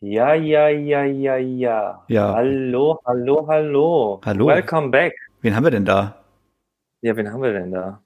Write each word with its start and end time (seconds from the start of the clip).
Ja, 0.00 0.34
ja, 0.34 0.68
ja, 0.68 1.04
ja, 1.04 1.36
ja. 1.36 2.04
Ja. 2.08 2.34
Hallo, 2.34 3.00
hallo, 3.06 3.46
hallo. 3.48 4.20
Hallo. 4.26 4.46
Welcome 4.48 4.90
back. 4.90 5.14
Wen 5.40 5.56
haben 5.56 5.64
wir 5.64 5.70
denn 5.70 5.86
da? 5.86 6.22
Ja, 7.00 7.16
wen 7.16 7.32
haben 7.32 7.42
wir 7.42 7.54
denn 7.54 7.72
da? 7.72 8.02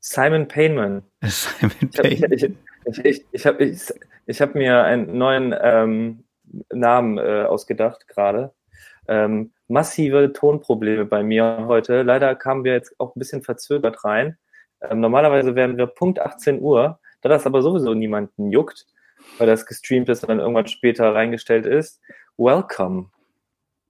Simon 0.00 0.48
Payman. 0.48 1.02
Simon 1.22 1.90
ich, 2.04 2.22
ich, 2.22 2.42
ich, 2.86 3.04
ich, 3.04 3.26
ich 3.30 3.46
hab, 3.46 3.60
ich, 3.60 3.92
ich 4.24 4.40
hab 4.40 4.54
mir 4.54 4.84
einen 4.84 5.18
neuen 5.18 5.54
ähm, 5.60 6.24
Namen 6.72 7.18
äh, 7.18 7.42
ausgedacht 7.42 8.08
gerade. 8.08 8.54
Ähm, 9.06 9.52
massive 9.68 10.32
Tonprobleme 10.32 11.04
bei 11.04 11.22
mir 11.22 11.66
heute. 11.66 12.04
Leider 12.04 12.34
kamen 12.36 12.64
wir 12.64 12.72
jetzt 12.72 12.98
auch 12.98 13.14
ein 13.14 13.18
bisschen 13.18 13.42
verzögert 13.42 14.02
rein. 14.04 14.38
Ähm, 14.80 15.00
normalerweise 15.00 15.54
wären 15.54 15.76
wir 15.76 15.88
Punkt 15.88 16.20
18 16.20 16.62
Uhr. 16.62 17.00
Da 17.20 17.28
das 17.28 17.46
aber 17.46 17.60
sowieso 17.60 17.92
niemanden 17.92 18.50
juckt, 18.50 18.86
weil 19.38 19.46
das 19.46 19.66
gestreamt 19.66 20.08
ist 20.08 20.22
und 20.22 20.28
dann 20.28 20.38
irgendwann 20.40 20.66
später 20.66 21.14
reingestellt 21.14 21.66
ist. 21.66 22.00
Welcome. 22.36 23.06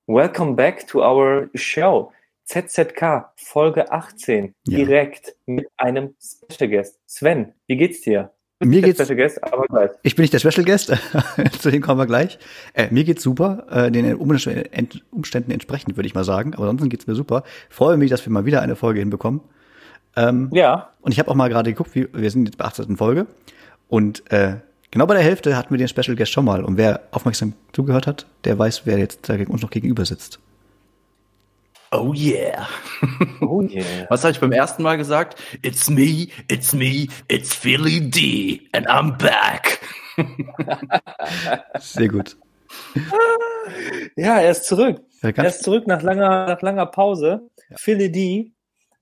Welcome 0.06 0.54
back 0.54 0.86
to 0.88 1.00
our 1.02 1.48
show. 1.54 2.12
ZZK, 2.44 3.30
Folge 3.36 3.90
18, 3.92 4.54
Ja. 4.66 4.78
direkt 4.78 5.36
mit 5.46 5.66
einem 5.76 6.14
Special 6.20 6.68
Guest. 6.68 6.98
Sven, 7.06 7.52
wie 7.68 7.76
geht's 7.76 8.00
dir? 8.02 8.32
Mir 8.60 8.82
geht's- 8.82 9.02
Special 9.02 9.16
Guest, 9.16 9.42
aber 9.44 9.64
gleich. 9.66 9.90
Ich 10.02 10.16
bin 10.16 10.22
nicht 10.24 10.32
der 10.32 10.38
Special 10.40 10.64
Guest, 10.64 10.92
zu 11.60 11.70
dem 11.70 11.82
kommen 11.82 11.98
wir 12.00 12.06
gleich. 12.06 12.38
Äh, 12.74 12.88
mir 12.90 13.04
geht's 13.04 13.22
super, 13.22 13.66
äh, 13.70 13.90
den 13.90 14.14
Umständen 14.16 15.00
Umständen 15.10 15.50
entsprechend, 15.52 15.96
würde 15.96 16.06
ich 16.08 16.14
mal 16.14 16.24
sagen. 16.24 16.54
Aber 16.54 16.64
ansonsten 16.64 16.88
geht's 16.90 17.06
mir 17.06 17.14
super. 17.14 17.44
Freue 17.70 17.96
mich, 17.96 18.10
dass 18.10 18.24
wir 18.26 18.32
mal 18.32 18.44
wieder 18.44 18.60
eine 18.60 18.76
Folge 18.76 19.00
hinbekommen. 19.00 19.40
Ähm, 20.16 20.50
Ja, 20.52 20.92
Und 21.00 21.12
ich 21.12 21.18
habe 21.20 21.30
auch 21.30 21.34
mal 21.34 21.48
gerade 21.48 21.70
geguckt, 21.70 21.94
wie, 21.94 22.08
wir 22.12 22.30
sind 22.30 22.44
jetzt 22.46 22.58
bei 22.58 22.64
18. 22.66 22.96
Folge. 22.96 23.26
Und 23.88 24.30
äh, 24.32 24.56
genau 24.92 25.06
bei 25.06 25.14
der 25.14 25.24
Hälfte 25.24 25.56
hatten 25.56 25.70
wir 25.70 25.78
den 25.78 25.88
Special 25.88 26.14
Guest 26.16 26.30
schon 26.30 26.44
mal. 26.44 26.62
Und 26.62 26.76
wer 26.76 27.00
aufmerksam 27.10 27.54
zugehört 27.72 28.06
hat, 28.06 28.26
der 28.44 28.56
weiß, 28.56 28.82
wer 28.84 28.98
jetzt 28.98 29.28
da 29.28 29.34
uns 29.34 29.62
noch 29.62 29.70
gegenüber 29.70 30.04
sitzt. 30.04 30.38
Oh 31.90 32.14
yeah. 32.14 32.68
oh 33.42 33.60
yeah. 33.68 34.06
Was 34.08 34.22
habe 34.22 34.32
ich 34.32 34.40
beim 34.40 34.52
ersten 34.52 34.82
Mal 34.82 34.96
gesagt? 34.96 35.38
It's 35.62 35.90
me, 35.90 36.28
it's 36.48 36.72
me, 36.72 37.08
it's 37.28 37.52
Philly 37.52 38.00
D 38.00 38.68
and 38.72 38.88
I'm 38.88 39.18
back. 39.18 39.80
Sehr 41.80 42.08
gut. 42.08 42.36
Ja, 44.16 44.40
er 44.40 44.50
ist 44.52 44.64
zurück. 44.64 45.02
Ja, 45.22 45.30
Er 45.30 45.46
ist 45.46 45.62
zurück 45.62 45.86
nach 45.86 46.02
langer, 46.02 46.46
nach 46.46 46.62
langer 46.62 46.86
Pause. 46.86 47.50
Philly 47.76 48.10
D, 48.10 48.52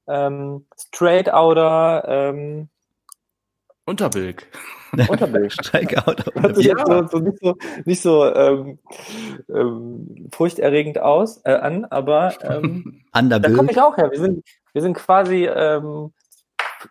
ähm, 0.08 0.66
Straight 0.76 1.32
Outer, 1.32 2.04
ähm, 2.08 2.68
Unterbilk. 3.90 4.46
Unterbild. 5.08 5.52
Strikeout. 5.52 6.24
Hört 6.34 6.58
Ja. 6.58 6.86
so, 6.86 7.06
so 7.08 7.18
nicht 7.18 7.38
so, 7.40 7.56
nicht 7.84 8.02
so 8.02 8.34
ähm, 8.34 8.78
ähm, 9.52 10.28
furchterregend 10.32 11.00
aus, 11.00 11.40
äh, 11.44 11.52
an, 11.54 11.84
aber 11.86 12.34
ähm, 12.42 13.02
da 13.12 13.40
komme 13.50 13.72
ich 13.72 13.80
auch 13.80 13.96
her. 13.96 14.10
Wir 14.12 14.20
sind, 14.20 14.44
wir 14.72 14.82
sind 14.82 14.94
quasi 14.94 15.46
ähm, 15.46 16.12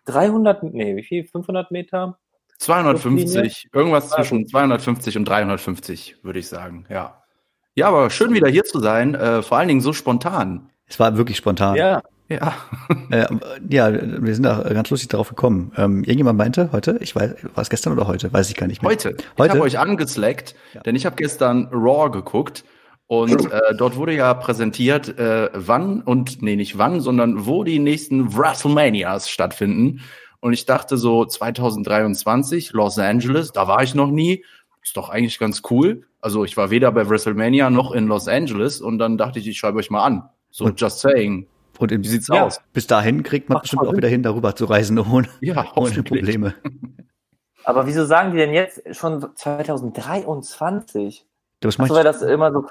300, 0.06 0.64
nee, 0.64 0.97
wie 0.97 1.03
viel? 1.03 1.23
500 1.25 1.72
Meter? 1.72 2.19
250, 2.58 3.69
irgendwas 3.72 4.09
zwischen 4.09 4.45
250 4.45 5.17
und 5.17 5.25
350, 5.25 6.17
würde 6.23 6.39
ich 6.39 6.50
sagen, 6.50 6.86
ja. 6.89 7.23
Ja, 7.75 7.88
aber 7.88 8.09
schön 8.09 8.34
wieder 8.34 8.50
hier 8.50 8.66
zu 8.66 8.80
sein, 8.80 9.16
äh, 9.16 9.41
vor 9.41 9.58
allen 9.58 9.69
Dingen 9.69 9.80
so 9.80 9.94
spontan. 9.94 10.69
Es 10.86 11.00
war 11.00 11.16
wirklich 11.16 11.38
spontan. 11.38 11.78
Ja. 11.78 12.02
Ja. 12.30 12.53
Äh, 13.09 13.25
ja, 13.69 13.91
wir 13.91 14.33
sind 14.35 14.44
da 14.44 14.61
ganz 14.61 14.89
lustig 14.91 15.09
darauf 15.09 15.30
gekommen. 15.30 15.72
Ähm, 15.77 16.03
irgendjemand 16.03 16.38
meinte 16.38 16.69
heute, 16.72 16.97
ich 17.02 17.16
weiß, 17.16 17.35
war 17.55 17.61
es 17.61 17.69
gestern 17.72 17.94
oder 17.94 18.08
heute? 18.08 18.31
Weiß 18.31 18.49
ich 18.49 18.55
gar 18.55 18.67
nicht 18.67 18.81
mehr. 18.83 18.91
Heute. 18.91 19.16
Ich 19.17 19.25
Heute? 19.39 19.52
habe 19.53 19.61
euch 19.61 19.80
angeslackt, 19.80 20.55
denn 20.85 20.95
ich 20.95 21.05
habe 21.07 21.16
gestern 21.16 21.67
Raw 21.72 22.11
geguckt 22.11 22.63
und 23.07 23.52
äh, 23.52 23.75
dort 23.75 23.95
wurde 23.95 24.13
ja 24.13 24.33
präsentiert, 24.35 25.17
äh, 25.17 25.50
wann 25.53 26.02
und 26.02 26.44
nee, 26.44 26.55
nicht 26.55 26.77
wann, 26.77 27.00
sondern 27.02 27.47
wo 27.47 27.63
die 27.63 27.79
nächsten 27.79 28.38
WrestleManias 28.38 29.28
stattfinden. 29.29 30.01
Und 30.39 30.53
ich 30.53 30.66
dachte 30.68 30.97
so 30.97 31.25
2023 31.25 32.72
Los 32.73 33.00
Angeles, 33.00 33.51
da 33.51 33.68
war 33.68 33.81
ich 33.81 33.95
noch 33.95 34.12
nie. 34.12 34.45
Ist 34.84 34.95
doch 34.95 35.09
eigentlich 35.09 35.39
ganz 35.39 35.63
cool. 35.72 36.03
Also 36.22 36.45
ich 36.45 36.56
war 36.57 36.69
weder 36.69 36.91
bei 36.91 37.09
WrestleMania 37.09 37.69
noch 37.72 37.91
in 37.91 38.07
Los 38.07 38.28
Angeles 38.28 38.81
und 38.81 39.00
dann 39.00 39.18
dachte 39.18 39.39
ich, 39.39 39.47
ich 39.47 39.57
schreibe 39.57 39.79
euch 39.79 39.89
mal 39.89 40.03
an. 40.03 40.23
So 40.51 40.66
Und- 40.66 40.79
just 40.79 41.00
saying. 41.00 41.47
Und 41.79 41.91
Wie 41.91 42.07
sieht's 42.07 42.28
Ja. 42.28 42.45
aus? 42.45 42.59
bis 42.73 42.88
dahin 42.88 43.23
kriegt 43.23 43.50
man 43.50 43.56
Macht 43.56 43.63
bestimmt 43.63 43.88
auch 43.88 43.95
wieder 43.95 44.09
hin, 44.09 44.22
darüber 44.22 44.56
zu 44.56 44.66
reisen 44.66 45.00
ohne, 45.00 45.28
Ja, 45.41 45.66
ohne. 45.75 46.03
Probleme. 46.03 46.53
Aber 47.63 47.88
wieso 47.88 48.06
sagen 48.06 48.31
die 48.31 48.38
denn 48.38 48.53
jetzt 48.53 48.81
schon 48.95 49.25
2023? 49.35 51.25
Das 51.62 51.75
Achso, 51.75 51.81
meinst 51.81 51.95
weil 51.95 52.03
das 52.03 52.22
immer 52.22 52.51
so, 52.51 52.66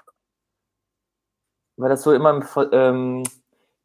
weil 1.76 1.88
das 1.88 2.02
so 2.02 2.12
immer 2.12 2.42
ähm, 2.72 3.22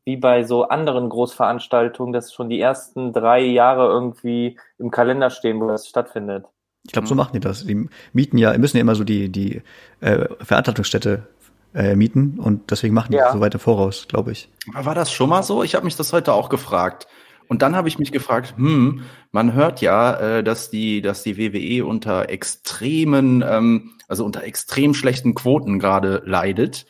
wie 0.05 0.17
bei 0.17 0.43
so 0.43 0.67
anderen 0.67 1.09
Großveranstaltungen, 1.09 2.11
dass 2.13 2.33
schon 2.33 2.49
die 2.49 2.59
ersten 2.59 3.13
drei 3.13 3.41
Jahre 3.41 3.87
irgendwie 3.87 4.59
im 4.77 4.91
Kalender 4.91 5.29
stehen, 5.29 5.59
wo 5.61 5.67
das 5.67 5.87
stattfindet. 5.87 6.45
Ich 6.85 6.91
glaube, 6.91 7.07
so 7.07 7.15
machen 7.15 7.31
die 7.33 7.39
das. 7.39 7.65
Die 7.65 7.87
mieten 8.11 8.37
ja, 8.37 8.57
müssen 8.57 8.75
ja 8.77 8.81
immer 8.81 8.95
so 8.95 9.05
die, 9.05 9.29
die 9.29 9.61
äh, 10.01 10.27
Veranstaltungsstätte 10.41 11.27
äh, 11.73 11.95
mieten 11.95 12.39
und 12.39 12.71
deswegen 12.71 12.93
machen 12.93 13.11
die 13.11 13.17
Ja. 13.17 13.31
so 13.33 13.39
weit 13.39 13.53
im 13.53 13.59
Voraus, 13.59 14.07
glaube 14.07 14.31
ich. 14.31 14.49
Aber 14.73 14.85
war 14.85 14.95
das 14.95 15.11
schon 15.11 15.29
mal 15.29 15.43
so? 15.43 15.63
Ich 15.63 15.75
habe 15.75 15.85
mich 15.85 15.95
das 15.95 16.13
heute 16.13 16.33
auch 16.33 16.49
gefragt. 16.49 17.07
Und 17.47 17.61
dann 17.61 17.75
habe 17.75 17.87
ich 17.87 17.99
mich 17.99 18.11
gefragt, 18.11 18.55
hm, 18.57 19.01
man 19.31 19.53
hört 19.53 19.81
ja, 19.81 20.15
äh, 20.37 20.43
dass 20.43 20.69
die, 20.69 21.01
dass 21.01 21.23
die 21.23 21.37
WWE 21.37 21.85
unter 21.85 22.29
extremen, 22.29 23.43
ähm, 23.47 23.91
also 24.07 24.25
unter 24.25 24.43
extrem 24.43 24.93
schlechten 24.93 25.35
Quoten 25.35 25.77
gerade 25.79 26.21
leidet. 26.25 26.85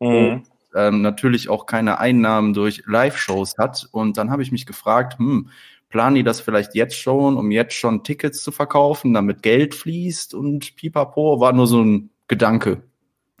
Mhm. 0.00 0.42
Ähm, 0.74 1.02
natürlich 1.02 1.48
auch 1.48 1.66
keine 1.66 1.98
Einnahmen 2.00 2.52
durch 2.52 2.82
Live-Shows 2.86 3.56
hat. 3.58 3.88
Und 3.92 4.18
dann 4.18 4.30
habe 4.30 4.42
ich 4.42 4.50
mich 4.50 4.66
gefragt, 4.66 5.18
hm, 5.18 5.48
planen 5.88 6.16
die 6.16 6.24
das 6.24 6.40
vielleicht 6.40 6.74
jetzt 6.74 6.96
schon, 6.98 7.36
um 7.36 7.52
jetzt 7.52 7.74
schon 7.74 8.02
Tickets 8.02 8.42
zu 8.42 8.50
verkaufen, 8.50 9.14
damit 9.14 9.42
Geld 9.42 9.74
fließt 9.76 10.34
und 10.34 10.74
pipapo, 10.74 11.38
war 11.38 11.52
nur 11.52 11.68
so 11.68 11.80
ein 11.80 12.10
Gedanke. 12.26 12.82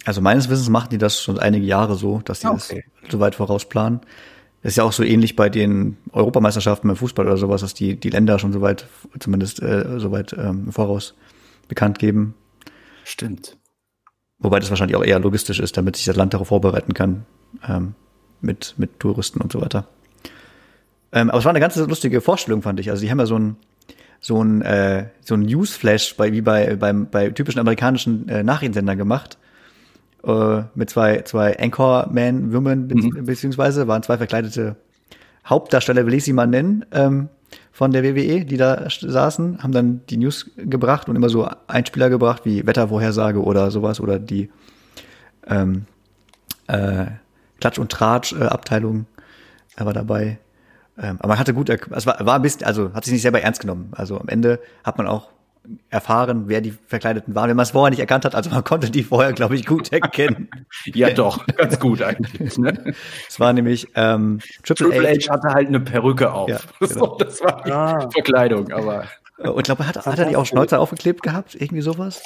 Also 0.04 0.20
meines 0.20 0.48
Wissens 0.48 0.68
machen 0.68 0.88
die 0.90 0.98
das 0.98 1.22
schon 1.22 1.38
einige 1.38 1.64
Jahre 1.64 1.94
so, 1.94 2.20
dass 2.24 2.40
die 2.40 2.46
Okay. 2.46 2.84
das 3.02 3.10
so 3.10 3.20
weit 3.20 3.34
vorausplanen. 3.34 4.00
Das 4.62 4.72
ist 4.72 4.76
ja 4.76 4.84
auch 4.84 4.92
so 4.92 5.02
ähnlich 5.02 5.36
bei 5.36 5.48
den 5.50 5.98
Europameisterschaften 6.12 6.88
beim 6.88 6.96
Fußball 6.96 7.26
oder 7.26 7.36
sowas, 7.36 7.60
dass 7.60 7.74
die, 7.74 7.96
die 7.96 8.10
Länder 8.10 8.38
schon 8.38 8.52
so 8.52 8.60
weit, 8.60 8.86
zumindest 9.18 9.62
äh, 9.62 9.98
so 9.98 10.10
weit 10.10 10.34
ähm, 10.38 10.72
Voraus 10.72 11.14
bekannt 11.68 11.98
geben. 11.98 12.34
Stimmt. 13.04 13.56
Wobei 14.38 14.60
das 14.60 14.70
wahrscheinlich 14.70 14.96
auch 14.96 15.04
eher 15.04 15.18
logistisch 15.18 15.60
ist, 15.60 15.76
damit 15.76 15.96
sich 15.96 16.06
das 16.06 16.16
Land 16.16 16.34
darauf 16.34 16.48
vorbereiten 16.48 16.94
kann, 16.94 17.26
ähm, 17.66 17.94
mit, 18.40 18.74
mit 18.76 19.00
Touristen 19.00 19.40
und 19.40 19.52
so 19.52 19.60
weiter. 19.60 19.86
Ähm, 21.12 21.30
aber 21.30 21.38
es 21.38 21.44
war 21.44 21.50
eine 21.50 21.60
ganz 21.60 21.76
lustige 21.76 22.20
Vorstellung, 22.20 22.62
fand 22.62 22.80
ich. 22.80 22.90
Also 22.90 23.02
die 23.02 23.10
haben 23.10 23.20
ja 23.20 23.26
so 23.26 23.38
ein, 23.38 23.56
so 24.20 24.42
ein, 24.42 24.62
äh, 24.62 25.08
so 25.20 25.34
ein 25.34 25.42
Newsflash 25.42 26.16
bei, 26.16 26.32
wie 26.32 26.40
bei, 26.40 26.76
beim, 26.76 27.08
bei 27.10 27.30
typischen 27.30 27.60
amerikanischen 27.60 28.28
äh, 28.28 28.42
Nachrichtensendern 28.42 28.98
gemacht. 28.98 29.38
Äh, 30.26 30.62
mit 30.74 30.88
zwei, 30.88 31.20
zwei 31.22 31.58
Anchorman-Women, 31.58 32.88
be 32.88 32.94
Mhm. 32.96 33.26
beziehungsweise 33.26 33.86
waren 33.88 34.02
zwei 34.02 34.16
verkleidete 34.16 34.76
Hauptdarsteller, 35.46 36.06
will 36.06 36.14
ich 36.14 36.24
sie 36.24 36.32
mal 36.32 36.46
nennen, 36.46 36.86
ähm, 36.92 37.28
von 37.72 37.90
der 37.90 38.02
WWE, 38.02 38.44
die 38.44 38.56
da 38.56 38.88
saßen, 38.88 39.62
haben 39.62 39.72
dann 39.72 40.00
die 40.08 40.16
News 40.16 40.50
gebracht 40.56 41.08
und 41.08 41.16
immer 41.16 41.28
so 41.28 41.46
Einspieler 41.66 42.08
gebracht, 42.08 42.46
wie 42.46 42.66
Wettervorhersage 42.66 43.42
oder 43.42 43.70
sowas 43.70 44.00
oder 44.00 44.18
die 44.18 44.48
ähm, 45.46 45.84
äh, 46.68 47.06
Klatsch- 47.60 47.78
und 47.78 47.92
Tratsch-Abteilung 47.92 49.06
äh, 49.76 49.84
war 49.84 49.92
dabei. 49.92 50.38
Ähm, 50.96 51.16
aber 51.18 51.28
man 51.28 51.38
hatte 51.38 51.52
gut, 51.52 51.68
es 51.68 52.06
war, 52.06 52.24
war 52.24 52.36
ein 52.36 52.42
bisschen, 52.42 52.64
also 52.64 52.94
hat 52.94 53.04
sich 53.04 53.12
nicht 53.12 53.22
selber 53.22 53.42
ernst 53.42 53.60
genommen. 53.60 53.90
Also 53.92 54.18
am 54.18 54.28
Ende 54.28 54.60
hat 54.84 54.96
man 54.96 55.06
auch 55.06 55.28
erfahren, 55.88 56.44
wer 56.48 56.60
die 56.60 56.72
Verkleideten 56.72 57.34
waren, 57.34 57.48
wenn 57.48 57.56
man 57.56 57.62
es 57.64 57.70
vorher 57.70 57.90
nicht 57.90 58.00
erkannt 58.00 58.24
hat. 58.24 58.34
Also 58.34 58.50
man 58.50 58.64
konnte 58.64 58.90
die 58.90 59.02
vorher, 59.02 59.32
glaube 59.32 59.54
ich, 59.54 59.64
gut 59.66 59.92
erkennen. 59.92 60.48
Ja, 60.86 61.10
doch, 61.10 61.46
ganz 61.46 61.78
gut 61.80 62.02
eigentlich. 62.02 62.58
Ne? 62.58 62.94
Es 63.28 63.40
war 63.40 63.52
nämlich 63.52 63.88
ähm, 63.94 64.40
Triple, 64.62 64.90
Triple 64.90 65.08
H. 65.08 65.28
H 65.28 65.32
hatte 65.32 65.48
halt 65.54 65.68
eine 65.68 65.80
Perücke 65.80 66.32
auf. 66.32 66.48
Ja, 66.48 66.58
so, 66.80 66.88
genau. 66.88 67.16
das 67.18 67.40
war 67.42 67.62
die 67.64 67.72
Ah. 67.72 68.10
Verkleidung, 68.10 68.70
aber 68.72 69.04
Und 69.38 69.58
ich 69.58 69.64
glaube, 69.64 69.86
hat, 69.86 70.04
hat 70.04 70.18
er 70.18 70.26
die 70.26 70.36
auch 70.36 70.46
Schnäuzer 70.46 70.80
aufgeklebt 70.80 71.22
gehabt? 71.22 71.54
Irgendwie 71.54 71.80
sowas? 71.82 72.22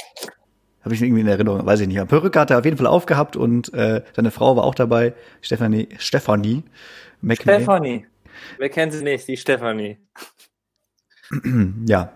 Habe 0.82 0.94
ich 0.94 1.02
irgendwie 1.02 1.20
in 1.20 1.28
Erinnerung, 1.28 1.64
weiß 1.64 1.80
ich 1.80 1.88
nicht. 1.88 2.06
Perücke 2.08 2.40
hat 2.40 2.50
er 2.50 2.58
auf 2.58 2.64
jeden 2.64 2.76
Fall 2.76 2.86
aufgehabt 2.86 3.36
und 3.36 3.72
äh, 3.74 4.02
seine 4.16 4.30
Frau 4.30 4.56
war 4.56 4.64
auch 4.64 4.74
dabei, 4.74 5.14
Stephanie, 5.42 5.88
Stephanie 5.98 6.64
McMahon. 7.20 7.62
Stephanie. 7.62 8.06
Wer 8.58 8.68
kennt 8.70 8.92
sie 8.92 9.02
nicht? 9.04 9.26
Die 9.28 9.36
Stephanie. 9.36 9.98
Ja, 11.86 12.12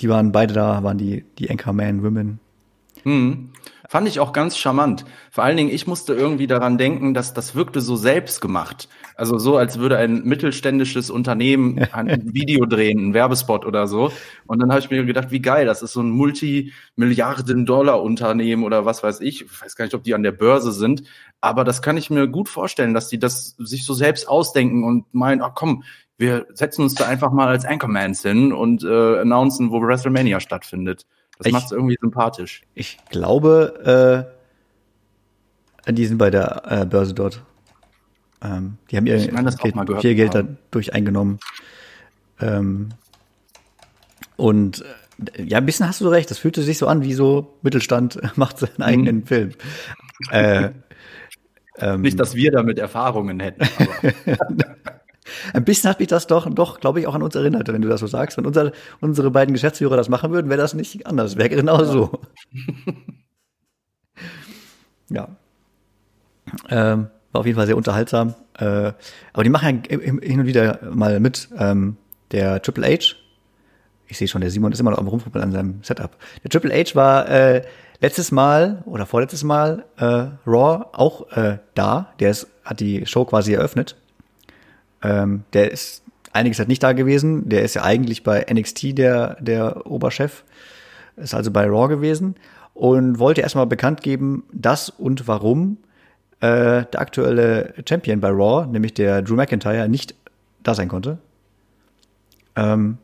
die 0.00 0.08
waren 0.08 0.32
beide 0.32 0.54
da, 0.54 0.82
waren 0.82 0.98
die, 0.98 1.24
die 1.38 1.50
Anchorman 1.50 2.02
Women. 2.02 2.40
Hm. 3.06 3.50
Fand 3.88 4.08
ich 4.08 4.18
auch 4.18 4.32
ganz 4.32 4.58
charmant. 4.58 5.04
Vor 5.30 5.44
allen 5.44 5.56
Dingen, 5.56 5.70
ich 5.70 5.86
musste 5.86 6.12
irgendwie 6.12 6.48
daran 6.48 6.76
denken, 6.76 7.14
dass 7.14 7.34
das 7.34 7.54
wirkte 7.54 7.80
so 7.80 7.94
selbstgemacht. 7.94 8.88
Also 9.14 9.38
so, 9.38 9.56
als 9.56 9.78
würde 9.78 9.96
ein 9.96 10.24
mittelständisches 10.24 11.08
Unternehmen 11.08 11.78
ein 11.92 12.34
Video 12.34 12.66
drehen, 12.66 13.10
ein 13.10 13.14
Werbespot 13.14 13.64
oder 13.64 13.86
so. 13.86 14.10
Und 14.48 14.60
dann 14.60 14.70
habe 14.70 14.80
ich 14.80 14.90
mir 14.90 15.04
gedacht, 15.04 15.30
wie 15.30 15.40
geil, 15.40 15.66
das 15.66 15.82
ist 15.82 15.92
so 15.92 16.00
ein 16.00 16.10
Multimilliarden-Dollar-Unternehmen 16.10 18.64
oder 18.64 18.84
was 18.84 19.04
weiß 19.04 19.20
ich. 19.20 19.42
Ich 19.42 19.62
weiß 19.62 19.76
gar 19.76 19.84
nicht, 19.84 19.94
ob 19.94 20.02
die 20.02 20.14
an 20.14 20.24
der 20.24 20.32
Börse 20.32 20.72
sind. 20.72 21.04
Aber 21.40 21.62
das 21.62 21.82
kann 21.82 21.96
ich 21.96 22.10
mir 22.10 22.26
gut 22.26 22.48
vorstellen, 22.48 22.92
dass 22.92 23.06
die 23.06 23.20
das 23.20 23.54
sich 23.56 23.86
so 23.86 23.94
selbst 23.94 24.28
ausdenken 24.28 24.82
und 24.82 25.14
meinen, 25.14 25.42
ach 25.42 25.52
komm, 25.54 25.84
wir 26.18 26.46
setzen 26.54 26.82
uns 26.82 26.96
da 26.96 27.06
einfach 27.06 27.30
mal 27.30 27.46
als 27.46 27.64
Anchormans 27.64 28.22
hin 28.22 28.52
und 28.52 28.82
äh, 28.82 29.20
announcen, 29.20 29.70
wo 29.70 29.80
WrestleMania 29.80 30.40
stattfindet. 30.40 31.06
Das 31.38 31.52
macht 31.52 31.66
es 31.66 31.72
irgendwie 31.72 31.96
sympathisch. 32.00 32.62
Ich 32.74 32.98
glaube, 33.10 34.34
äh, 35.86 35.92
die 35.92 36.06
sind 36.06 36.18
bei 36.18 36.30
der 36.30 36.62
äh, 36.66 36.86
Börse 36.86 37.14
dort. 37.14 37.42
Ähm, 38.42 38.78
die 38.90 38.96
haben 38.96 39.06
ihr 39.06 39.16
Ich 39.16 39.28
gehört 39.28 39.60
viel 39.60 39.72
zu 39.72 40.14
Geld 40.14 40.34
haben. 40.34 40.58
dadurch 40.70 40.94
eingenommen. 40.94 41.38
Ähm, 42.40 42.90
und 44.36 44.84
äh, 45.34 45.42
ja, 45.42 45.58
ein 45.58 45.66
bisschen 45.66 45.86
hast 45.86 46.00
du 46.00 46.08
recht. 46.08 46.30
Das 46.30 46.38
fühlte 46.38 46.62
sich 46.62 46.78
so 46.78 46.86
an, 46.86 47.02
wie 47.02 47.14
so 47.14 47.58
Mittelstand 47.62 48.20
macht 48.36 48.58
seinen 48.58 48.82
eigenen 48.82 49.26
Film. 49.26 49.52
Äh, 50.30 50.70
ähm, 51.78 52.02
Nicht, 52.02 52.18
dass 52.18 52.34
wir 52.34 52.50
damit 52.50 52.78
Erfahrungen 52.78 53.40
hätten. 53.40 53.66
Ein 55.52 55.64
bisschen 55.64 55.90
hat 55.90 55.98
mich 55.98 56.08
das 56.08 56.26
doch, 56.26 56.48
doch, 56.50 56.80
glaube 56.80 57.00
ich, 57.00 57.06
auch 57.06 57.14
an 57.14 57.22
uns 57.22 57.34
erinnert, 57.34 57.68
wenn 57.68 57.82
du 57.82 57.88
das 57.88 58.00
so 58.00 58.06
sagst. 58.06 58.36
Wenn 58.36 58.46
unser, 58.46 58.72
unsere 59.00 59.30
beiden 59.30 59.52
Geschäftsführer 59.52 59.96
das 59.96 60.08
machen 60.08 60.32
würden, 60.32 60.48
wäre 60.48 60.60
das 60.60 60.74
nicht 60.74 61.06
anders. 61.06 61.36
Wäre 61.36 61.48
genau 61.48 61.84
so. 61.84 62.20
ja. 65.10 65.28
Ähm, 66.68 67.08
war 67.32 67.40
auf 67.40 67.46
jeden 67.46 67.56
Fall 67.56 67.66
sehr 67.66 67.76
unterhaltsam. 67.76 68.34
Äh, 68.58 68.92
aber 69.32 69.44
die 69.44 69.50
machen 69.50 69.82
ja 69.88 69.98
hin 69.98 70.40
und 70.40 70.46
wieder 70.46 70.80
mal 70.90 71.20
mit. 71.20 71.48
Ähm, 71.58 71.96
der 72.32 72.62
Triple 72.62 72.86
H, 72.86 73.14
ich 74.08 74.18
sehe 74.18 74.28
schon, 74.28 74.40
der 74.40 74.50
Simon 74.50 74.72
ist 74.72 74.80
immer 74.80 74.90
noch 74.90 74.98
am 74.98 75.08
Rumfuppeln 75.08 75.44
an 75.44 75.52
seinem 75.52 75.82
Setup. 75.82 76.16
Der 76.42 76.50
Triple 76.50 76.74
H 76.74 76.94
war 76.94 77.28
äh, 77.28 77.62
letztes 78.00 78.32
Mal 78.32 78.82
oder 78.86 79.06
vorletztes 79.06 79.44
Mal 79.44 79.84
äh, 79.96 80.26
Raw 80.46 80.86
auch 80.92 81.30
äh, 81.32 81.58
da. 81.74 82.12
Der 82.20 82.30
ist, 82.30 82.48
hat 82.64 82.80
die 82.80 83.06
Show 83.06 83.24
quasi 83.24 83.54
eröffnet. 83.54 83.96
Ähm, 85.02 85.44
der 85.52 85.72
ist 85.72 86.02
einiges 86.32 86.58
Zeit 86.58 86.68
nicht 86.68 86.82
da 86.82 86.92
gewesen. 86.92 87.48
Der 87.48 87.62
ist 87.62 87.74
ja 87.74 87.82
eigentlich 87.82 88.22
bei 88.22 88.44
NXT 88.52 88.98
der, 88.98 89.36
der 89.40 89.86
Oberchef. 89.86 90.44
Ist 91.16 91.34
also 91.34 91.50
bei 91.50 91.66
Raw 91.66 91.88
gewesen 91.88 92.36
und 92.74 93.18
wollte 93.18 93.40
erstmal 93.40 93.66
bekannt 93.66 94.02
geben, 94.02 94.44
dass 94.52 94.90
und 94.90 95.26
warum 95.26 95.78
äh, 96.40 96.84
der 96.84 97.00
aktuelle 97.00 97.72
Champion 97.88 98.20
bei 98.20 98.28
Raw, 98.28 98.66
nämlich 98.66 98.92
der 98.92 99.22
Drew 99.22 99.34
McIntyre, 99.34 99.88
nicht 99.88 100.14
da 100.62 100.74
sein 100.74 100.88
konnte. 100.88 101.18
Ähm, 102.54 102.98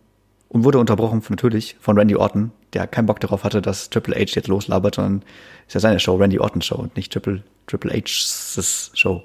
und 0.51 0.65
wurde 0.65 0.79
unterbrochen 0.79 1.23
natürlich 1.31 1.77
von 1.81 1.97
Randy 1.97 2.15
Orton, 2.15 2.53
der 2.75 2.87
keinen 2.87 3.07
Bock 3.07 3.21
darauf 3.21 3.45
hatte, 3.45 3.63
dass 3.63 3.89
Triple 3.89 4.15
H 4.15 4.35
jetzt 4.35 4.49
loslabert, 4.49 4.97
sondern 4.97 5.23
ist 5.67 5.73
ja 5.73 5.81
seine 5.81 5.99
Show, 5.99 6.17
Randy 6.17 6.39
Orton 6.39 6.61
Show 6.61 6.77
und 6.77 6.95
nicht 6.95 7.11
Triple, 7.11 7.43
Triple 7.67 7.93
H's 7.95 8.91
Show. 8.93 9.23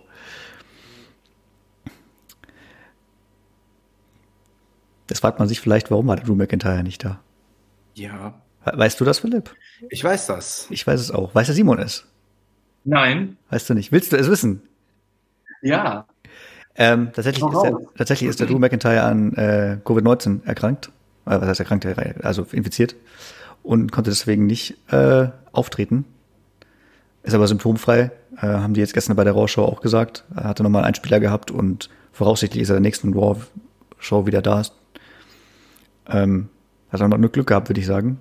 Das 5.07 5.19
fragt 5.19 5.39
man 5.39 5.47
sich 5.47 5.59
vielleicht, 5.61 5.89
warum 5.91 6.07
war 6.07 6.15
der 6.17 6.25
Drew 6.25 6.35
McIntyre 6.35 6.83
nicht 6.83 7.03
da? 7.03 7.19
ja, 7.95 8.35
We- 8.65 8.77
Weißt 8.77 8.99
du 8.99 9.05
das, 9.05 9.19
Philipp? 9.19 9.55
ich 9.89 10.03
weiß 10.03 10.27
das. 10.27 10.67
Ich 10.69 10.85
weiß 10.85 10.99
es 10.99 11.11
auch. 11.11 11.33
Weiß 11.33 11.47
der 11.47 11.55
Simon 11.55 11.79
es? 11.79 12.05
Nein. 12.83 13.37
Weißt 13.49 13.69
du 13.69 13.73
nicht? 13.73 13.91
Willst 13.93 14.11
du 14.11 14.17
es 14.17 14.29
wissen? 14.29 14.61
Ja. 15.61 16.05
Ähm, 16.75 17.11
tatsächlich, 17.13 17.43
ist 17.45 17.61
der, 17.63 17.77
tatsächlich 17.97 18.29
ist 18.29 18.39
der 18.39 18.47
Drew 18.47 18.59
McIntyre 18.59 19.01
an 19.03 19.33
äh, 19.35 19.77
Covid-19 19.83 20.45
erkrankt. 20.45 20.87
Äh, 21.25 21.39
was 21.41 21.47
heißt 21.47 21.59
erkrankt? 21.61 21.85
Also 22.23 22.45
infiziert. 22.51 22.95
Und 23.63 23.91
konnte 23.91 24.09
deswegen 24.11 24.45
nicht 24.45 24.77
äh, 24.91 25.29
auftreten. 25.53 26.05
Ist 27.23 27.33
aber 27.33 27.47
symptomfrei. 27.47 28.11
Äh, 28.37 28.47
haben 28.47 28.73
die 28.73 28.81
jetzt 28.81 28.93
gestern 28.93 29.15
bei 29.15 29.23
der 29.23 29.33
Raw-Show 29.33 29.63
auch 29.63 29.81
gesagt. 29.81 30.23
Er 30.35 30.43
hatte 30.43 30.63
nochmal 30.63 30.83
einen 30.83 30.95
Spieler 30.95 31.19
gehabt 31.19 31.51
und 31.51 31.89
voraussichtlich 32.11 32.61
ist 32.63 32.69
er 32.69 32.73
der 32.75 32.81
nächsten 32.81 33.13
Raw-Show 33.13 34.25
wieder 34.25 34.41
da. 34.41 34.61
Ähm, 36.09 36.49
hat 36.89 37.01
er 37.01 37.07
noch 37.07 37.17
nur 37.17 37.29
Glück 37.31 37.47
gehabt, 37.47 37.69
würde 37.69 37.79
ich 37.81 37.87
sagen. 37.87 38.19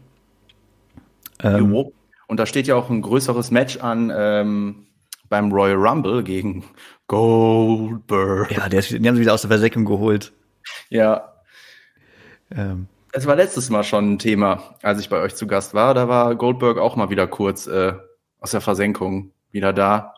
Ähm, 1.41 1.73
Jo. 1.73 1.93
Und 2.29 2.41
da 2.41 2.47
steht 2.47 2.67
ja 2.67 2.75
auch 2.75 2.91
ein 2.91 3.03
größeres 3.03 3.51
Match 3.53 3.77
an 3.79 4.13
ähm, 4.15 4.87
beim 5.29 5.53
Royal 5.53 5.77
Rumble 5.77 6.25
gegen 6.25 6.65
Goldberg. 7.07 8.51
ja, 8.57 8.69
der 8.69 8.81
ist, 8.81 8.91
den 8.91 9.07
haben 9.07 9.15
sie 9.17 9.21
wieder 9.23 9.35
aus 9.35 9.43
der 9.43 9.51
Versenkung 9.51 9.85
geholt. 9.85 10.33
Ja. 10.89 11.33
Ähm, 12.51 12.87
Es 13.13 13.27
war 13.27 13.37
letztes 13.37 13.71
Mal 13.71 13.85
schon 13.85 14.15
ein 14.15 14.19
Thema, 14.19 14.75
als 14.83 15.01
ich 15.01 15.09
bei 15.09 15.21
euch 15.21 15.35
zu 15.37 15.47
Gast 15.47 15.75
war. 15.75 15.95
Da 15.95 16.09
war 16.09 16.35
Goldberg 16.35 16.79
auch 16.79 16.97
mal 16.97 17.11
wieder 17.11 17.27
kurz 17.27 17.67
äh, 17.67 17.93
aus 18.41 18.51
der 18.51 18.61
Versenkung 18.61 19.31
wieder 19.53 19.73
da 19.73 20.15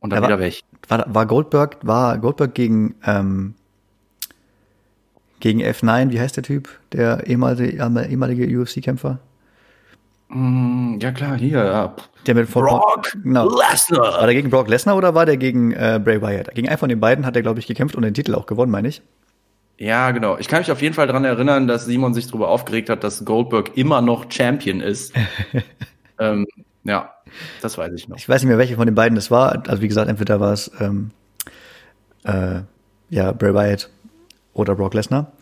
und 0.00 0.10
dann 0.10 0.18
Er 0.18 0.22
war- 0.22 0.28
wieder 0.30 0.38
weg. 0.40 0.60
war, 0.88 1.04
war 1.14 1.26
Goldberg, 1.26 1.78
war 1.82 2.18
Goldberg 2.18 2.54
gegen, 2.54 2.94
ähm, 3.04 3.54
gegen 5.44 5.60
F9, 5.60 6.10
wie 6.10 6.18
heißt 6.18 6.38
der 6.38 6.42
Typ? 6.42 6.70
Der 6.92 7.26
ehemalige, 7.26 7.76
ehemalige 7.76 8.58
UFC-Kämpfer? 8.58 9.18
Mm, 10.30 10.96
ja 11.02 11.12
klar, 11.12 11.36
hier. 11.36 11.62
Ja. 11.62 11.96
Der 12.26 12.34
mit 12.34 12.50
Brock 12.50 13.12
genau. 13.22 13.44
War 13.44 13.70
Lesnar. 13.70 14.24
der 14.24 14.34
gegen 14.34 14.48
Brock 14.48 14.68
Lesnar 14.68 14.96
oder 14.96 15.14
war 15.14 15.26
der 15.26 15.36
gegen 15.36 15.72
äh, 15.72 16.00
Bray 16.02 16.22
Wyatt? 16.22 16.54
Gegen 16.54 16.70
einen 16.70 16.78
von 16.78 16.88
den 16.88 16.98
beiden 16.98 17.26
hat 17.26 17.36
er, 17.36 17.42
glaube 17.42 17.60
ich, 17.60 17.66
gekämpft 17.66 17.94
und 17.94 18.04
den 18.04 18.14
Titel 18.14 18.34
auch 18.34 18.46
gewonnen, 18.46 18.72
meine 18.72 18.88
ich. 18.88 19.02
Ja, 19.76 20.12
genau. 20.12 20.38
Ich 20.38 20.48
kann 20.48 20.60
mich 20.60 20.72
auf 20.72 20.80
jeden 20.80 20.94
Fall 20.94 21.08
daran 21.08 21.26
erinnern, 21.26 21.68
dass 21.68 21.84
Simon 21.84 22.14
sich 22.14 22.26
darüber 22.26 22.48
aufgeregt 22.48 22.88
hat, 22.88 23.04
dass 23.04 23.26
Goldberg 23.26 23.76
immer 23.76 24.00
noch 24.00 24.30
Champion 24.32 24.80
ist. 24.80 25.12
ähm, 26.18 26.46
ja, 26.84 27.12
das 27.60 27.76
weiß 27.76 27.92
ich 27.92 28.08
noch. 28.08 28.16
Ich 28.16 28.26
weiß 28.26 28.40
nicht 28.40 28.48
mehr, 28.48 28.56
welche 28.56 28.76
von 28.76 28.86
den 28.86 28.94
beiden 28.94 29.18
es 29.18 29.30
war. 29.30 29.62
Also 29.68 29.82
wie 29.82 29.88
gesagt, 29.88 30.08
entweder 30.08 30.40
war 30.40 30.54
es 30.54 30.70
ähm, 30.80 31.10
äh, 32.22 32.60
ja, 33.10 33.32
Bray 33.32 33.52
Wyatt 33.52 33.90
oder 34.54 34.74
Brock 34.74 34.94
Lesnar. 34.94 35.32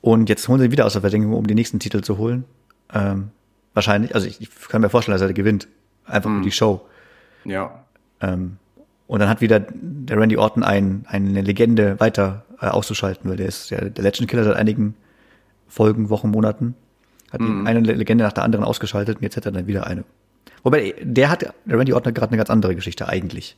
Und 0.00 0.28
jetzt 0.28 0.46
holen 0.48 0.60
sie 0.60 0.66
ihn 0.66 0.72
wieder 0.72 0.86
aus 0.86 0.92
der 0.92 1.02
Versenkung, 1.02 1.34
um 1.34 1.46
den 1.46 1.56
nächsten 1.56 1.78
Titel 1.78 2.02
zu 2.02 2.18
holen. 2.18 2.44
Ähm, 2.92 3.30
wahrscheinlich. 3.74 4.14
Also 4.14 4.26
ich, 4.26 4.40
ich 4.40 4.50
kann 4.68 4.80
mir 4.82 4.90
vorstellen, 4.90 5.18
dass 5.18 5.26
er 5.26 5.32
gewinnt. 5.32 5.68
Einfach 6.04 6.30
für 6.30 6.42
die 6.42 6.50
Show. 6.50 6.80
Ja. 7.44 7.84
Ähm, 8.20 8.56
und 9.06 9.20
dann 9.20 9.28
hat 9.28 9.40
wieder 9.40 9.60
der 9.60 10.18
Randy 10.18 10.36
Orton 10.36 10.62
ein, 10.62 11.04
eine 11.08 11.42
Legende 11.42 11.98
weiter 12.00 12.44
äh, 12.60 12.66
auszuschalten, 12.66 13.28
weil 13.30 13.36
der 13.36 13.46
ist 13.46 13.70
ja 13.70 13.80
der 13.80 14.04
Legend 14.04 14.28
Killer 14.28 14.44
seit 14.44 14.56
einigen 14.56 14.94
Folgen, 15.68 16.10
Wochen, 16.10 16.30
Monaten. 16.30 16.74
Hat 17.32 17.40
die 17.40 17.44
eine 17.64 17.80
Legende 17.80 18.24
nach 18.24 18.32
der 18.32 18.42
anderen 18.42 18.64
ausgeschaltet 18.64 19.18
und 19.18 19.22
jetzt 19.22 19.36
hat 19.36 19.46
er 19.46 19.52
dann 19.52 19.68
wieder 19.68 19.86
eine. 19.86 20.04
Wobei, 20.64 20.94
der 21.00 21.30
hat, 21.30 21.42
der 21.42 21.78
Randy 21.78 21.92
Orton 21.92 22.08
hat 22.08 22.14
gerade 22.16 22.30
eine 22.30 22.38
ganz 22.38 22.50
andere 22.50 22.74
Geschichte 22.74 23.08
eigentlich. 23.08 23.56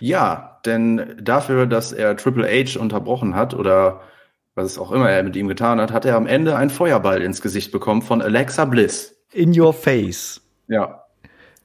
Ja, 0.00 0.60
denn 0.66 1.14
dafür, 1.20 1.66
dass 1.66 1.92
er 1.92 2.16
Triple 2.16 2.46
H 2.46 2.78
unterbrochen 2.78 3.34
hat 3.34 3.54
oder 3.54 4.00
was 4.56 4.78
auch 4.78 4.90
immer 4.90 5.10
er 5.10 5.22
mit 5.22 5.36
ihm 5.36 5.48
getan 5.48 5.80
hat, 5.80 5.92
hat 5.92 6.04
er 6.04 6.16
am 6.16 6.26
Ende 6.26 6.56
einen 6.56 6.70
Feuerball 6.70 7.22
ins 7.22 7.42
Gesicht 7.42 7.70
bekommen 7.70 8.02
von 8.02 8.22
Alexa 8.22 8.64
Bliss. 8.64 9.14
In 9.32 9.58
your 9.58 9.72
face. 9.72 10.40
Ja, 10.66 11.04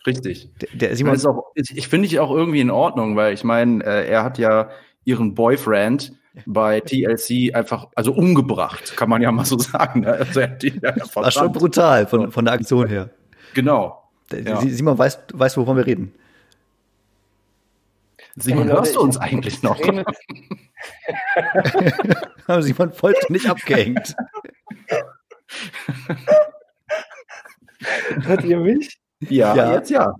richtig. 0.05 0.51
Der, 0.62 0.69
der 0.74 0.91
Ich, 0.91 0.98
Simon 0.98 1.15
ist 1.15 1.25
auch, 1.25 1.51
ich, 1.55 1.75
ich 1.75 1.88
finde 1.88 2.05
ich 2.05 2.19
auch 2.19 2.31
irgendwie 2.31 2.60
in 2.60 2.69
Ordnung, 2.69 3.15
weil 3.15 3.33
ich 3.33 3.43
meine, 3.43 3.83
äh, 3.83 4.07
er 4.10 4.24
hat 4.24 4.38
ja 4.38 4.69
ihren 5.05 5.33
Boyfriend 5.33 6.12
bei 6.45 6.81
TLC 6.81 7.55
einfach, 7.55 7.88
also 7.95 8.13
umgebracht, 8.13 8.95
kann 8.95 9.10
man 9.10 9.21
ja 9.21 9.31
mal 9.31 9.45
so 9.45 9.57
sagen. 9.57 10.01
ne? 10.01 10.12
Also 10.12 10.41
er 10.41 10.51
hat 10.51 10.63
ihn 10.63 10.79
ja 10.83 10.93
war 11.13 11.31
schon 11.31 11.51
brutal 11.51 12.05
von, 12.07 12.31
von 12.31 12.45
der 12.45 12.55
Aktion 12.55 12.88
her. 12.88 13.10
Genau. 13.53 14.10
Ja. 14.33 14.62
Simon 14.62 14.98
weiß, 14.98 15.19
weiß, 15.33 15.57
wovon 15.57 15.77
wir 15.77 15.86
reden. 15.86 16.13
Simon, 18.36 18.68
Leute, 18.68 18.78
hörst 18.80 18.96
du 18.96 19.02
uns 19.02 19.16
ich- 19.18 19.22
eigentlich 19.22 19.62
noch? 19.64 19.80
Aber 22.48 22.62
Simon 22.62 22.92
vollständig 22.94 23.50
abgehängt. 23.50 24.16
Hört 28.24 28.44
ihr 28.44 28.60
mich? 28.60 29.00
Ja, 29.22 29.56
Ja. 29.56 29.74
jetzt 29.74 29.90
ja. 29.90 30.14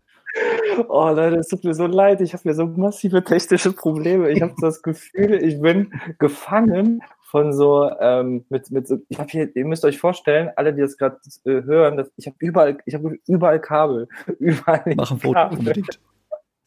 Oh 0.88 1.10
Leute, 1.10 1.36
es 1.38 1.48
tut 1.50 1.63
mir 1.65 1.74
so 1.74 1.86
leid. 1.88 2.22
Ich 2.22 2.32
habe 2.34 2.44
hier 2.44 2.53
so 2.53 2.65
massive 2.65 3.22
technische 3.24 3.74
Probleme. 3.74 4.30
Ich 4.30 4.41
habe 4.41 4.53
das 4.62 4.82
Gefühl, 4.82 5.34
ich 5.44 5.60
bin 5.62 5.91
gefangen 6.20 7.01
von 7.30 7.51
so 7.53 7.89
ähm, 8.00 8.46
mit 8.50 8.72
mit 8.72 8.88
so. 8.88 9.00
Ich 9.10 9.20
habe 9.20 9.30
hier. 9.30 9.53
Ihr 9.56 9.65
müsst 9.65 9.84
euch 9.84 10.00
vorstellen, 10.00 10.50
alle, 10.56 10.74
die 10.74 10.82
das 10.82 10.96
gerade 10.98 11.18
äh, 11.46 11.63
hören, 11.63 11.98
dass 11.98 12.10
ich 12.15 12.27
habe 12.27 12.38
überall, 12.39 12.77
ich 12.86 12.94
habe 12.94 13.18
überall 13.27 13.60
Kabel, 13.60 14.08
überall 14.39 14.82
Mach 14.96 15.12
ein 15.12 15.20
Foto 15.20 15.34
Kabel. 15.34 15.60
unbedingt. 15.60 16.00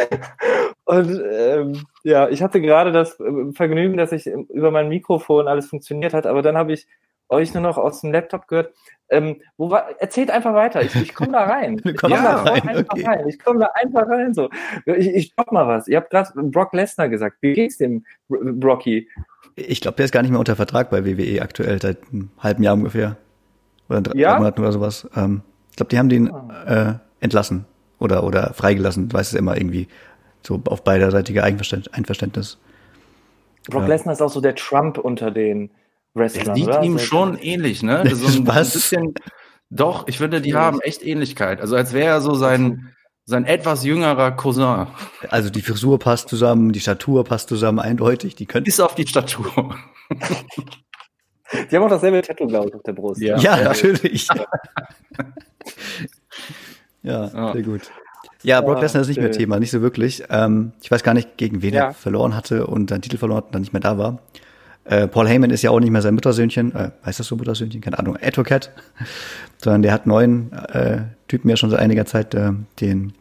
Und 0.90 1.22
ähm, 1.30 1.82
ja, 2.02 2.28
ich 2.28 2.42
hatte 2.42 2.60
gerade 2.60 2.90
das 2.90 3.18
äh, 3.20 3.52
Vergnügen, 3.52 3.96
dass 3.96 4.10
ich 4.12 4.26
über 4.26 4.70
mein 4.70 4.88
Mikrofon 4.88 5.46
alles 5.46 5.66
funktioniert 5.66 6.14
hat, 6.14 6.26
aber 6.26 6.42
dann 6.42 6.56
habe 6.56 6.72
ich 6.72 6.86
euch 7.28 7.54
nur 7.54 7.62
noch 7.62 7.78
aus 7.78 8.00
dem 8.00 8.10
Laptop 8.12 8.48
gehört. 8.48 8.74
Ähm, 9.08 9.36
wo 9.56 9.70
war, 9.70 9.88
erzählt 10.00 10.30
einfach 10.32 10.52
weiter. 10.54 10.82
Ich, 10.82 10.94
ich 10.96 11.14
komme 11.14 11.32
da 11.32 11.44
rein. 11.44 11.80
Ich 11.84 11.96
komme 11.96 12.14
Ja, 12.16 12.22
da 12.22 12.50
rein, 12.50 12.68
einfach 12.68 12.92
okay. 12.94 13.06
rein. 13.06 13.28
Ich 13.28 13.38
komme 13.38 13.60
da 13.60 13.68
einfach 13.74 14.08
rein. 14.08 14.34
So. 14.34 14.48
Ich, 14.86 15.06
ich 15.08 15.26
stopp 15.32 15.52
mal 15.52 15.68
was. 15.68 15.86
Ihr 15.86 15.96
habt 15.98 16.10
gerade 16.10 16.30
Brock 16.34 16.72
Lesnar 16.72 17.08
gesagt. 17.08 17.36
Wie 17.40 17.52
geht's 17.52 17.78
dem 17.78 18.04
Bro- 18.28 18.40
Brocky? 18.54 19.08
Ich 19.54 19.80
glaube, 19.80 19.96
der 19.96 20.06
ist 20.06 20.12
gar 20.12 20.22
nicht 20.22 20.30
mehr 20.30 20.40
unter 20.40 20.56
Vertrag 20.56 20.90
bei 20.90 21.04
WWE 21.04 21.40
aktuell, 21.42 21.80
seit 21.80 21.98
einem 22.12 22.30
halben 22.38 22.62
Jahr 22.64 22.74
ungefähr. 22.74 23.16
Oder 23.88 24.00
drei, 24.00 24.18
Ja? 24.18 24.30
drei 24.32 24.38
Monaten 24.38 24.60
oder 24.62 24.72
sowas. 24.72 25.08
Ähm, 25.14 25.42
ich 25.70 25.76
glaube, 25.76 25.90
die 25.90 25.98
haben 25.98 26.08
den 26.08 26.32
äh, 26.66 26.94
entlassen 27.20 27.64
oder, 28.00 28.24
oder 28.24 28.54
freigelassen. 28.54 29.08
Du 29.08 29.16
weißt 29.16 29.32
es 29.32 29.38
immer 29.38 29.56
irgendwie. 29.56 29.86
So 30.42 30.60
auf 30.66 30.84
beiderseitige 30.84 31.44
Einverständ 31.44 31.92
Einverständnis. 31.94 32.58
Brock 33.68 33.82
Ja. 33.82 33.88
Lesnar 33.88 34.14
ist 34.14 34.22
auch 34.22 34.30
so 34.30 34.40
der 34.40 34.54
Trump 34.54 34.96
unter 34.98 35.30
den 35.30 35.68
Der 36.14 36.22
Wrestlern, 36.22 36.56
sieht 36.56 36.68
oder? 36.68 36.82
ihm 36.82 36.98
So- 36.98 37.04
schon 37.04 37.38
ähnlich, 37.38 37.82
ne? 37.82 38.02
So 38.14 38.26
ein, 38.26 38.46
Was? 38.46 38.72
bisschen. 38.72 39.14
Doch, 39.70 40.08
ich 40.08 40.18
finde, 40.18 40.40
die 40.40 40.54
haben 40.54 40.80
echt 40.80 41.04
Ähnlichkeit. 41.04 41.60
Also 41.60 41.76
als 41.76 41.92
wäre 41.92 42.08
er 42.08 42.20
so 42.20 42.34
sein, 42.34 42.92
sein 43.24 43.44
etwas 43.44 43.84
jüngerer 43.84 44.32
Cousin. 44.32 44.88
Also 45.28 45.50
die 45.50 45.62
Frisur 45.62 45.98
passt 46.00 46.28
zusammen, 46.28 46.72
die 46.72 46.80
Statur 46.80 47.22
passt 47.24 47.48
zusammen, 47.48 47.78
eindeutig. 47.78 48.34
Die 48.34 48.46
könnten. 48.46 48.64
Bis 48.64 48.80
auf 48.80 48.94
die 48.96 49.06
Statur. 49.06 49.76
Die 51.70 51.76
haben 51.76 51.84
auch 51.84 51.88
dasselbe 51.90 52.20
Tattoo, 52.22 52.46
glaube 52.48 52.68
ich, 52.68 52.74
auf 52.74 52.82
der 52.82 52.92
Brust. 52.94 53.20
Ja. 53.20 53.38
Ja, 53.38 53.62
natürlich. 53.62 54.26
ja, 57.02 57.28
Ja. 57.32 57.52
sehr 57.52 57.62
gut. 57.62 57.90
Ja, 58.42 58.60
Brock 58.60 58.80
Lesnar 58.80 59.02
ist 59.02 59.08
nicht 59.08 59.18
mehr 59.20 59.32
schön. 59.32 59.40
Thema, 59.40 59.58
nicht 59.60 59.70
so 59.70 59.82
wirklich. 59.82 60.22
Ähm, 60.30 60.72
ich 60.82 60.90
weiß 60.90 61.02
gar 61.02 61.14
nicht, 61.14 61.36
gegen 61.36 61.62
wen 61.62 61.74
Ja. 61.74 61.86
er 61.86 61.94
verloren 61.94 62.34
hatte 62.34 62.66
und 62.66 62.90
seinen 62.90 63.02
Titel 63.02 63.18
verloren 63.18 63.38
hat 63.38 63.46
und 63.46 63.54
dann 63.54 63.62
nicht 63.62 63.72
mehr 63.72 63.80
da 63.80 63.98
war. 63.98 64.20
Äh, 64.84 65.08
Paul 65.08 65.28
Heyman 65.28 65.50
ist 65.50 65.62
ja 65.62 65.70
auch 65.70 65.80
nicht 65.80 65.90
mehr 65.90 66.02
sein 66.02 66.14
Muttersöhnchen, 66.14 66.74
äh, 66.74 66.90
heißt 67.04 67.20
das 67.20 67.26
so 67.26 67.36
Muttersöhnchen? 67.36 67.80
Keine 67.80 67.98
Ahnung, 67.98 68.16
Advocate, 68.20 68.70
sondern 69.62 69.82
der 69.82 69.92
hat 69.92 70.06
neuen 70.06 70.52
äh, 70.52 71.02
Typen 71.28 71.48
ja 71.50 71.56
schon 71.56 71.70
seit 71.70 71.80
einiger 71.80 72.06
Zeit 72.06 72.34
äh, 72.34 72.52
den 72.80 73.12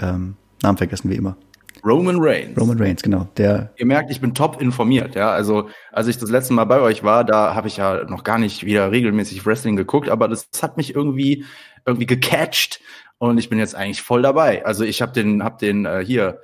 ähm, 0.00 0.36
Namen 0.62 0.78
vergessen, 0.78 1.10
wie 1.10 1.16
immer. 1.16 1.36
Roman 1.84 2.16
Reigns. 2.18 2.60
Roman 2.60 2.78
Reigns, 2.78 3.02
genau. 3.02 3.28
Der, 3.36 3.70
Ihr 3.76 3.86
merkt, 3.86 4.10
ich 4.10 4.20
bin 4.20 4.34
top 4.34 4.60
informiert, 4.60 5.14
ja. 5.14 5.30
Also, 5.30 5.68
als 5.92 6.08
ich 6.08 6.18
das 6.18 6.28
letzte 6.28 6.52
Mal 6.52 6.64
bei 6.64 6.80
euch 6.80 7.04
war, 7.04 7.24
da 7.24 7.54
habe 7.54 7.68
ich 7.68 7.76
ja 7.76 8.04
noch 8.04 8.24
gar 8.24 8.38
nicht 8.38 8.66
wieder 8.66 8.90
regelmäßig 8.90 9.46
Wrestling 9.46 9.76
geguckt, 9.76 10.08
aber 10.08 10.28
das 10.28 10.48
hat 10.60 10.76
mich 10.76 10.94
irgendwie 10.94 11.44
irgendwie 11.86 12.06
gecatcht 12.06 12.80
und 13.18 13.38
ich 13.38 13.48
bin 13.48 13.58
jetzt 13.58 13.74
eigentlich 13.74 14.02
voll 14.02 14.22
dabei. 14.22 14.64
Also, 14.64 14.84
ich 14.84 15.02
habe 15.02 15.12
den 15.12 15.42
hab 15.44 15.58
den 15.58 15.84
äh, 15.84 16.04
hier 16.04 16.40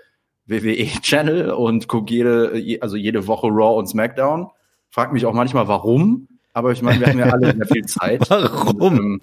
WWE 0.47 0.87
Channel 1.01 1.51
und 1.51 1.89
gucke 1.89 2.13
jede 2.13 2.57
je- 2.59 2.81
also 2.81 2.97
jede 2.97 3.27
Woche 3.27 3.47
Raw 3.49 3.79
und 3.79 3.87
SmackDown. 3.87 4.49
Frag 4.91 5.13
mich 5.13 5.25
auch 5.27 5.33
manchmal 5.33 5.67
warum, 5.69 6.29
aber 6.53 6.73
ich 6.73 6.83
meine, 6.83 7.01
wir 7.01 7.07
haben 7.09 7.19
ja 7.19 7.27
alle 7.31 7.55
sehr 7.57 7.67
viel 7.67 7.85
Zeit. 7.87 8.21
Warum? 8.31 8.77
Und, 8.81 8.99
ähm, 8.99 9.21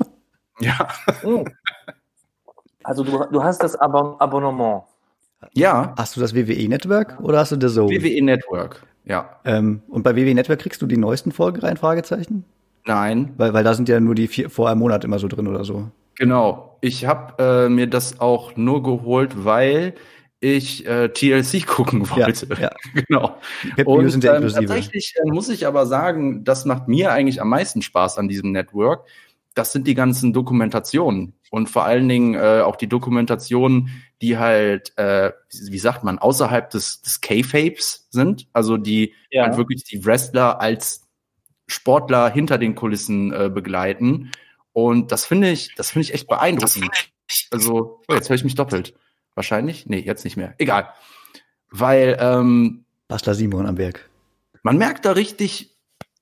ja. 0.59 0.87
Hm. 1.21 1.45
Also 2.83 3.03
du, 3.03 3.25
du 3.31 3.43
hast 3.43 3.61
das 3.63 3.75
Abon 3.75 4.15
Abonnement. 4.19 4.83
Ja, 5.53 5.93
hast 5.97 6.15
du 6.15 6.19
das 6.21 6.35
WWE 6.35 6.67
Network 6.67 7.19
oder 7.21 7.39
hast 7.39 7.51
du 7.51 7.55
The 7.59 7.73
Zone? 7.73 7.91
WWE 7.91 8.21
Network. 8.23 8.83
Ja. 9.05 9.39
Ähm, 9.45 9.81
und 9.87 10.03
bei 10.03 10.15
WWE 10.15 10.33
Network 10.35 10.59
kriegst 10.59 10.81
du 10.81 10.87
die 10.87 10.97
neuesten 10.97 11.31
Folgen 11.31 11.59
rein, 11.61 11.77
Fragezeichen? 11.77 12.43
Nein, 12.85 13.33
Weil, 13.37 13.53
weil 13.53 13.63
da 13.63 13.73
sind 13.73 13.87
ja 13.89 13.99
nur 13.99 14.15
die 14.15 14.27
vier, 14.27 14.49
vor 14.49 14.69
einem 14.69 14.79
Monat 14.79 15.03
immer 15.05 15.19
so 15.19 15.27
drin 15.27 15.47
oder 15.47 15.63
so. 15.63 15.89
Genau. 16.15 16.70
Ich 16.81 17.05
habe 17.05 17.65
äh, 17.65 17.69
mir 17.69 17.87
das 17.87 18.19
auch 18.19 18.55
nur 18.55 18.83
geholt, 18.83 19.45
weil 19.45 19.93
ich 20.39 20.87
äh, 20.87 21.09
TLC 21.09 21.65
gucken 21.67 22.03
Ja, 22.03 22.25
wollte. 22.25 22.47
ja. 22.59 22.71
genau. 23.07 23.37
Pay-Per-Views 23.75 24.11
sind 24.13 24.23
ja 24.23 24.35
ähm, 24.35 24.47
tatsächlich 24.49 25.13
äh, 25.23 25.29
muss 25.29 25.49
ich 25.49 25.67
aber 25.67 25.85
sagen, 25.85 26.43
das 26.43 26.65
macht 26.65 26.87
mir 26.87 27.11
eigentlich 27.11 27.39
am 27.41 27.49
meisten 27.49 27.83
Spaß 27.83 28.17
an 28.17 28.27
diesem 28.27 28.51
Network. 28.51 29.07
Das 29.53 29.71
sind 29.71 29.85
die 29.85 29.93
ganzen 29.93 30.33
Dokumentationen 30.33 31.33
und 31.51 31.69
vor 31.69 31.83
allen 31.85 32.07
Dingen 32.09 32.33
äh, 32.33 32.61
auch 32.65 32.75
die 32.77 32.87
Dokumentationen, 32.87 33.89
die 34.21 34.37
halt, 34.39 34.97
äh, 34.97 35.31
wie 35.51 35.73
wie 35.73 35.77
sagt 35.77 36.03
man, 36.03 36.17
außerhalb 36.17 36.69
des, 36.71 37.01
des 37.01 37.21
K-Fapes 37.21 38.07
sind. 38.09 38.47
Also 38.53 38.77
die 38.77 39.13
Ja. 39.29 39.43
halt 39.45 39.57
wirklich 39.57 39.83
die 39.83 40.03
Wrestler 40.05 40.59
als 40.61 41.07
Sportler 41.67 42.29
hinter 42.31 42.57
den 42.57 42.73
Kulissen 42.75 43.31
äh, 43.31 43.49
begleiten. 43.53 44.31
Und 44.73 45.11
das 45.11 45.25
finde 45.25 45.49
ich, 45.49 45.73
das 45.75 45.91
finde 45.91 46.03
ich 46.03 46.13
echt 46.13 46.27
beeindruckend. 46.27 46.89
Also, 47.51 48.01
oh, 48.07 48.13
jetzt 48.13 48.29
höre 48.29 48.35
ich 48.35 48.43
mich 48.43 48.55
doppelt. 48.55 48.93
Wahrscheinlich? 49.35 49.85
Nee, 49.85 49.99
jetzt 49.99 50.23
nicht 50.23 50.37
mehr. 50.37 50.53
Egal. 50.57 50.89
Weil 51.69 52.17
ähm, 52.19 52.85
Bastler 53.07 53.33
Simon 53.35 53.65
am 53.65 53.77
Werk. 53.77 54.09
man 54.63 54.77
merkt 54.77 55.05
da 55.05 55.13
richtig, 55.13 55.75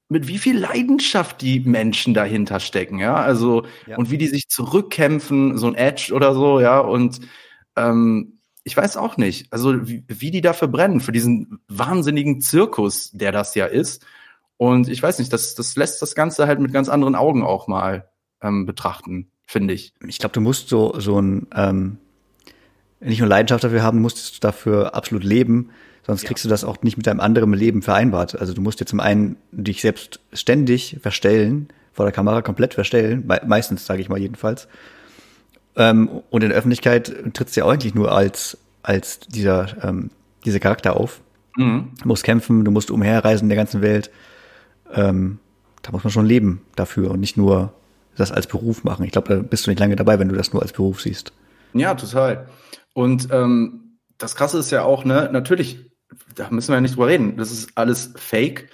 mit 0.07 0.27
wie 0.27 0.37
viel 0.39 0.57
Leidenschaft 0.57 1.41
die 1.41 1.59
Menschen 1.59 2.13
dahinter 2.15 2.59
stecken, 2.59 2.97
ja. 2.99 3.15
Also, 3.15 3.65
Ja. 3.85 3.97
und 3.97 4.09
wie 4.11 4.17
die 4.17 4.27
sich 4.27 4.47
zurückkämpfen, 4.49 5.57
so 5.57 5.67
ein 5.67 5.75
Edge 5.75 6.13
oder 6.13 6.33
so, 6.33 6.59
ja. 6.59 6.79
Und 6.79 7.19
ähm, 7.75 8.39
ich 8.63 8.75
weiß 8.75 8.97
auch 8.97 9.17
nicht, 9.17 9.51
also 9.53 9.87
wie, 9.87 10.03
wie 10.07 10.31
die 10.31 10.41
dafür 10.41 10.67
brennen, 10.67 10.99
für 10.99 11.11
diesen 11.11 11.59
wahnsinnigen 11.67 12.41
Zirkus, 12.41 13.11
der 13.11 13.31
das 13.31 13.53
ja 13.55 13.65
ist. 13.65 14.05
Und 14.57 14.89
ich 14.89 15.01
weiß 15.01 15.19
nicht, 15.19 15.31
das, 15.31 15.55
das 15.55 15.75
lässt 15.75 16.01
das 16.01 16.15
Ganze 16.15 16.45
halt 16.47 16.59
mit 16.59 16.73
ganz 16.73 16.89
anderen 16.89 17.15
Augen 17.15 17.43
auch 17.43 17.67
mal 17.67 18.09
ähm, 18.41 18.65
betrachten, 18.65 19.31
finde 19.45 19.73
ich. 19.73 19.93
Ich 20.07 20.19
glaube, 20.19 20.33
du 20.33 20.41
musst 20.41 20.69
so, 20.69 20.99
so 20.99 21.21
ein, 21.21 21.47
ähm, 21.55 21.97
nicht 22.99 23.19
nur 23.19 23.29
Leidenschaft 23.29 23.63
dafür 23.63 23.83
haben, 23.83 23.97
du 23.97 24.01
musst 24.01 24.43
dafür 24.43 24.95
absolut 24.95 25.23
leben, 25.23 25.69
sonst 26.05 26.25
kriegst 26.25 26.43
du 26.43 26.49
das 26.49 26.63
auch 26.63 26.81
nicht 26.81 26.97
mit 26.97 27.07
deinem 27.07 27.19
anderen 27.19 27.53
Leben 27.53 27.81
vereinbart. 27.81 28.39
Also 28.39 28.53
du 28.53 28.61
musst 28.61 28.79
dir 28.79 28.85
zum 28.85 28.99
einen 28.99 29.37
dich 29.51 29.81
selbst 29.81 30.19
ständig 30.33 30.97
verstellen, 31.01 31.69
vor 31.93 32.05
der 32.05 32.13
Kamera 32.13 32.41
komplett 32.41 32.73
verstellen, 32.73 33.25
me 33.27 33.41
meistens, 33.45 33.85
sage 33.85 34.01
ich 34.01 34.09
mal 34.09 34.19
jedenfalls. 34.19 34.67
Ähm, 35.75 36.09
und 36.29 36.43
in 36.43 36.49
der 36.49 36.57
Öffentlichkeit 36.57 37.13
trittst 37.33 37.55
du 37.55 37.61
ja 37.61 37.67
eigentlich 37.67 37.95
nur 37.95 38.11
als, 38.11 38.57
als 38.83 39.19
dieser, 39.19 39.83
ähm, 39.83 40.09
dieser 40.45 40.59
Charakter 40.59 40.95
auf. 40.97 41.21
Mhm. 41.57 41.89
Du 42.01 42.07
musst 42.07 42.23
kämpfen, 42.23 42.65
du 42.65 42.71
musst 42.71 42.91
umherreisen 42.91 43.45
in 43.45 43.49
der 43.49 43.57
ganzen 43.57 43.81
Welt. 43.81 44.11
Ähm, 44.93 45.39
da 45.81 45.91
muss 45.91 46.03
man 46.03 46.11
schon 46.11 46.25
leben 46.25 46.61
dafür 46.75 47.11
und 47.11 47.19
nicht 47.19 47.37
nur 47.37 47.73
das 48.19 48.31
als 48.31 48.47
Beruf 48.47 48.83
machen. 48.83 49.05
Ich 49.05 49.11
glaube, 49.11 49.35
da 49.35 49.41
bist 49.41 49.65
du 49.65 49.71
nicht 49.71 49.79
lange 49.79 49.95
dabei, 49.95 50.19
wenn 50.19 50.29
du 50.29 50.35
das 50.35 50.53
nur 50.53 50.61
als 50.61 50.73
Beruf 50.73 51.01
siehst. 51.01 51.33
Ja, 51.73 51.93
total. 51.95 52.47
Und 52.93 53.29
ähm, 53.31 53.99
das 54.17 54.35
Krasse 54.35 54.59
ist 54.59 54.71
ja 54.71 54.83
auch, 54.83 55.05
ne, 55.05 55.29
natürlich, 55.31 55.91
da 56.35 56.49
müssen 56.49 56.69
wir 56.69 56.75
ja 56.75 56.81
nicht 56.81 56.95
drüber 56.95 57.07
reden, 57.07 57.37
das 57.37 57.51
ist 57.51 57.71
alles 57.75 58.13
Fake, 58.15 58.69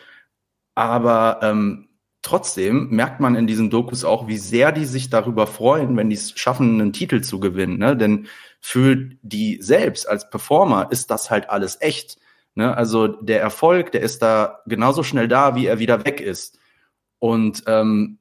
aber 0.73 1.39
ähm, 1.41 1.89
trotzdem 2.21 2.89
merkt 2.89 3.19
man 3.19 3.35
in 3.35 3.47
diesen 3.47 3.69
Dokus 3.69 4.03
auch, 4.03 4.27
wie 4.27 4.37
sehr 4.37 4.71
die 4.71 4.85
sich 4.85 5.09
darüber 5.09 5.45
freuen, 5.45 5.95
wenn 5.95 6.09
die 6.09 6.15
es 6.15 6.31
schaffen, 6.37 6.81
einen 6.81 6.91
Titel 6.91 7.21
zu 7.21 7.39
gewinnen. 7.39 7.77
Ne? 7.77 7.95
Denn 7.95 8.27
für 8.59 8.95
die 9.21 9.59
selbst 9.61 10.09
als 10.09 10.29
Performer 10.29 10.87
ist 10.89 11.11
das 11.11 11.29
halt 11.29 11.49
alles 11.49 11.79
echt. 11.81 12.17
Ne? 12.55 12.75
Also 12.75 13.07
der 13.07 13.41
Erfolg, 13.41 13.91
der 13.91 14.01
ist 14.01 14.23
da 14.23 14.61
genauso 14.65 15.03
schnell 15.03 15.27
da, 15.27 15.55
wie 15.55 15.67
er 15.67 15.77
wieder 15.77 16.03
weg 16.03 16.19
ist. 16.19 16.57
Und 17.19 17.63
ähm, 17.67 18.17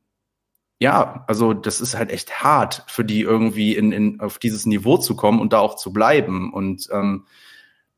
ja, 0.79 1.25
also 1.29 1.55
das 1.55 1.81
ist 1.81 1.97
halt 1.97 2.11
echt 2.11 2.43
hart 2.43 2.85
für 2.89 3.05
die 3.05 3.21
irgendwie 3.21 3.75
in, 3.75 3.93
in 3.93 4.21
auf 4.21 4.39
dieses 4.39 4.67
Niveau 4.67 4.97
zu 4.99 5.17
kommen 5.17 5.41
und 5.41 5.53
da 5.53 5.59
auch 5.59 5.77
zu 5.77 5.93
bleiben. 5.93 6.53
Und 6.53 6.89
ähm, 6.93 7.27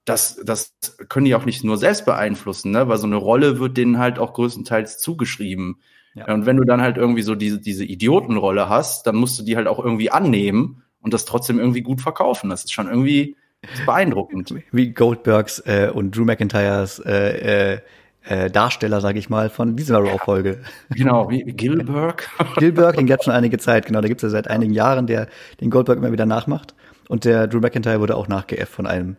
das, 0.05 0.41
das 0.45 0.77
können 1.09 1.27
die 1.27 1.35
auch 1.35 1.47
nicht 1.47 1.65
nur 1.65 1.79
selbst 1.79 2.07
beeinflussen, 2.07 2.71
ne? 2.71 2.89
weil 2.89 2.99
so 2.99 3.07
eine 3.07 3.17
Rolle 3.17 3.59
wird 3.59 3.77
denen 3.77 3.99
halt 3.99 4.19
auch 4.19 4.35
größtenteils 4.35 4.99
zugeschrieben. 4.99 5.81
Ja. 6.15 6.33
Und 6.33 6.47
wenn 6.47 6.57
du 6.57 6.65
dann 6.65 6.81
halt 6.81 6.97
irgendwie 6.97 7.23
so 7.23 7.35
diese, 7.35 7.61
diese 7.61 7.85
Idiotenrolle 7.85 8.69
hast, 8.69 9.07
dann 9.07 9.17
musst 9.17 9.39
du 9.39 9.43
die 9.43 9.57
halt 9.57 9.67
auch 9.67 9.79
irgendwie 9.79 10.11
annehmen 10.11 10.83
und 11.01 11.13
das 11.13 11.25
trotzdem 11.25 11.59
irgendwie 11.59 11.83
gut 11.83 12.01
verkaufen. 12.01 12.51
Das 12.51 12.65
ist 12.65 12.73
schon 12.73 12.89
irgendwie 12.89 13.37
beeindruckend. 13.85 14.55
Wie 14.71 14.93
Goldbergs 14.93 15.61
äh, 15.67 15.91
und 15.93 16.17
Drew 16.17 16.25
McIntyres 16.25 17.01
äh, 17.01 17.75
äh, 17.75 17.81
äh, 18.29 18.51
Darsteller, 18.51 19.01
sage 19.01 19.19
ich 19.19 19.31
mal, 19.31 19.51
von 19.51 19.77
dieser 19.77 19.99
Raw-Folge. 19.99 20.61
Genau, 20.91 21.31
wie 21.31 21.43
Gilbert. 21.45 22.29
Gilbert, 22.57 22.99
den 22.99 23.07
gab 23.07 23.23
schon 23.25 23.33
einige 23.33 23.59
Zeit, 23.59 23.87
genau, 23.87 24.01
da 24.01 24.09
gibt's 24.09 24.23
ja 24.23 24.29
seit 24.29 24.49
einigen 24.49 24.73
Jahren, 24.73 25.07
der 25.07 25.29
den 25.61 25.71
Goldberg 25.71 25.99
immer 25.99 26.13
wieder 26.13 26.27
nachmacht. 26.27 26.75
Und 27.09 27.25
der 27.25 27.47
Drew 27.47 27.61
McIntyre 27.61 28.01
wurde 28.01 28.17
auch 28.17 28.27
nachgeäfft 28.29 28.73
von 28.73 28.87
einem, 28.87 29.17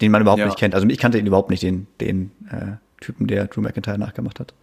den 0.00 0.10
man 0.10 0.22
überhaupt 0.22 0.40
Ja. 0.40 0.46
nicht 0.46 0.58
kennt. 0.58 0.74
Also 0.74 0.86
ich 0.88 0.98
kannte 0.98 1.18
ihn 1.18 1.26
überhaupt 1.26 1.50
nicht, 1.50 1.62
den, 1.62 1.86
den 2.00 2.32
äh, 2.50 2.76
Typen, 3.00 3.28
der 3.28 3.46
Drew 3.46 3.60
McIntyre 3.60 3.98
nachgemacht 3.98 4.40
hat. 4.40 4.54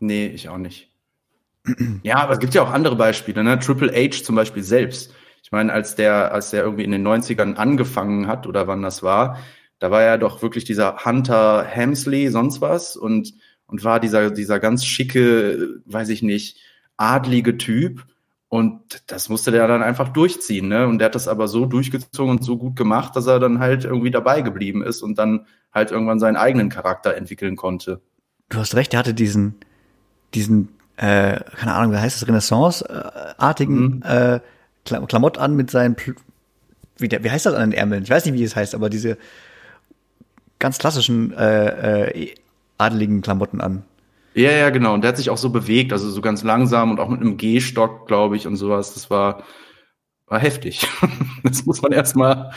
Nee, 0.00 0.26
ich 0.26 0.48
auch 0.48 0.58
nicht. 0.58 0.88
ja, 2.02 2.16
aber 2.16 2.32
es 2.32 2.40
gibt 2.40 2.54
ja 2.54 2.62
auch 2.62 2.72
andere 2.72 2.96
Beispiele, 2.96 3.44
ne? 3.44 3.58
Triple 3.60 3.92
H 3.92 4.24
zum 4.24 4.34
Beispiel 4.34 4.64
selbst. 4.64 5.14
Ich 5.44 5.52
meine, 5.52 5.72
als 5.72 5.94
der, 5.94 6.32
als 6.32 6.50
der 6.50 6.64
irgendwie 6.64 6.84
in 6.84 6.90
den 6.90 7.06
90ern 7.06 7.54
angefangen 7.54 8.26
hat 8.26 8.46
oder 8.46 8.66
wann 8.66 8.82
das 8.82 9.02
war, 9.02 9.38
da 9.82 9.90
war 9.90 10.02
ja 10.02 10.16
doch 10.16 10.42
wirklich 10.42 10.62
dieser 10.62 11.04
Hunter 11.04 11.64
Hemsley, 11.64 12.28
sonst 12.28 12.60
was, 12.60 12.96
und, 12.96 13.34
und 13.66 13.82
war 13.82 13.98
dieser, 13.98 14.30
dieser 14.30 14.60
ganz 14.60 14.84
schicke, 14.84 15.80
weiß 15.86 16.08
ich 16.10 16.22
nicht, 16.22 16.58
adlige 16.96 17.58
Typ. 17.58 18.04
Und 18.48 19.02
das 19.08 19.28
musste 19.28 19.50
der 19.50 19.66
dann 19.66 19.82
einfach 19.82 20.10
durchziehen, 20.10 20.68
ne? 20.68 20.86
Und 20.86 20.98
der 20.98 21.06
hat 21.06 21.16
das 21.16 21.26
aber 21.26 21.48
so 21.48 21.66
durchgezogen 21.66 22.30
und 22.30 22.44
so 22.44 22.58
gut 22.58 22.76
gemacht, 22.76 23.16
dass 23.16 23.26
er 23.26 23.40
dann 23.40 23.58
halt 23.58 23.84
irgendwie 23.84 24.12
dabei 24.12 24.42
geblieben 24.42 24.84
ist 24.84 25.02
und 25.02 25.18
dann 25.18 25.46
halt 25.72 25.90
irgendwann 25.90 26.20
seinen 26.20 26.36
eigenen 26.36 26.68
Charakter 26.68 27.16
entwickeln 27.16 27.56
konnte. 27.56 28.00
Du 28.50 28.58
hast 28.58 28.76
recht, 28.76 28.94
er 28.94 29.00
hatte 29.00 29.14
diesen, 29.14 29.56
diesen 30.32 30.68
äh, 30.96 31.40
keine 31.56 31.74
Ahnung, 31.74 31.92
wie 31.92 31.98
heißt 31.98 32.22
das, 32.22 32.28
Renaissance-artigen 32.28 33.96
Mhm. 33.96 34.02
äh, 34.04 34.40
Kla 34.84 35.00
Klamott 35.06 35.38
an 35.38 35.56
mit 35.56 35.72
seinen, 35.72 35.96
Pl 35.96 36.14
wie, 36.98 37.08
der, 37.08 37.24
wie 37.24 37.30
heißt 37.32 37.46
das 37.46 37.54
an 37.54 37.70
den 37.70 37.76
Ärmeln? 37.76 38.04
Ich 38.04 38.10
weiß 38.10 38.24
nicht, 38.26 38.34
wie 38.34 38.44
es 38.44 38.54
heißt, 38.54 38.76
aber 38.76 38.88
diese 38.88 39.18
ganz 40.62 40.78
klassischen 40.78 41.34
äh, 41.34 42.10
äh, 42.10 42.34
adeligen 42.78 43.20
Klamotten 43.20 43.60
an. 43.60 43.82
Ja, 44.34 44.52
ja, 44.52 44.70
genau. 44.70 44.94
Und 44.94 45.02
der 45.02 45.08
hat 45.08 45.16
sich 45.16 45.28
auch 45.28 45.36
so 45.36 45.50
bewegt, 45.50 45.92
also 45.92 46.08
so 46.08 46.20
ganz 46.20 46.44
langsam 46.44 46.92
und 46.92 47.00
auch 47.00 47.08
mit 47.08 47.20
einem 47.20 47.36
Gehstock, 47.36 48.06
glaube 48.06 48.36
ich, 48.36 48.46
und 48.46 48.56
sowas. 48.56 48.94
Das 48.94 49.10
war, 49.10 49.42
war 50.26 50.38
heftig. 50.38 50.86
Das 51.42 51.66
muss 51.66 51.82
man 51.82 51.90
erstmal 51.90 52.52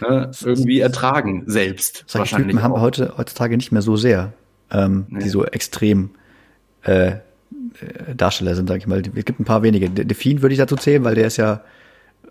ne, 0.00 0.30
irgendwie 0.44 0.78
ertragen, 0.78 1.42
selbst. 1.46 2.04
Solche 2.06 2.20
wahrscheinlich. 2.20 2.50
Typen 2.52 2.62
haben 2.62 2.72
wir 2.72 2.80
heute, 2.80 3.14
heutzutage 3.18 3.56
nicht 3.56 3.72
mehr 3.72 3.82
so 3.82 3.96
sehr, 3.96 4.32
ähm, 4.70 5.06
Nee. 5.08 5.24
die 5.24 5.28
so 5.28 5.44
extrem 5.44 6.10
äh, 6.82 7.08
äh, 7.08 7.18
Darsteller 8.16 8.54
sind, 8.54 8.68
sag 8.68 8.78
ich 8.78 8.86
mal. 8.86 9.02
Es 9.02 9.24
gibt 9.24 9.40
ein 9.40 9.44
paar 9.44 9.64
wenige. 9.64 9.90
De 9.90 10.14
Fiend 10.14 10.40
würde 10.42 10.52
ich 10.52 10.60
dazu 10.60 10.76
zählen, 10.76 11.02
weil 11.02 11.16
der 11.16 11.26
ist 11.26 11.36
ja 11.36 11.62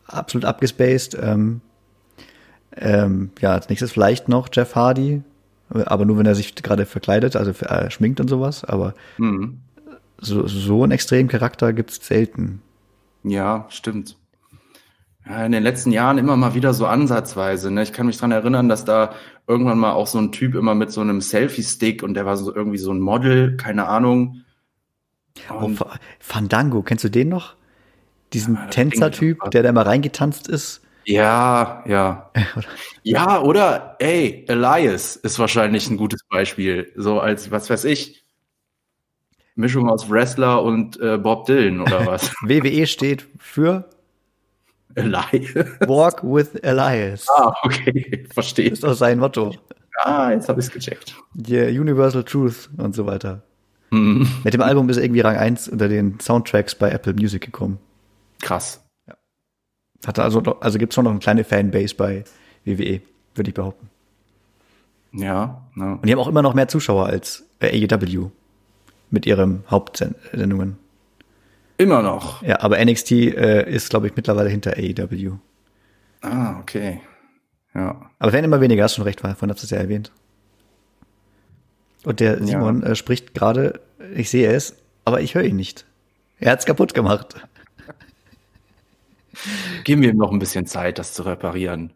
absolut 0.06 0.46
abgespaced. 0.46 1.18
Ähm, 1.22 1.60
ähm, 2.80 3.32
ja, 3.42 3.52
als 3.54 3.70
nächstes 3.70 3.92
vielleicht 3.92 4.30
noch 4.30 4.50
Jeff 4.54 4.76
Hardy, 4.76 5.24
aber 5.70 6.06
nur 6.06 6.18
wenn 6.18 6.26
er 6.26 6.36
sich 6.36 6.56
gerade 6.56 6.86
verkleidet, 6.86 7.36
also 7.36 7.52
äh, 7.66 7.90
schminkt 7.92 8.20
und 8.20 8.30
sowas. 8.30 8.64
Aber 8.64 8.94
Mhm. 9.18 9.60
so, 10.20 10.48
so 10.48 10.84
einen 10.84 10.92
extremen 10.94 11.30
Charakter 11.30 11.74
gibt's 11.74 12.06
selten. 12.06 12.62
Ja, 13.24 13.66
stimmt. 13.70 14.18
Ja, 15.28 15.46
in 15.46 15.52
den 15.52 15.64
letzten 15.64 15.92
Jahren 15.92 16.18
immer 16.18 16.38
mal 16.38 16.54
wieder 16.56 16.74
so 16.74 16.86
ansatzweise. 16.88 17.70
Ne? 17.70 17.84
Ich 17.84 17.92
kann 17.92 18.06
mich 18.06 18.18
dran 18.18 18.32
erinnern, 18.32 18.70
dass 18.70 18.86
da 18.86 19.14
irgendwann 19.46 19.78
mal 19.78 19.92
auch 19.92 20.08
so 20.08 20.20
ein 20.20 20.32
Typ 20.32 20.56
immer 20.56 20.74
mit 20.74 20.92
so 20.92 21.02
einem 21.02 21.20
Selfie-Stick 21.22 22.02
und 22.04 22.14
der 22.14 22.26
war 22.26 22.38
so 22.38 22.54
irgendwie 22.56 22.78
so 22.78 22.92
ein 22.94 23.00
Model, 23.02 23.58
keine 23.58 23.88
Ahnung. 23.88 24.44
Oh, 25.50 25.66
Und, 25.66 25.80
Fandango, 26.20 26.82
kennst 26.82 27.04
du 27.04 27.10
den 27.10 27.30
noch? 27.30 27.56
Diesen 28.34 28.56
Ja, 28.56 28.68
Tänzer-Typ, 28.68 29.52
der 29.52 29.64
da 29.64 29.72
mal 29.72 29.84
reingetanzt 29.84 30.48
ist. 30.48 30.82
Ja, 31.08 31.84
ja. 31.88 32.32
Ja, 33.04 33.42
oder, 33.42 33.96
ey, 34.00 34.44
Elias 34.50 35.16
ist 35.16 35.40
wahrscheinlich 35.40 35.90
ein 35.90 35.96
gutes 35.96 36.22
Beispiel. 36.30 36.92
So 36.98 37.22
als, 37.22 37.52
was 37.52 37.70
weiß 37.70 37.86
ich, 37.86 38.26
Mischung 39.56 39.90
aus 39.90 40.10
Wrestler 40.10 40.62
und 40.62 41.00
äh, 41.00 41.18
Bob 41.18 41.46
Dylan 41.46 41.80
oder 41.82 42.06
was? 42.06 42.34
WWE 42.42 42.86
steht 42.86 43.26
für 43.40 43.90
Elias. 44.96 45.56
Walk 45.88 46.22
with 46.24 46.54
Elias. 46.64 47.26
Ah, 47.38 47.54
okay, 47.64 48.28
verstehe. 48.34 48.70
ist 48.70 48.84
auch 48.86 48.94
sein 48.94 49.20
Motto. 49.20 49.56
Ah, 50.04 50.32
jetzt 50.32 50.50
habe 50.50 50.60
ich 50.60 50.68
es 50.68 50.72
gecheckt. 50.74 51.16
Die 51.34 51.58
Universal 51.80 52.24
Truth 52.26 52.70
und 52.78 52.94
so 52.94 53.06
weiter. 53.06 53.42
Hm, 53.92 54.28
Mit 54.44 54.54
dem 54.54 54.62
Album 54.62 54.90
ist 54.90 54.98
er 54.98 55.04
irgendwie 55.04 55.22
Rang 55.22 55.38
1 55.38 55.70
unter 55.70 55.88
den 55.88 56.20
Soundtracks 56.20 56.76
bei 56.76 56.92
Apple 56.92 57.14
Music 57.14 57.42
gekommen. 57.42 57.80
krass. 58.42 58.84
Hatte 60.06 60.24
also, 60.24 60.40
also 60.42 60.78
gibt's 60.78 60.96
schon 60.96 61.06
noch 61.06 61.12
eine 61.12 61.20
kleine 61.20 61.44
Fanbase 61.44 61.96
bei 61.96 62.24
WWE, 62.66 63.02
würde 63.36 63.50
ich 63.50 63.54
behaupten. 63.54 63.90
Ja, 65.14 65.64
ja. 65.76 65.94
Und 65.94 66.06
die 66.06 66.12
haben 66.12 66.20
auch 66.20 66.28
immer 66.28 66.42
noch 66.42 66.54
mehr 66.54 66.68
Zuschauer 66.68 67.08
als 67.08 67.46
bei 67.60 67.72
AEW 67.72 68.30
mit 69.10 69.26
ihren 69.26 69.64
Hauptsendungen. 69.70 70.78
Immer 71.78 72.02
noch. 72.02 72.42
Ja, 72.44 72.62
aber 72.62 72.84
NXT 72.84 73.12
äh, 73.12 73.70
ist, 73.70 73.90
glaube 73.90 74.08
ich, 74.08 74.16
mittlerweile 74.16 74.50
hinter 74.50 74.74
AEW. 74.78 75.34
Ah, 76.22 76.60
okay. 76.60 77.02
Ja. 77.74 78.10
Aber 78.20 78.30
es 78.30 78.34
werden 78.34 78.46
immer 78.46 78.62
weniger, 78.62 78.84
hast 78.84 78.96
schon 78.96 79.04
recht, 79.04 79.22
vorhin 79.22 79.50
hast 79.50 79.62
du 79.62 79.66
es 79.66 79.70
ja 79.70 79.78
erwähnt. 79.78 80.12
Und 82.04 82.20
der 82.20 82.44
Simon 82.44 82.84
äh, 82.84 82.96
spricht 82.96 83.34
gerade, 83.34 83.80
ich 84.16 84.30
sehe 84.30 84.52
es, 84.52 84.76
aber 85.06 85.22
ich 85.22 85.36
höre 85.36 85.44
ihn 85.44 85.56
nicht. 85.56 85.86
Er 86.40 86.52
hat's 86.52 86.66
kaputt 86.66 86.94
gemacht. 86.94 87.36
Geben 89.84 90.02
wir 90.02 90.10
ihm 90.10 90.18
noch 90.18 90.32
ein 90.32 90.40
bisschen 90.40 90.66
Zeit, 90.66 91.00
das 91.00 91.14
zu 91.14 91.24
reparieren. 91.24 91.94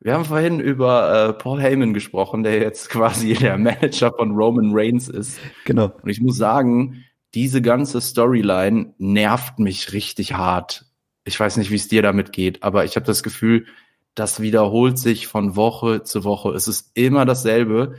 Wir 0.00 0.14
haben 0.14 0.24
vorhin 0.24 0.58
über 0.58 1.28
äh, 1.28 1.32
Paul 1.32 1.60
Heyman 1.60 1.94
gesprochen, 1.94 2.42
der 2.42 2.60
jetzt 2.60 2.88
quasi 2.90 3.34
der 3.34 3.56
Manager 3.58 4.12
von 4.12 4.32
Roman 4.32 4.70
Reigns 4.72 5.08
ist. 5.08 5.38
Genau. 5.64 5.92
Und 6.02 6.10
ich 6.10 6.20
muss 6.20 6.36
sagen, 6.36 7.04
diese 7.34 7.62
ganze 7.62 8.00
Storyline 8.00 8.94
nervt 8.98 9.58
mich 9.58 9.92
richtig 9.92 10.34
hart. 10.34 10.86
Ich 11.24 11.38
weiß 11.38 11.56
nicht, 11.56 11.70
wie 11.70 11.76
es 11.76 11.88
dir 11.88 12.02
damit 12.02 12.32
geht, 12.32 12.62
aber 12.62 12.84
ich 12.84 12.96
habe 12.96 13.06
das 13.06 13.22
Gefühl, 13.22 13.66
das 14.14 14.40
wiederholt 14.40 14.98
sich 14.98 15.26
von 15.26 15.56
Woche 15.56 16.02
zu 16.02 16.24
Woche. 16.24 16.50
Es 16.50 16.68
ist 16.68 16.90
immer 16.94 17.24
dasselbe. 17.24 17.94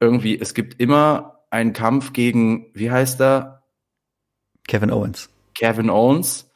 Irgendwie, 0.00 0.40
es 0.40 0.54
gibt 0.54 0.80
immer 0.80 1.44
einen 1.50 1.74
Kampf 1.74 2.12
gegen, 2.12 2.70
wie 2.74 2.90
heißt 2.90 3.20
er? 3.20 3.62
Kevin 4.66 4.90
Owens. 4.90 5.28
Kevin 5.54 5.90
Owens, 5.90 6.50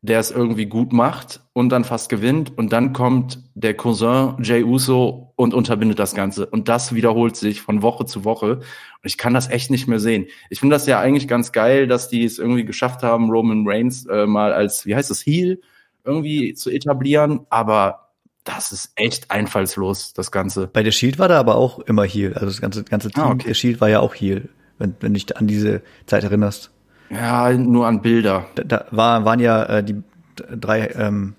der 0.00 0.20
es 0.20 0.30
irgendwie 0.30 0.66
gut 0.66 0.92
macht 0.92 1.40
und 1.52 1.70
dann 1.70 1.84
fast 1.84 2.08
gewinnt. 2.08 2.56
Und 2.56 2.72
dann 2.72 2.92
kommt 2.92 3.42
der 3.54 3.74
Cousin 3.74 4.36
Jay 4.42 4.62
Uso 4.62 5.32
und 5.34 5.54
unterbindet 5.54 5.98
das 5.98 6.14
Ganze. 6.14 6.46
Und 6.46 6.68
das 6.68 6.94
wiederholt 6.94 7.36
sich 7.36 7.62
von 7.62 7.82
Woche 7.82 8.06
zu 8.06 8.24
Woche. 8.24 8.56
Und 8.56 8.64
ich 9.02 9.18
kann 9.18 9.34
das 9.34 9.48
echt 9.50 9.70
nicht 9.70 9.88
mehr 9.88 9.98
sehen. 9.98 10.26
Ich 10.50 10.60
finde 10.60 10.74
das 10.74 10.86
ja 10.86 11.00
eigentlich 11.00 11.26
ganz 11.26 11.50
geil, 11.52 11.88
dass 11.88 12.08
die 12.08 12.24
es 12.24 12.38
irgendwie 12.38 12.64
geschafft 12.64 13.02
haben, 13.02 13.30
Roman 13.30 13.64
Reigns 13.66 14.06
äh, 14.06 14.26
mal 14.26 14.52
als, 14.52 14.86
wie 14.86 14.94
heißt 14.94 15.10
das, 15.10 15.26
Heel 15.26 15.60
irgendwie 16.04 16.54
zu 16.54 16.70
etablieren. 16.70 17.40
Aber 17.50 18.08
das 18.44 18.72
ist 18.72 18.92
echt 18.94 19.30
einfallslos, 19.30 20.12
das 20.14 20.30
Ganze. 20.30 20.68
Bei 20.68 20.82
der 20.82 20.92
Shield 20.92 21.18
war 21.18 21.28
da 21.28 21.38
aber 21.38 21.56
auch 21.56 21.80
immer 21.80 22.04
Heal. 22.04 22.34
Also 22.34 22.46
das 22.46 22.60
ganze, 22.60 22.84
ganze 22.84 23.10
Team 23.10 23.24
Ah, 23.24 23.30
okay. 23.30 23.48
der 23.48 23.54
Shield 23.54 23.80
war 23.80 23.88
ja 23.88 24.00
auch 24.00 24.14
Heal, 24.14 24.48
wenn, 24.78 24.94
wenn 25.00 25.12
du 25.12 25.20
dich 25.20 25.36
an 25.36 25.48
diese 25.48 25.82
Zeit 26.06 26.22
erinnerst. 26.22 26.70
Ja, 27.10 27.52
nur 27.52 27.86
an 27.86 28.02
Bilder. 28.02 28.46
Da, 28.54 28.64
da 28.64 28.84
war, 28.90 29.24
waren 29.24 29.40
ja 29.40 29.62
äh, 29.64 29.84
die 29.84 30.02
drei 30.36 30.88
ähm, 30.88 31.34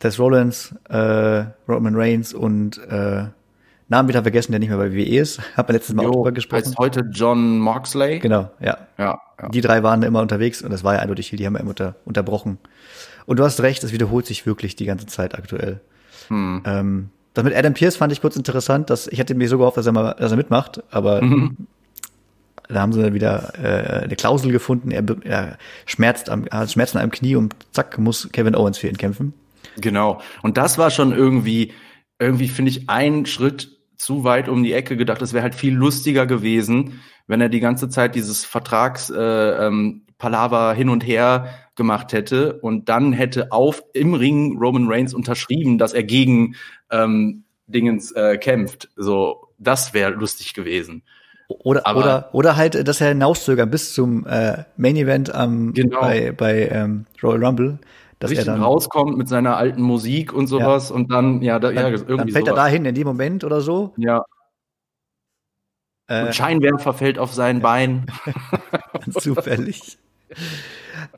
Seth 0.00 0.18
Rollins, 0.18 0.74
äh, 0.88 1.44
Roman 1.68 1.96
Reigns 1.96 2.32
und 2.34 2.78
äh, 2.88 3.24
Namen 3.88 4.08
wieder 4.08 4.22
vergessen, 4.22 4.52
der 4.52 4.58
nicht 4.58 4.68
mehr 4.68 4.78
bei 4.78 4.92
WWE 4.92 5.18
ist. 5.18 5.40
Hab 5.56 5.68
wir 5.68 5.74
letztes 5.74 5.94
Mal 5.94 6.06
auch 6.06 6.12
drüber 6.12 6.32
gesprochen. 6.32 6.64
heißt 6.64 6.78
heute 6.78 7.08
John 7.12 7.58
Moxley. 7.58 8.18
Genau, 8.18 8.50
ja. 8.60 8.78
Ja, 8.98 9.20
ja. 9.40 9.48
Die 9.48 9.60
drei 9.60 9.82
waren 9.82 10.02
immer 10.02 10.20
unterwegs 10.22 10.62
und 10.62 10.70
das 10.70 10.82
war 10.84 10.94
ja 10.94 11.00
eindeutig 11.00 11.30
die 11.30 11.46
haben 11.46 11.54
wir 11.54 11.60
immer 11.60 11.70
unter, 11.70 11.94
unterbrochen. 12.04 12.58
Und 13.26 13.38
du 13.38 13.44
hast 13.44 13.60
recht, 13.60 13.82
es 13.84 13.92
wiederholt 13.92 14.26
sich 14.26 14.46
wirklich 14.46 14.76
die 14.76 14.86
ganze 14.86 15.06
Zeit 15.06 15.36
aktuell. 15.36 15.80
Hm. 16.28 16.62
Ähm, 16.64 17.10
das 17.34 17.44
mit 17.44 17.54
Adam 17.54 17.74
Pierce 17.74 17.96
fand 17.96 18.12
ich 18.12 18.20
kurz 18.20 18.36
interessant, 18.36 18.88
dass 18.90 19.06
ich 19.08 19.18
hätte 19.18 19.34
mir 19.34 19.48
so 19.48 19.58
gehofft, 19.58 19.76
dass 19.76 19.86
er 19.86 19.92
mal, 19.92 20.14
dass 20.18 20.30
er 20.30 20.36
mitmacht, 20.36 20.82
aber 20.90 21.22
Mhm. 21.22 21.56
Da 22.68 22.80
haben 22.80 22.92
sie 22.92 23.14
wieder 23.14 23.52
äh, 23.62 24.04
eine 24.04 24.16
Klausel 24.16 24.52
gefunden. 24.52 24.90
Er, 24.90 25.04
er 25.24 25.58
schmerzt 25.86 26.30
am, 26.30 26.46
hat 26.50 26.70
Schmerzen 26.70 26.98
am 26.98 27.10
Knie 27.10 27.36
und 27.36 27.54
zack 27.72 27.98
muss 27.98 28.28
Kevin 28.32 28.54
Owens 28.54 28.78
für 28.78 28.88
ihn 28.88 28.96
kämpfen. 28.96 29.34
Genau. 29.78 30.20
Und 30.42 30.56
das 30.56 30.78
war 30.78 30.90
schon 30.90 31.12
irgendwie, 31.12 31.72
irgendwie 32.18 32.48
finde 32.48 32.70
ich, 32.70 32.88
ein 32.88 33.26
Schritt 33.26 33.76
zu 33.96 34.24
weit 34.24 34.48
um 34.48 34.62
die 34.62 34.72
Ecke 34.72 34.96
gedacht. 34.96 35.22
Es 35.22 35.32
wäre 35.32 35.42
halt 35.42 35.54
viel 35.54 35.74
lustiger 35.74 36.26
gewesen, 36.26 37.00
wenn 37.26 37.40
er 37.40 37.48
die 37.48 37.60
ganze 37.60 37.88
Zeit 37.88 38.14
dieses 38.14 38.44
Vertrags 38.44 39.10
äh, 39.10 39.20
ähm, 39.66 40.02
Palaver 40.18 40.74
hin 40.74 40.88
und 40.88 41.06
her 41.06 41.48
gemacht 41.74 42.12
hätte 42.12 42.54
und 42.60 42.88
dann 42.88 43.12
hätte 43.12 43.52
auf 43.52 43.82
im 43.92 44.14
Ring 44.14 44.58
Roman 44.58 44.88
Reigns 44.88 45.12
unterschrieben, 45.12 45.76
dass 45.76 45.92
er 45.92 46.04
gegen 46.04 46.56
ähm, 46.90 47.44
Dingens 47.66 48.12
äh, 48.12 48.38
kämpft. 48.38 48.88
So, 48.96 49.48
das 49.58 49.92
wäre 49.92 50.12
lustig 50.12 50.54
gewesen. 50.54 51.02
Oder, 51.48 51.86
Aber- 51.86 52.00
oder, 52.00 52.28
oder 52.32 52.56
halt, 52.56 52.86
dass 52.88 53.00
er 53.00 53.08
hinauszögert 53.08 53.70
bis 53.70 53.94
zum 53.94 54.26
äh, 54.26 54.64
Main 54.76 54.96
Event 54.96 55.34
am, 55.34 55.72
Genau. 55.74 56.00
bei, 56.00 56.32
bei 56.32 56.68
ähm, 56.68 57.06
Royal 57.22 57.44
Rumble, 57.44 57.78
dass 58.18 58.32
er 58.32 58.44
dann, 58.44 58.62
rauskommt 58.62 59.16
mit 59.16 59.28
seiner 59.28 59.56
alten 59.56 59.82
Musik 59.82 60.32
und 60.32 60.46
sowas 60.48 60.90
und 60.90 61.12
dann, 61.12 61.42
ja, 61.42 61.58
da, 61.58 61.70
ja 61.70 61.82
dann, 61.82 61.92
irgendwie 61.92 62.16
dann 62.16 62.28
fällt 62.30 62.46
er 62.48 62.52
sowas. 62.54 62.64
dahin 62.64 62.84
in 62.84 62.94
dem 62.94 63.06
Moment 63.06 63.44
oder 63.44 63.60
so. 63.60 63.92
Ja, 63.96 64.24
Äh, 66.08 66.26
und 66.26 66.34
Scheinwerfer 66.36 66.94
fällt 66.94 67.18
auf 67.18 67.34
sein 67.34 67.60
Bein. 67.60 68.06
Ganz 68.92 69.14
zufällig. 69.24 69.98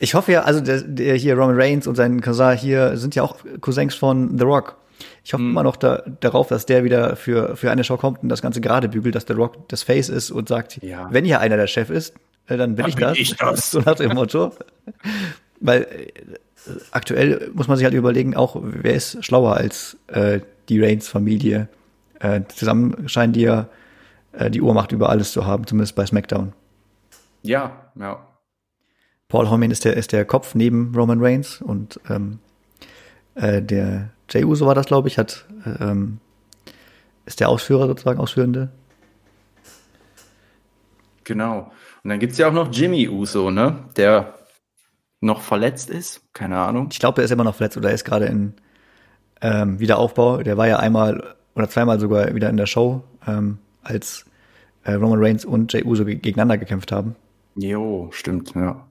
Ich 0.01 0.14
hoffe 0.14 0.33
ja, 0.33 0.43
also 0.43 0.61
der, 0.61 0.81
der 0.83 1.14
hier 1.14 1.35
Roman 1.38 1.61
Reigns 1.61 1.87
und 1.87 1.95
sein 1.95 2.21
Cousin 2.23 2.57
hier 2.57 2.97
sind 2.97 3.14
ja 3.14 3.23
auch 3.23 3.37
Cousins 3.61 3.95
von 3.95 4.38
The 4.38 4.45
Rock. 4.45 4.78
Ich 5.29 5.35
hoffe 5.35 5.43
Hm. 5.43 5.51
immer 5.51 5.62
noch 5.62 5.77
da, 5.77 6.03
darauf, 6.21 6.49
dass 6.49 6.64
der 6.64 6.85
wieder 6.85 7.14
für, 7.14 7.55
für 7.55 7.71
eine 7.71 7.85
Show 7.85 7.99
kommt 7.99 8.23
und 8.23 8.31
das 8.31 8.41
Ganze 8.41 8.62
gerade 8.62 8.88
bügelt, 8.88 9.14
dass 9.14 9.27
The 9.29 9.35
Rock 9.35 9.69
das 9.69 9.83
Face 9.83 10.09
ist 10.09 10.31
und 10.31 10.49
sagt, 10.49 10.83
Ja. 10.83 11.09
wenn 11.12 11.27
hier 11.27 11.41
einer 11.41 11.59
der 11.59 11.67
Chef 11.67 11.91
ist, 11.91 12.14
äh, 12.47 12.57
dann 12.57 12.77
bin 12.77 12.85
Dann 12.85 12.88
ich 12.88 12.97
bin 12.97 13.05
das. 13.09 13.19
ich 13.19 13.37
das. 13.37 13.71
So 13.71 13.81
nach 13.81 13.97
dem 13.97 14.14
Motto. 14.14 14.53
Weil 15.61 15.83
äh, 15.83 16.71
aktuell 16.93 17.51
muss 17.53 17.69
man 17.69 17.77
sich 17.77 17.85
halt 17.85 17.93
überlegen, 17.93 18.37
auch 18.37 18.57
wer 18.62 18.95
ist 18.95 19.23
schlauer 19.23 19.55
als 19.55 19.99
äh, 20.07 20.41
die 20.71 20.83
Reigns-Familie. 20.83 21.69
Äh, 22.21 22.41
zusammen 22.49 23.07
scheinen 23.07 23.35
die 23.35 23.43
ja 23.43 23.69
äh, 24.33 24.51
die 24.51 24.62
Uhrmacht 24.62 24.93
über 24.93 25.11
alles 25.11 25.33
zu 25.33 25.45
haben, 25.45 25.67
zumindest 25.67 25.95
bei 25.95 26.07
SmackDown. 26.07 26.55
Ja, 27.43 27.91
ja. 28.01 28.27
Paul 29.29 29.51
Heyman 29.51 29.71
ist 29.73 29.85
der, 29.85 29.95
ist 29.95 30.12
der 30.12 30.25
Kopf 30.25 30.55
neben 30.55 30.95
Roman 30.97 31.23
Reigns 31.23 31.61
und 31.61 32.01
ähm, 32.09 32.38
äh, 33.35 33.61
der 33.61 34.09
Jey 34.31 34.45
Uso 34.45 34.67
war 34.67 34.75
das, 34.75 34.87
glaube 34.87 35.09
ich, 35.09 35.19
hat 35.19 35.47
ähm, 35.81 36.21
ist 37.27 37.41
der 37.41 37.49
Ausführer 37.49 37.87
sozusagen, 37.87 38.21
Ausführende. 38.21 38.71
Genau. 41.25 41.71
Und 42.03 42.11
dann 42.11 42.19
gibt's 42.19 42.38
ja 42.38 42.49
auch 42.49 42.53
noch 42.53 42.73
Jimmy 42.73 43.09
Uso, 43.09 43.51
ne? 43.51 43.85
Der 43.97 44.35
noch 45.21 45.43
verletzt 45.43 45.91
ist. 45.91 46.23
Keine 46.33 46.59
Ahnung. 46.59 46.88
Ich 46.91 47.01
glaube, 47.01 47.21
er 47.21 47.27
ist 47.27 47.31
immer 47.31 47.45
noch 47.45 47.55
verletzt 47.55 47.77
oder 47.77 47.88
er 47.91 47.95
ist 47.95 48.05
gerade 48.05 48.27
in 48.27 48.55
ähm, 49.43 49.79
Wiederaufbau. 49.79 50.43
Der 50.43 50.57
war 50.57 50.67
ja 50.67 50.79
einmal 50.79 51.37
oder 51.55 51.69
zweimal 51.69 52.01
sogar 52.01 52.35
wieder 52.35 52.49
in 52.49 52.57
der 52.57 52.67
Show, 52.67 53.03
ähm, 53.27 53.59
als 53.83 54.25
äh, 54.85 54.93
Roman 54.93 55.23
Reigns 55.23 55.45
und 55.45 55.73
Jey 55.73 55.85
Uso 55.85 56.05
gegeneinander 56.05 56.57
gekämpft 56.57 56.93
haben. 56.93 57.14
Jo, 57.57 58.09
stimmt, 58.12 58.55
ja. 58.55 58.88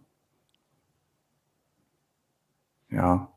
Ja. 2.89 3.31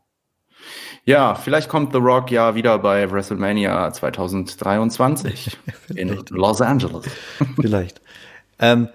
Ja, 1.04 1.34
vielleicht 1.34 1.68
kommt 1.68 1.92
The 1.92 1.98
Rock 1.98 2.30
ja 2.30 2.54
wieder 2.54 2.78
bei 2.78 3.10
WrestleMania 3.10 3.92
2023 3.92 5.56
in 5.94 6.22
Los 6.30 6.60
Angeles. 6.60 7.06
vielleicht. 7.60 8.00
Ähm, 8.58 8.88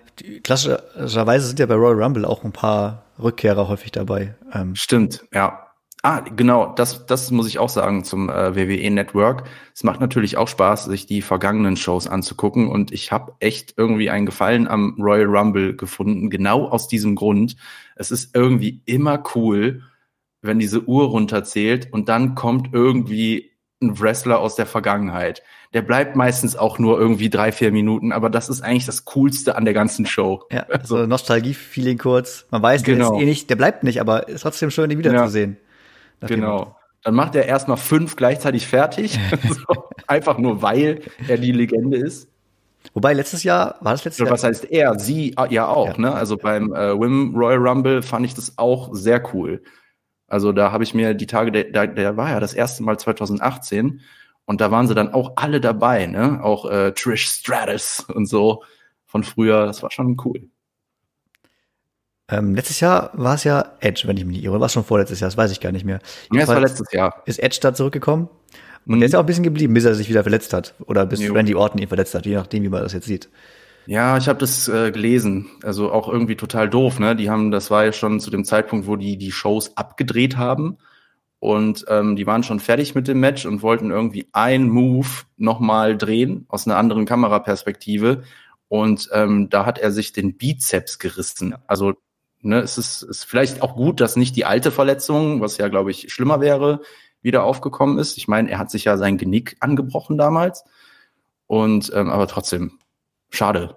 klassischerweise 0.44 1.48
sind 1.48 1.60
ja 1.60 1.66
bei 1.66 1.76
Royal 1.76 2.02
Rumble 2.02 2.26
auch 2.26 2.44
ein 2.44 2.52
paar 2.52 3.04
Rückkehrer 3.22 3.68
häufig 3.68 3.92
dabei. 3.92 4.36
Ähm, 4.54 4.76
Stimmt, 4.76 5.26
ja. 5.34 5.62
Ah, 6.04 6.20
genau, 6.20 6.72
das, 6.76 7.08
das 7.08 7.32
muss 7.32 7.48
ich 7.48 7.58
auch 7.58 7.70
sagen 7.70 8.04
zum 8.04 8.30
äh, 8.30 8.56
WWE 8.56 8.92
Network. 8.92 9.46
Es 9.74 9.84
macht 9.84 10.00
natürlich 10.00 10.38
auch 10.38 10.48
Spaß, 10.48 10.86
sich 10.86 11.08
die 11.08 11.24
vergangenen 11.24 11.78
Shows 11.78 12.08
anzugucken 12.08 12.68
und 12.68 12.92
ich 12.92 13.12
habe 13.12 13.34
echt 13.40 13.74
irgendwie 13.76 14.12
einen 14.12 14.28
Gefallen 14.28 14.68
am 14.68 14.96
Royal 15.00 15.26
Rumble 15.26 15.76
gefunden, 15.76 16.30
genau 16.30 16.68
aus 16.68 16.88
diesem 16.88 17.16
Grund. 17.16 17.56
Es 17.96 18.12
ist 18.12 18.36
irgendwie 18.36 18.84
immer 18.86 19.24
cool, 19.34 19.82
wenn 20.46 20.60
diese 20.60 20.84
Uhr 20.84 21.08
runterzählt 21.08 21.92
und 21.92 22.10
dann 22.10 22.36
kommt 22.36 22.74
irgendwie 22.74 23.52
ein 23.82 24.00
Wrestler 24.00 24.40
aus 24.40 24.56
der 24.56 24.66
Vergangenheit. 24.66 25.44
Der 25.74 25.82
bleibt 25.82 26.16
meistens 26.16 26.56
auch 26.56 26.80
nur 26.80 27.00
irgendwie 27.00 27.30
drei, 27.30 27.52
vier 27.52 27.72
Minuten, 27.72 28.12
aber 28.12 28.30
das 28.30 28.48
ist 28.48 28.62
eigentlich 28.62 28.86
das 28.86 29.06
Coolste 29.06 29.58
an 29.58 29.66
der 29.66 29.74
ganzen 29.74 30.06
Show. 30.06 30.44
Ja, 30.52 30.66
so 30.84 30.96
also 30.96 31.08
Nostalgie-Feeling 31.08 31.98
kurz. 31.98 32.46
Man 32.52 32.62
weiß, 32.62 32.84
genau. 32.84 33.10
der 33.10 33.18
ist 33.18 33.24
eh 33.24 33.26
nicht, 33.26 33.50
der 33.50 33.56
bleibt 33.58 33.84
nicht, 33.84 34.00
aber 34.00 34.28
ist 34.30 34.42
trotzdem 34.42 34.72
schön, 34.72 34.90
ihn 34.90 35.00
wiederzusehen. 35.00 35.58
Ja. 36.22 36.28
Genau. 36.28 36.76
Dann 37.04 37.14
macht 37.14 37.36
er 37.36 37.46
erstmal 37.46 37.78
fünf 37.78 38.16
gleichzeitig 38.16 38.66
fertig. 38.66 39.20
so, 39.50 39.90
einfach 40.08 40.38
nur, 40.38 40.62
weil 40.62 41.02
er 41.28 41.38
die 41.38 41.52
Legende 41.52 41.98
ist. 41.98 42.30
Wobei 42.94 43.14
letztes 43.14 43.44
Jahr, 43.44 43.76
war 43.82 43.92
das 43.92 44.06
letztes 44.06 44.26
Jahr? 44.26 44.32
Was 44.32 44.44
heißt 44.44 44.72
er? 44.72 44.98
Sie 44.98 45.34
ah, 45.36 45.48
ja 45.50 45.68
auch, 45.68 45.98
ja. 45.98 45.98
ne? 45.98 46.14
Also 46.14 46.38
beim 46.38 46.74
äh, 46.74 47.00
Wim 47.00 47.36
Royal 47.36 47.60
Rumble 47.60 48.02
fand 48.02 48.26
ich 48.26 48.34
das 48.34 48.58
auch 48.58 48.90
sehr 48.94 49.22
cool. 49.34 49.62
Also 50.36 50.52
da 50.52 50.74
habe 50.74 50.84
ich 50.84 50.94
mir 50.94 51.14
die 51.14 51.28
Tage, 51.28 51.50
der, 51.50 51.64
der, 51.64 51.88
der 51.88 52.18
war 52.18 52.30
ja 52.30 52.42
das 52.42 52.54
erste 52.54 52.84
Mal 52.84 53.00
2018 53.00 54.02
und 54.44 54.60
da 54.60 54.70
waren 54.70 54.86
sie 54.86 54.94
dann 54.94 55.14
auch 55.14 55.38
alle 55.38 55.62
dabei, 55.62 56.08
ne? 56.08 56.44
Auch 56.44 56.70
äh, 56.70 56.92
Trish 56.92 57.26
Stratus 57.26 58.02
und 58.14 58.26
so 58.26 58.62
von 59.06 59.24
früher. 59.24 59.66
Das 59.66 59.82
war 59.82 59.92
schon 59.92 60.18
cool. 60.26 60.50
Ähm, 62.28 62.54
letztes 62.54 62.82
Jahr 62.82 63.12
war 63.14 63.36
es 63.36 63.46
ja 63.46 63.78
Edge, 63.80 64.10
wenn 64.10 64.18
ich 64.18 64.26
mich 64.26 64.36
nicht 64.36 64.46
irre. 64.46 64.60
War 64.60 64.66
es 64.66 64.74
schon 64.74 64.84
vorletztes 64.84 65.22
Jahr? 65.22 65.30
Das 65.30 65.38
weiß 65.38 65.52
ich 65.52 65.62
gar 65.62 65.72
nicht 65.72 65.86
mehr. 65.86 66.02
Ja, 66.34 66.42
es 66.42 66.50
war 66.50 66.60
letztes 66.60 66.92
Jahr. 66.92 67.24
Ist 67.26 67.40
Edge 67.40 67.60
da 67.62 67.74
zurückgekommen? 67.74 68.28
Und 68.86 68.96
mhm. 68.96 69.00
der 69.00 69.06
ist 69.06 69.14
ja 69.14 69.20
auch 69.20 69.24
ein 69.24 69.28
bisschen 69.28 69.46
geblieben, 69.46 69.74
bis 69.74 69.86
er 69.86 69.96
sich 69.96 70.10
wieder 70.10 70.24
verletzt 70.24 70.52
hat. 70.52 70.74
Oder 70.86 71.06
bis 71.06 71.22
jo. 71.22 71.34
Randy 71.34 71.56
Orton 71.56 71.82
ihn 71.82 71.88
verletzt 71.88 72.14
hat, 72.14 72.26
je 72.26 72.36
nachdem, 72.36 72.62
wie 72.64 72.70
man 72.70 72.84
das 72.84 72.92
jetzt 72.92 73.06
sieht. 73.06 73.30
Ja, 73.88 74.18
ich 74.18 74.28
habe 74.28 74.40
das 74.40 74.68
äh, 74.68 74.92
gelesen. 74.92 75.50
Also 75.64 75.92
auch 75.92 76.08
irgendwie 76.08 76.36
total 76.36 76.70
doof, 76.70 77.00
ne? 77.00 77.16
Die 77.16 77.30
haben, 77.30 77.52
das 77.52 77.70
war 77.70 77.86
ja 77.86 77.94
schon 77.94 78.20
zu 78.20 78.32
dem 78.32 78.46
Zeitpunkt, 78.46 78.88
wo 78.88 78.96
die 78.96 79.18
die 79.18 79.32
Shows 79.32 79.78
abgedreht 79.78 80.38
haben. 80.38 80.78
Und 81.40 81.86
ähm, 81.90 82.16
die 82.16 82.26
waren 82.26 82.44
schon 82.44 82.60
fertig 82.60 82.96
mit 82.96 83.08
dem 83.08 83.20
Match 83.20 83.46
und 83.46 83.62
wollten 83.62 83.92
irgendwie 83.92 84.28
ein 84.32 84.68
Move 84.68 85.08
nochmal 85.38 85.98
drehen 85.98 86.46
aus 86.48 86.66
einer 86.66 86.78
anderen 86.78 87.06
Kameraperspektive. 87.06 88.24
Und 88.68 89.10
ähm, 89.14 89.50
da 89.50 89.66
hat 89.66 89.78
er 89.78 89.92
sich 89.92 90.12
den 90.12 90.38
Bizeps 90.38 90.98
gerissen. 90.98 91.56
Also 91.68 91.94
ne, 92.42 92.60
es 92.60 92.80
ist, 92.80 93.04
ist 93.04 93.26
vielleicht 93.26 93.62
auch 93.62 93.76
gut, 93.76 94.02
dass 94.02 94.16
nicht 94.16 94.36
die 94.36 94.46
alte 94.46 94.72
Verletzung, 94.72 95.42
was 95.42 95.58
ja, 95.58 95.68
glaube 95.68 95.92
ich, 95.92 96.12
schlimmer 96.12 96.42
wäre, 96.42 96.82
wieder 97.22 97.44
aufgekommen 97.44 98.00
ist. 98.00 98.18
Ich 98.18 98.28
meine, 98.28 98.50
er 98.50 98.58
hat 98.58 98.72
sich 98.72 98.86
ja 98.86 98.98
sein 98.98 99.18
Genick 99.18 99.58
angebrochen 99.60 100.18
damals. 100.18 100.64
Und 101.48 101.92
ähm, 101.94 102.10
aber 102.10 102.28
trotzdem, 102.28 102.80
schade. 103.30 103.76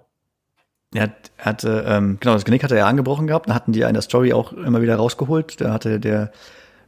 Er 0.93 1.11
hatte, 1.37 1.85
ähm, 1.87 2.17
genau, 2.19 2.33
das 2.33 2.45
Genick 2.45 2.63
hatte 2.63 2.77
er 2.77 2.87
angebrochen 2.87 3.27
gehabt. 3.27 3.49
Da 3.49 3.53
hatten 3.53 3.73
die 3.73 3.81
in 3.81 3.93
der 3.93 4.01
Story 4.01 4.33
auch 4.33 4.53
immer 4.53 4.81
wieder 4.81 4.95
rausgeholt. 4.95 5.61
Da 5.61 5.71
hatte 5.71 5.99
der 5.99 6.31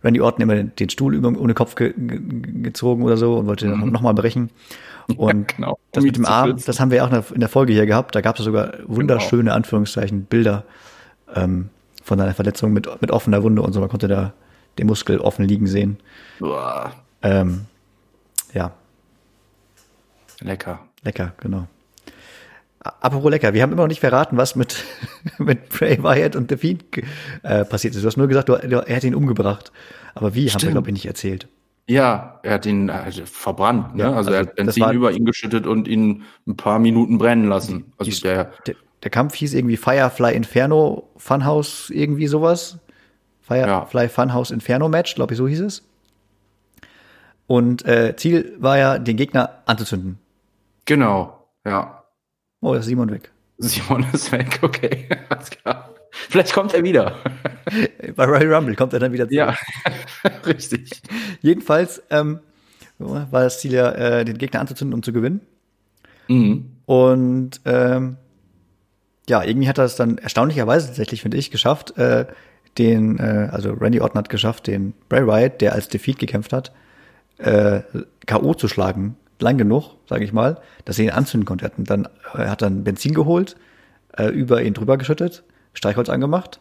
Randy 0.03 0.21
Orton 0.21 0.41
immer 0.41 0.63
den 0.63 0.89
Stuhl 0.89 1.13
über, 1.13 1.29
ohne 1.29 1.53
Kopf 1.53 1.75
ge 1.75 1.93
ge 1.95 2.19
gezogen 2.63 3.03
oder 3.03 3.17
so 3.17 3.37
und 3.37 3.45
wollte 3.45 3.67
mhm. 3.67 3.91
nochmal 3.91 4.13
brechen. 4.13 4.49
Und 5.17 5.51
ja, 5.51 5.57
genau. 5.57 5.79
das 5.91 6.03
mit 6.03 6.15
dem 6.15 6.25
Arm, 6.25 6.55
das 6.63 6.79
haben 6.79 6.91
wir 6.91 7.03
auch 7.03 7.31
in 7.31 7.39
der 7.39 7.49
Folge 7.49 7.73
hier 7.73 7.85
gehabt. 7.85 8.15
Da 8.15 8.21
gab 8.21 8.37
es 8.37 8.45
sogar 8.45 8.75
wunderschöne, 8.85 9.45
genau. 9.45 9.55
Anführungszeichen, 9.55 10.23
Bilder 10.25 10.63
ähm, 11.35 11.69
von 12.03 12.17
seiner 12.17 12.33
Verletzung 12.33 12.71
mit, 12.71 12.87
mit 13.01 13.11
offener 13.11 13.43
Wunde 13.43 13.61
und 13.61 13.73
so. 13.73 13.81
Man 13.81 13.89
konnte 13.89 14.07
da 14.07 14.31
den 14.77 14.87
Muskel 14.87 15.19
offen 15.19 15.43
liegen 15.43 15.67
sehen. 15.67 15.97
Ähm, 17.23 17.65
ja. 18.53 18.71
Lecker. 20.39 20.79
Lecker, 21.03 21.33
genau. 21.41 21.67
Apropos 22.83 23.29
lecker, 23.29 23.53
wir 23.53 23.61
haben 23.61 23.71
immer 23.71 23.83
noch 23.83 23.87
nicht 23.87 23.99
verraten, 23.99 24.37
was 24.37 24.55
mit, 24.55 24.83
mit 25.37 25.69
Bray 25.69 26.01
Wyatt 26.01 26.35
und 26.35 26.49
The 26.49 26.57
Fiend 26.57 26.83
äh, 27.43 27.63
passiert 27.63 27.93
ist. 27.93 28.01
Du 28.01 28.07
hast 28.07 28.17
nur 28.17 28.27
gesagt, 28.27 28.49
du, 28.49 28.53
er 28.53 28.95
hat 28.95 29.03
ihn 29.03 29.15
umgebracht. 29.15 29.71
Aber 30.15 30.33
wie, 30.33 30.49
Stimmt. 30.49 30.63
haben 30.63 30.67
wir, 30.69 30.71
glaube 30.73 30.89
ich, 30.89 30.93
nicht 30.93 31.05
erzählt. 31.05 31.47
Ja, 31.87 32.39
er 32.43 32.53
hat 32.53 32.65
ihn 32.65 32.89
also 32.89 33.25
verbrannt, 33.25 33.95
ne? 33.95 34.03
Ja, 34.03 34.13
also, 34.13 34.29
also, 34.29 34.31
er 34.31 34.39
hat 34.39 34.55
Benzin 34.55 34.83
war, 34.83 34.93
über 34.93 35.11
ihn 35.11 35.25
geschüttet 35.25 35.67
und 35.67 35.87
ihn 35.87 36.23
ein 36.47 36.55
paar 36.55 36.79
Minuten 36.79 37.17
brennen 37.17 37.49
lassen. 37.49 37.91
Also 37.97 38.11
die, 38.11 38.19
der, 38.21 38.51
der, 38.65 38.75
der, 39.03 39.11
Kampf 39.11 39.35
hieß 39.35 39.53
irgendwie 39.53 39.77
Firefly 39.77 40.33
Inferno 40.33 41.09
Funhouse, 41.17 41.89
irgendwie 41.89 42.27
sowas. 42.27 42.79
Firefly 43.41 44.03
ja. 44.03 44.09
Funhouse 44.09 44.51
Inferno 44.51 44.89
Match, 44.89 45.15
glaube 45.15 45.33
ich, 45.33 45.37
so 45.37 45.47
hieß 45.47 45.59
es. 45.61 45.83
Und 47.47 47.85
äh, 47.85 48.15
Ziel 48.15 48.55
war 48.59 48.77
ja, 48.77 48.97
den 48.97 49.17
Gegner 49.17 49.61
anzuzünden. 49.65 50.17
Genau, 50.85 51.45
ja. 51.65 52.00
Oh, 52.61 52.73
ist 52.75 52.85
Simon 52.85 53.09
weg. 53.09 53.31
Simon 53.57 54.05
ist 54.13 54.31
weg, 54.31 54.59
okay. 54.61 55.09
Alles 55.29 55.49
klar. 55.49 55.93
Vielleicht 56.11 56.53
kommt 56.53 56.73
er 56.73 56.83
wieder. 56.83 57.15
Bei 58.15 58.25
Royal 58.25 58.53
Rumble 58.53 58.75
kommt 58.75 58.93
er 58.93 58.99
dann 58.99 59.11
wieder 59.13 59.27
zurück. 59.27 59.33
Ja, 59.33 59.55
richtig. 60.45 61.01
Jedenfalls 61.41 62.03
ähm, 62.09 62.39
war 62.99 63.27
das 63.31 63.59
Ziel 63.59 63.73
ja, 63.73 63.91
äh, 63.91 64.25
den 64.25 64.37
Gegner 64.37 64.59
anzuzünden, 64.59 64.93
um 64.93 65.03
zu 65.03 65.13
gewinnen. 65.13 65.41
Mhm. 66.27 66.71
Und 66.85 67.61
ähm, 67.65 68.17
ja, 69.27 69.43
irgendwie 69.43 69.69
hat 69.69 69.77
er 69.77 69.85
es 69.85 69.95
dann 69.95 70.17
erstaunlicherweise 70.17 70.87
tatsächlich, 70.87 71.21
finde 71.21 71.37
ich, 71.37 71.51
geschafft, 71.51 71.97
äh, 71.97 72.25
den, 72.77 73.17
äh, 73.19 73.49
also 73.51 73.71
Randy 73.73 74.01
Orton 74.01 74.19
hat 74.19 74.29
geschafft, 74.29 74.67
den 74.67 74.93
Bray 75.09 75.25
Wyatt, 75.25 75.61
der 75.61 75.73
als 75.73 75.87
Defeat 75.87 76.19
gekämpft 76.19 76.53
hat, 76.53 76.71
äh, 77.37 77.81
K.O. 78.25 78.53
zu 78.53 78.67
schlagen 78.67 79.17
lang 79.41 79.57
genug, 79.57 79.95
sage 80.07 80.23
ich 80.23 80.33
mal, 80.33 80.59
dass 80.85 80.99
er 80.99 81.05
ihn 81.05 81.11
anzünden 81.11 81.45
konnte. 81.45 81.65
Er 81.65 81.71
hat 81.71 81.89
dann, 81.89 82.07
er 82.33 82.49
hat 82.49 82.61
dann 82.61 82.83
Benzin 82.83 83.13
geholt, 83.13 83.55
äh, 84.17 84.27
über 84.27 84.61
ihn 84.61 84.73
drüber 84.73 84.97
geschüttet, 84.97 85.43
Streichholz 85.73 86.09
angemacht 86.09 86.59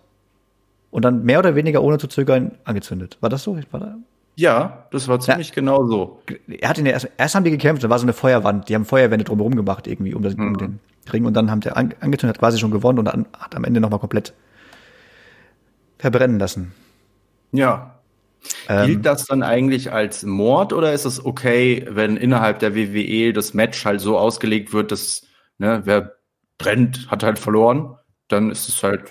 und 0.90 1.04
dann 1.04 1.24
mehr 1.24 1.38
oder 1.38 1.54
weniger 1.54 1.82
ohne 1.82 1.98
zu 1.98 2.08
zögern 2.08 2.52
angezündet. 2.64 3.18
War 3.20 3.30
das 3.30 3.42
so? 3.42 3.58
War 3.70 3.80
da? 3.80 3.96
Ja, 4.36 4.86
das 4.90 5.08
war 5.08 5.20
ziemlich 5.20 5.48
ja, 5.48 5.54
genau 5.54 5.86
so. 5.86 6.22
Er 6.48 6.68
hat 6.68 6.78
ihn 6.78 6.86
erst, 6.86 7.10
erst 7.18 7.34
haben 7.34 7.44
die 7.44 7.50
gekämpft, 7.50 7.84
da 7.84 7.90
war 7.90 7.98
so 7.98 8.04
eine 8.04 8.12
Feuerwand, 8.12 8.68
die 8.68 8.74
haben 8.74 8.84
Feuerwände 8.84 9.24
drumherum 9.24 9.54
gemacht 9.54 9.86
irgendwie 9.86 10.14
um, 10.14 10.22
das, 10.22 10.36
mhm. 10.36 10.48
um 10.48 10.56
den 10.56 10.80
Ring 11.12 11.26
und 11.26 11.34
dann 11.34 11.50
haben 11.50 11.60
die 11.60 11.70
angezündet, 11.70 12.28
hat 12.36 12.38
quasi 12.38 12.58
schon 12.58 12.70
gewonnen 12.70 12.98
und 12.98 13.04
dann 13.06 13.26
hat 13.38 13.54
am 13.54 13.64
Ende 13.64 13.80
nochmal 13.80 13.98
komplett 13.98 14.32
verbrennen 15.98 16.38
lassen. 16.38 16.72
Ja, 17.52 17.99
ähm, 18.68 18.86
Gilt 18.86 19.06
das 19.06 19.26
dann 19.26 19.42
eigentlich 19.42 19.92
als 19.92 20.22
Mord 20.22 20.72
oder 20.72 20.92
ist 20.92 21.04
es 21.04 21.24
okay, 21.24 21.86
wenn 21.88 22.16
innerhalb 22.16 22.58
der 22.60 22.74
WWE 22.74 23.32
das 23.32 23.54
Match 23.54 23.84
halt 23.84 24.00
so 24.00 24.18
ausgelegt 24.18 24.72
wird, 24.72 24.92
dass 24.92 25.26
ne, 25.58 25.82
wer 25.84 26.16
brennt, 26.58 27.10
hat 27.10 27.22
halt 27.22 27.38
verloren? 27.38 27.96
Dann 28.28 28.50
ist 28.50 28.68
es 28.68 28.82
halt. 28.82 29.10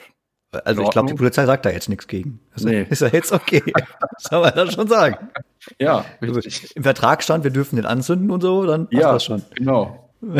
Also 0.65 0.81
ich 0.81 0.89
glaube, 0.89 1.09
die 1.09 1.13
Polizei 1.13 1.45
sagt 1.45 1.65
da 1.65 1.69
jetzt 1.69 1.89
nichts 1.89 2.07
gegen. 2.07 2.39
Also 2.53 2.67
nee. 2.67 2.81
Ist 2.89 3.01
ja 3.01 3.09
jetzt 3.09 3.31
okay. 3.31 3.61
Soll 4.17 4.41
man 4.41 4.55
das 4.55 4.73
schon 4.73 4.87
sagen? 4.87 5.29
Ja. 5.77 6.05
Also, 6.21 6.41
Im 6.73 6.83
Vertrag 6.83 7.21
stand, 7.21 7.43
wir 7.43 7.51
dürfen 7.51 7.75
den 7.75 7.85
anzünden 7.85 8.31
und 8.31 8.41
so, 8.41 8.65
dann 8.65 8.87
passt 8.89 9.01
ja, 9.01 9.13
das 9.13 9.23
schon. 9.23 9.43
Genau. 9.55 10.09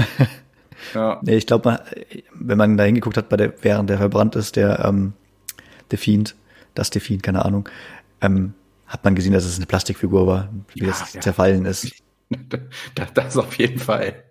ja. 0.95 1.19
Nee, 1.21 1.35
ich 1.35 1.45
glaube, 1.45 1.79
wenn 2.33 2.57
man 2.57 2.77
da 2.77 2.85
hingeguckt 2.85 3.17
hat, 3.17 3.29
bei 3.29 3.37
der, 3.37 3.53
während 3.61 3.89
der 3.89 3.97
verbrannt 3.97 4.35
ist, 4.35 4.55
der 4.55 4.83
ähm, 4.83 5.13
Defiant, 5.91 6.35
das 6.73 6.89
Defiant, 6.89 7.21
keine 7.21 7.45
Ahnung, 7.45 7.69
ähm, 8.21 8.53
hat 8.89 9.05
man 9.05 9.15
gesehen, 9.15 9.33
dass 9.33 9.45
es 9.45 9.55
eine 9.55 9.67
Plastikfigur 9.67 10.27
war, 10.27 10.49
wie 10.73 10.81
ja, 10.81 10.87
das 10.87 11.13
ja. 11.13 11.21
zerfallen 11.21 11.65
ist. 11.65 11.93
Das 13.15 13.37
auf 13.37 13.57
jeden 13.57 13.79
Fall. 13.79 14.23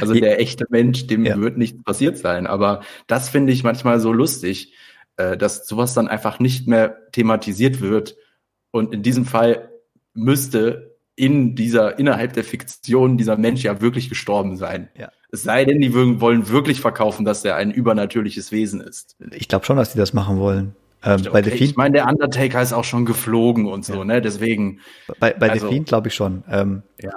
Also 0.00 0.14
der 0.14 0.40
echte 0.40 0.66
Mensch, 0.70 1.08
dem 1.08 1.24
ja. 1.24 1.36
wird 1.40 1.58
nichts 1.58 1.82
passiert 1.82 2.16
sein. 2.16 2.46
Aber 2.46 2.82
das 3.08 3.28
finde 3.28 3.52
ich 3.52 3.64
manchmal 3.64 3.98
so 3.98 4.12
lustig, 4.12 4.72
äh, 5.16 5.36
dass 5.36 5.66
sowas 5.66 5.92
dann 5.92 6.06
einfach 6.06 6.38
nicht 6.38 6.68
mehr 6.68 7.10
thematisiert 7.10 7.80
wird. 7.80 8.16
Und 8.70 8.94
in 8.94 9.02
diesem 9.02 9.26
Fall 9.26 9.68
müsste 10.14 10.96
in 11.16 11.56
dieser, 11.56 11.98
innerhalb 11.98 12.34
der 12.34 12.44
Fiktion 12.44 13.18
dieser 13.18 13.36
Mensch 13.36 13.64
ja 13.64 13.80
wirklich 13.80 14.08
gestorben 14.08 14.56
sein. 14.56 14.88
Ja. 14.96 15.10
Es 15.32 15.42
sei 15.42 15.64
denn, 15.64 15.80
die 15.80 15.92
wollen 15.92 16.48
wirklich 16.48 16.80
verkaufen, 16.80 17.24
dass 17.24 17.44
er 17.44 17.56
ein 17.56 17.72
übernatürliches 17.72 18.52
Wesen 18.52 18.80
ist. 18.80 19.16
Ich 19.32 19.48
glaube 19.48 19.64
schon, 19.64 19.76
dass 19.76 19.92
die 19.92 19.98
das 19.98 20.12
machen 20.12 20.38
wollen. 20.38 20.74
Ähm, 21.02 21.22
bei 21.32 21.42
The 21.42 21.50
ich 21.50 21.58
Fiend, 21.58 21.76
meine, 21.76 21.94
der 21.94 22.06
Undertaker 22.08 22.60
ist 22.60 22.72
auch 22.72 22.84
schon 22.84 23.06
geflogen 23.06 23.66
und 23.66 23.84
so, 23.84 23.94
Ja. 23.94 24.04
ne? 24.04 24.20
Deswegen, 24.20 24.80
bei, 25.18 25.32
bei 25.32 25.50
also- 25.50 25.66
The 25.68 25.72
Fiend 25.74 25.86
glaube 25.88 26.08
ich 26.08 26.14
schon. 26.14 26.44
Ähm, 26.50 26.82
ja. 27.00 27.10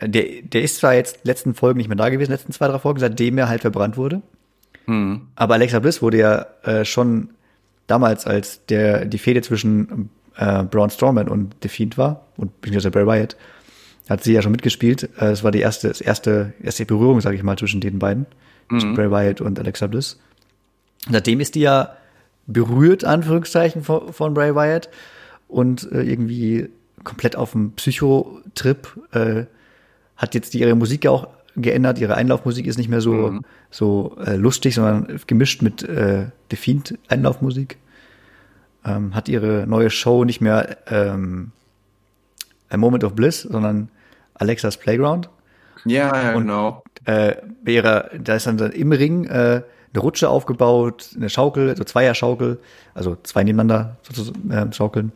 der, 0.00 0.24
der 0.42 0.62
ist 0.62 0.78
zwar 0.78 0.94
jetzt 0.94 1.20
letzten 1.24 1.54
Folgen 1.54 1.78
nicht 1.78 1.88
mehr 1.88 1.96
da 1.96 2.08
gewesen, 2.08 2.32
letzten 2.32 2.52
zwei, 2.52 2.66
drei 2.66 2.78
Folgen, 2.80 2.98
seitdem 2.98 3.38
er 3.38 3.48
halt 3.48 3.60
verbrannt 3.60 3.96
wurde. 3.96 4.22
Hm. 4.86 5.28
Aber 5.36 5.54
Alexa 5.54 5.78
Bliss 5.78 6.02
wurde 6.02 6.18
ja 6.18 6.46
äh, 6.64 6.84
schon 6.84 7.30
damals, 7.86 8.26
als 8.26 8.66
der 8.66 9.04
die 9.04 9.18
Fehde 9.18 9.42
zwischen 9.42 10.10
äh, 10.36 10.64
Braun 10.64 10.90
Strowman 10.90 11.28
und 11.28 11.54
The 11.62 11.68
Fiend 11.68 11.98
war, 11.98 12.26
und 12.36 12.60
beziehungsweise 12.60 12.90
Bray 12.90 13.06
Wyatt, 13.06 13.36
hat 14.08 14.24
sie 14.24 14.32
ja 14.32 14.42
schon 14.42 14.50
mitgespielt. 14.50 15.08
Äh, 15.20 15.26
Es 15.26 15.44
war 15.44 15.52
die 15.52 15.60
erste, 15.60 15.86
das 15.88 16.00
erste, 16.00 16.54
erste 16.60 16.84
Berührung, 16.86 17.20
sage 17.20 17.36
ich 17.36 17.44
mal, 17.44 17.56
zwischen 17.56 17.80
den 17.80 18.00
beiden, 18.00 18.26
zwischen 18.68 18.94
Bray 18.94 19.10
Wyatt 19.12 19.40
und 19.40 19.60
Alexa 19.60 19.86
Bliss. 19.86 20.18
Seitdem 21.08 21.38
ist 21.38 21.54
die 21.54 21.60
ja 21.60 21.96
berührt, 22.46 23.04
Anführungszeichen, 23.04 23.82
von, 23.82 24.12
von 24.12 24.34
Bray 24.34 24.54
Wyatt 24.54 24.88
und 25.48 25.90
äh, 25.92 26.02
irgendwie 26.02 26.68
komplett 27.04 27.36
auf 27.36 27.52
dem 27.52 27.72
Psychotrip. 27.72 28.98
Äh, 29.12 29.44
hat 30.16 30.34
jetzt 30.34 30.54
die, 30.54 30.60
ihre 30.60 30.74
Musik 30.74 31.04
ja 31.04 31.10
auch 31.10 31.28
geändert. 31.56 31.98
Ihre 31.98 32.14
Einlaufmusik 32.14 32.66
ist 32.66 32.78
nicht 32.78 32.88
mehr 32.88 33.00
so, 33.00 33.40
so 33.70 34.16
äh, 34.24 34.36
lustig, 34.36 34.74
sondern 34.74 35.20
gemischt 35.26 35.62
mit 35.62 35.82
äh, 35.82 36.26
The 36.50 36.56
Fiend 36.56 36.98
Einlaufmusik. 37.08 37.78
Ähm, 38.84 39.14
hat 39.14 39.28
ihre 39.28 39.66
neue 39.66 39.90
Show 39.90 40.24
nicht 40.24 40.40
mehr 40.40 40.76
ähm, 40.88 41.52
A 42.68 42.76
Moment 42.76 43.04
of 43.04 43.14
Bliss, 43.14 43.42
sondern 43.42 43.90
Alexas 44.34 44.76
Playground. 44.76 45.28
Ja, 45.84 46.14
ja, 46.22 46.32
genau. 46.32 46.82
Äh, 47.04 47.34
ihrer, 47.66 48.10
da 48.18 48.36
ist 48.36 48.46
dann 48.46 48.58
im 48.58 48.92
Ring 48.92 49.24
äh, 49.24 49.62
eine 49.92 50.00
Rutsche 50.02 50.28
aufgebaut, 50.28 51.10
eine 51.16 51.28
Schaukel, 51.30 51.68
also 51.70 51.84
Zweier-Schaukel, 51.84 52.58
also 52.94 53.16
zwei 53.22 53.44
nebeneinander 53.44 53.96
sozusagen, 54.02 54.50
äh, 54.50 54.72
schaukeln. 54.72 55.12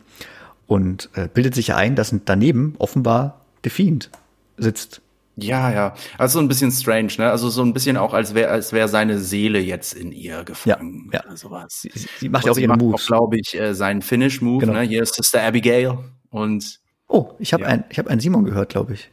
Und 0.67 1.09
äh, 1.15 1.27
bildet 1.33 1.55
sich 1.55 1.67
ja 1.67 1.77
ein, 1.77 1.95
dass 1.95 2.13
daneben 2.25 2.75
offenbar 2.77 3.39
The 3.63 3.69
Fiend 3.69 4.09
sitzt. 4.57 5.01
Ja, 5.39 5.71
ja. 5.71 5.93
Also 6.17 6.39
so 6.39 6.43
ein 6.43 6.47
bisschen 6.47 6.71
strange, 6.71 7.13
ne? 7.19 7.29
Also 7.29 7.49
so 7.49 7.61
ein 7.61 7.71
bisschen 7.71 7.95
auch, 7.95 8.13
als 8.15 8.33
wäre 8.33 8.49
als 8.49 8.73
wäre 8.73 8.87
seine 8.87 9.19
Seele 9.19 9.59
jetzt 9.59 9.93
in 9.93 10.11
ihr 10.11 10.43
gefangen 10.43 11.09
Ja, 11.13 11.19
ja. 11.19 11.25
oder 11.27 11.37
sowas. 11.37 11.79
Sie, 11.81 11.91
sie 12.19 12.27
macht 12.29 12.45
ja 12.45 12.51
auch 12.51 12.55
sie 12.55 12.61
ihre 12.63 12.69
macht 12.69 12.81
Moves. 12.81 13.05
glaube 13.05 13.37
ich, 13.39 13.53
äh, 13.59 13.73
seinen 13.75 14.01
Finish-Move, 14.01 14.65
Genau. 14.65 14.73
ne? 14.79 14.81
Hier 14.81 15.03
ist 15.03 15.13
Sister 15.15 15.43
Abigail. 15.43 15.97
Und 16.31 16.79
Oh, 17.07 17.33
ich 17.39 17.53
habe 17.53 17.63
Ja. 17.63 17.69
ein, 17.69 17.83
ich 17.89 17.99
habe 17.99 18.09
einen 18.09 18.19
Simon 18.19 18.43
gehört, 18.43 18.69
glaube 18.69 18.93
ich. 18.93 19.09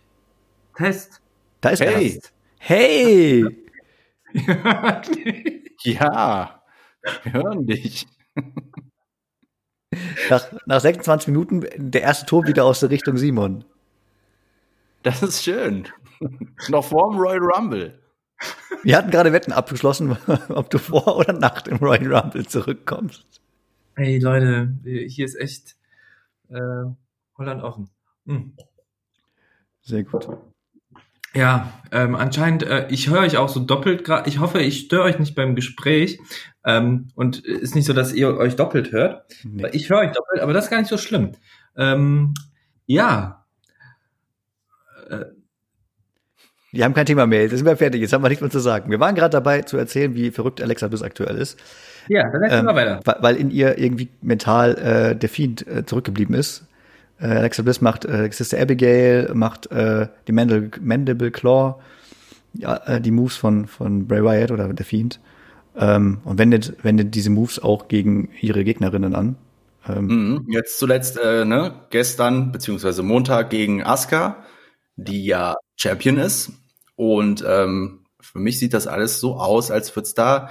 Test. 0.76 1.20
Da 1.60 1.68
ist 1.68 1.80
Hey. 1.80 2.18
er. 2.20 2.28
Hey! 2.58 3.63
ja, 5.82 6.62
wir 7.22 7.32
hören 7.32 7.66
dich. 7.66 8.06
Nach, 10.28 10.52
nach 10.66 10.80
26 10.80 11.28
Minuten 11.28 11.64
der 11.76 12.02
erste 12.02 12.26
Ton 12.26 12.46
wieder 12.48 12.64
aus 12.64 12.80
der 12.80 12.90
Richtung 12.90 13.16
Simon. 13.16 13.64
Das 15.04 15.22
ist 15.22 15.44
schön. 15.44 15.86
Noch 16.68 16.84
vorm 16.84 17.16
Royal 17.16 17.38
Rumble. 17.38 17.98
Wir 18.82 18.96
hatten 18.96 19.10
gerade 19.10 19.32
Wetten 19.32 19.52
abgeschlossen, 19.52 20.16
ob 20.48 20.68
du 20.70 20.78
vor 20.78 21.16
oder 21.16 21.32
nach 21.32 21.62
dem 21.62 21.76
Royal 21.76 22.12
Rumble 22.12 22.46
zurückkommst. 22.46 23.40
Hey 23.94 24.18
Leute, 24.18 24.74
hier 24.82 25.24
ist 25.24 25.36
echt 25.36 25.76
äh, 26.48 26.84
Holland 27.38 27.62
offen. 27.62 27.90
Hm. 28.26 28.56
Sehr 29.82 30.02
gut. 30.02 30.26
Ja, 31.34 31.72
ähm, 31.90 32.14
anscheinend, 32.14 32.62
äh, 32.62 32.86
ich 32.90 33.08
höre 33.10 33.20
euch 33.20 33.36
auch 33.36 33.48
so 33.48 33.60
doppelt 33.60 34.04
gerade. 34.04 34.28
Ich 34.28 34.38
hoffe, 34.38 34.60
ich 34.60 34.80
störe 34.80 35.04
euch 35.04 35.18
nicht 35.18 35.34
beim 35.34 35.54
Gespräch. 35.54 36.18
Ähm, 36.64 37.08
und 37.14 37.44
ist 37.44 37.74
nicht 37.74 37.86
so, 37.86 37.92
dass 37.92 38.12
ihr 38.12 38.36
euch 38.36 38.56
doppelt 38.56 38.92
hört. 38.92 39.24
Nee. 39.44 39.68
Ich 39.72 39.90
höre 39.90 39.98
euch 39.98 40.12
doppelt, 40.12 40.40
aber 40.40 40.52
das 40.52 40.64
ist 40.64 40.70
gar 40.70 40.78
nicht 40.78 40.88
so 40.88 40.96
schlimm. 40.96 41.32
Ähm, 41.76 42.34
ja. 42.86 43.44
Äh, 45.10 45.24
Wir 46.72 46.84
haben 46.84 46.94
kein 46.94 47.06
Thema 47.06 47.26
mehr. 47.26 47.42
Jetzt 47.42 47.56
sind 47.56 47.66
wir 47.66 47.76
fertig. 47.76 48.00
Jetzt 48.00 48.12
haben 48.12 48.22
wir 48.22 48.28
nichts 48.28 48.40
mehr 48.42 48.50
zu 48.50 48.60
sagen. 48.60 48.90
Wir 48.90 49.00
waren 49.00 49.14
gerade 49.14 49.32
dabei 49.32 49.62
zu 49.62 49.76
erzählen, 49.76 50.14
wie 50.14 50.30
verrückt 50.30 50.62
Alexa 50.62 50.88
Bliss 50.88 51.02
aktuell 51.02 51.36
ist. 51.36 51.58
ja, 52.08 52.22
dann 52.30 52.42
erzähl 52.42 52.58
Ähm, 52.60 52.64
mal 52.64 52.74
weiter. 52.76 53.00
Weil, 53.04 53.16
weil 53.20 53.36
in 53.36 53.50
ihr 53.50 53.78
irgendwie 53.78 54.08
mental 54.22 54.74
äh, 54.78 55.16
der 55.16 55.28
Fiend 55.28 55.66
äh, 55.66 55.84
zurückgeblieben 55.84 56.34
ist. 56.34 56.66
Äh, 57.20 57.26
Alexa 57.26 57.62
Bliss 57.62 57.80
macht 57.80 58.04
äh, 58.04 58.28
Sister 58.30 58.60
Abigail, 58.60 59.32
macht 59.34 59.70
äh, 59.70 60.08
die 60.26 60.32
Mandel 60.32 60.70
Mandible 60.80 61.30
Claw, 61.30 61.76
ja, 62.54 62.76
äh, 62.86 63.00
die 63.00 63.10
Moves 63.10 63.36
von, 63.36 63.66
von 63.66 64.06
Bray 64.06 64.22
Wyatt 64.22 64.50
oder 64.50 64.72
der 64.72 64.84
Fiend. 64.86 65.20
Ähm, 65.76 66.18
und 66.24 66.38
wendet, 66.38 66.76
wendet 66.84 67.14
diese 67.14 67.30
Moves 67.30 67.58
auch 67.58 67.88
gegen 67.88 68.30
ihre 68.40 68.64
Gegnerinnen 68.64 69.14
an. 69.14 69.36
Ähm, 69.88 70.06
Mhm. 70.06 70.46
Jetzt 70.48 70.78
zuletzt, 70.78 71.18
äh, 71.18 71.44
ne, 71.44 71.72
gestern 71.90 72.52
beziehungsweise 72.52 73.02
Montag 73.02 73.50
gegen 73.50 73.82
Asuka, 73.82 74.44
die 74.96 75.24
ja 75.24 75.56
Champion 75.76 76.18
ist. 76.18 76.52
Und 76.96 77.44
ähm, 77.46 78.06
für 78.20 78.38
mich 78.38 78.58
sieht 78.58 78.72
das 78.74 78.86
alles 78.86 79.20
so 79.20 79.36
aus, 79.36 79.70
als 79.70 79.94
würde 79.94 80.06
es 80.06 80.14
da 80.14 80.50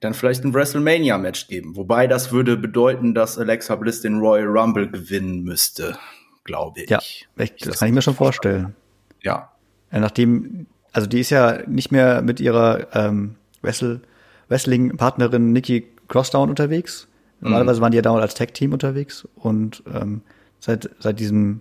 dann 0.00 0.14
vielleicht 0.14 0.44
ein 0.44 0.52
WrestleMania-Match 0.52 1.48
geben. 1.48 1.76
Wobei 1.76 2.06
das 2.06 2.32
würde 2.32 2.56
bedeuten, 2.56 3.14
dass 3.14 3.38
Alexa 3.38 3.76
Bliss 3.76 4.02
den 4.02 4.18
Royal 4.18 4.46
Rumble 4.46 4.88
gewinnen 4.88 5.42
müsste, 5.42 5.96
glaube 6.44 6.82
ich. 6.82 6.90
Ja, 6.90 7.00
echt, 7.36 7.66
das 7.66 7.78
kann 7.78 7.88
ich 7.88 7.94
mir 7.94 8.02
schon 8.02 8.14
vorstellen. 8.14 8.74
Ja. 9.22 9.52
Ja, 9.92 10.00
nachdem, 10.00 10.66
also 10.92 11.06
die 11.06 11.20
ist 11.20 11.30
ja 11.30 11.60
nicht 11.66 11.92
mehr 11.92 12.22
mit 12.22 12.40
ihrer 12.40 12.94
ähm, 12.94 13.36
Wrestle, 13.62 14.00
Wrestling-Partnerin 14.48 15.52
Nikki 15.52 15.86
Crossdown 16.08 16.50
unterwegs. 16.50 17.08
Normalerweise 17.40 17.80
waren 17.80 17.90
die 17.90 17.96
ja 17.96 18.02
dauernd 18.02 18.22
als 18.22 18.34
Tag-Team 18.34 18.72
unterwegs 18.72 19.28
und 19.36 19.82
ähm, 19.92 20.22
seit, 20.58 20.90
seit 20.98 21.20
diesem 21.20 21.60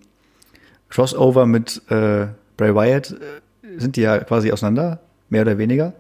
Crossover 0.89 1.45
mit 1.45 1.82
äh, 1.89 2.28
Bray 2.58 2.74
Wyatt 2.74 3.12
äh, 3.12 3.80
sind 3.80 3.98
die 3.98 4.02
ja 4.02 4.19
quasi 4.19 4.52
auseinander, 4.52 5.00
mehr 5.30 5.41
oder 5.41 5.58
weniger. 5.58 5.93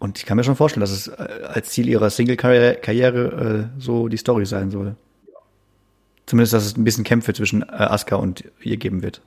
Und 0.00 0.18
ich 0.18 0.24
kann 0.24 0.36
mir 0.36 0.44
schon 0.44 0.56
vorstellen, 0.56 0.80
dass 0.80 0.90
es 0.90 1.08
äh, 1.08 1.44
als 1.46 1.68
Ziel 1.68 1.88
ihrer 1.88 2.10
Single-Karriere 2.10 3.70
äh, 3.76 3.80
so 3.80 4.08
die 4.08 4.16
Story 4.16 4.46
sein 4.46 4.70
soll. 4.70 4.96
Zumindest, 6.26 6.54
dass 6.54 6.64
es 6.64 6.76
ein 6.76 6.84
bisschen 6.84 7.04
Kämpfe 7.04 7.34
zwischen 7.34 7.62
äh, 7.62 7.66
Asuka 7.66 8.16
und 8.16 8.44
ihr 8.62 8.78
geben 8.78 9.02
wird. 9.02 9.20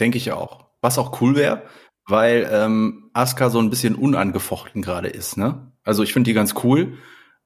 Denke 0.00 0.16
ich 0.16 0.32
auch. 0.32 0.64
Was 0.80 0.96
auch 0.96 1.20
cool 1.20 1.36
wäre, 1.36 1.62
weil 2.06 2.48
ähm, 2.50 3.10
Asuka 3.12 3.50
so 3.50 3.60
ein 3.60 3.68
bisschen 3.68 3.94
unangefochten 3.94 4.80
gerade 4.80 5.08
ist, 5.08 5.36
ne? 5.36 5.70
Also 5.84 6.02
ich 6.02 6.14
finde 6.14 6.30
die 6.30 6.34
ganz 6.34 6.54
cool. 6.64 6.94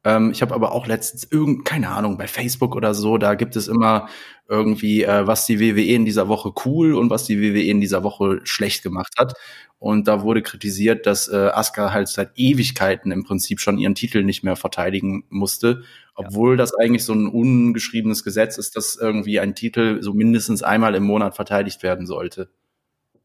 Ähm, 0.07 0.31
ich 0.31 0.41
habe 0.41 0.55
aber 0.55 0.71
auch 0.71 0.87
letztens 0.87 1.27
irgend, 1.29 1.65
keine 1.65 1.89
Ahnung, 1.89 2.17
bei 2.17 2.29
Facebook 2.29 2.77
oder 2.77 2.95
so, 2.95 3.19
da 3.19 3.35
gibt 3.35 3.57
es 3.57 3.67
immer 3.67 4.09
irgendwie, 4.49 5.03
äh, 5.03 5.27
was 5.27 5.47
die 5.47 5.59
WWE 5.59 5.83
in 5.83 6.05
dieser 6.05 6.29
Woche 6.29 6.53
cool 6.65 6.95
und 6.95 7.11
was 7.11 7.25
die 7.25 7.41
WWE 7.41 7.65
in 7.65 7.81
dieser 7.81 8.05
Woche 8.05 8.39
schlecht 8.45 8.85
gemacht 8.85 9.15
hat. 9.19 9.35
Und 9.81 10.07
da 10.07 10.23
wurde 10.23 10.43
kritisiert, 10.43 11.07
dass 11.07 11.27
äh, 11.27 11.51
Asuka 11.53 11.93
halt 11.93 12.07
seit 12.07 12.31
Ewigkeiten 12.37 13.11
im 13.11 13.25
Prinzip 13.25 13.59
schon 13.59 13.79
ihren 13.79 13.97
Titel 13.97 14.23
nicht 14.23 14.45
mehr 14.45 14.55
verteidigen 14.55 15.25
musste, 15.29 15.83
obwohl 16.15 16.57
das 16.57 16.73
eigentlich 16.73 17.03
so 17.05 17.13
ein 17.13 17.27
ungeschriebenes 17.27 18.23
Gesetz 18.23 18.59
ist, 18.59 18.77
dass 18.77 18.95
irgendwie 18.95 19.41
ein 19.41 19.57
Titel 19.57 20.03
so 20.03 20.15
mindestens 20.15 20.63
einmal 20.63 20.95
im 20.95 21.03
Monat 21.03 21.35
verteidigt 21.35 21.83
werden 21.83 22.07
sollte. 22.07 22.49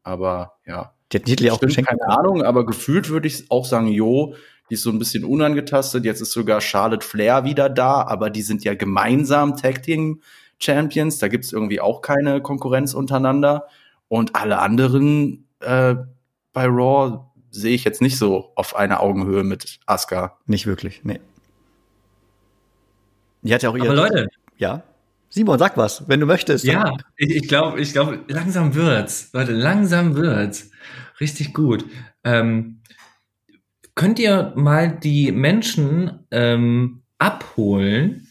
Aber 0.02 0.54
ja, 0.66 0.92
Die 1.12 1.18
hat 1.32 1.40
ja 1.40 1.52
auch 1.52 1.60
geschenkt. 1.60 1.90
keine 1.90 2.06
Ahnung, 2.08 2.42
aber 2.42 2.66
gefühlt 2.66 3.08
würde 3.08 3.28
ich 3.28 3.50
auch 3.50 3.64
sagen, 3.66 3.88
jo, 3.88 4.34
die 4.70 4.74
ist 4.74 4.82
so 4.82 4.90
ein 4.90 4.98
bisschen 4.98 5.24
unangetastet. 5.24 6.04
Jetzt 6.04 6.20
ist 6.20 6.32
sogar 6.32 6.60
Charlotte 6.60 7.06
Flair 7.06 7.44
wieder 7.44 7.68
da, 7.68 8.02
aber 8.02 8.30
die 8.30 8.42
sind 8.42 8.64
ja 8.64 8.74
gemeinsam 8.74 9.56
Tag 9.56 9.82
Team 9.82 10.22
Champions. 10.58 11.18
Da 11.18 11.28
gibt's 11.28 11.52
irgendwie 11.52 11.80
auch 11.80 12.00
keine 12.00 12.40
Konkurrenz 12.40 12.94
untereinander. 12.94 13.66
Und 14.08 14.34
alle 14.36 14.58
anderen 14.58 15.46
äh, 15.60 15.96
bei 16.52 16.66
Raw 16.66 17.20
sehe 17.50 17.74
ich 17.74 17.84
jetzt 17.84 18.00
nicht 18.00 18.16
so 18.18 18.52
auf 18.54 18.74
einer 18.76 19.00
Augenhöhe 19.00 19.44
mit 19.44 19.78
Asuka. 19.86 20.38
Nicht 20.46 20.66
wirklich, 20.66 21.00
nee. 21.04 21.20
Die 23.42 23.52
hat 23.54 23.62
ja 23.62 23.70
auch 23.70 23.76
ihr. 23.76 23.84
Aber 23.84 23.94
Leute, 23.94 24.28
Ja. 24.56 24.82
Simon, 25.32 25.58
sag 25.58 25.78
was, 25.78 26.06
wenn 26.08 26.20
du 26.20 26.26
möchtest. 26.26 26.62
ja, 26.62 26.94
ich, 27.16 27.30
ich 27.30 27.48
glaube, 27.48 27.80
ich 27.80 27.94
glaube, 27.94 28.20
langsam 28.28 28.74
wird's. 28.74 29.30
Leute, 29.32 29.52
langsam 29.52 30.14
wird's. 30.14 30.70
Richtig 31.20 31.54
gut. 31.54 31.86
Ähm, 32.22 32.82
könnt 33.94 34.18
ihr 34.18 34.52
mal 34.56 34.90
die 34.90 35.32
Menschen 35.32 36.26
ähm, 36.30 37.00
abholen, 37.18 38.28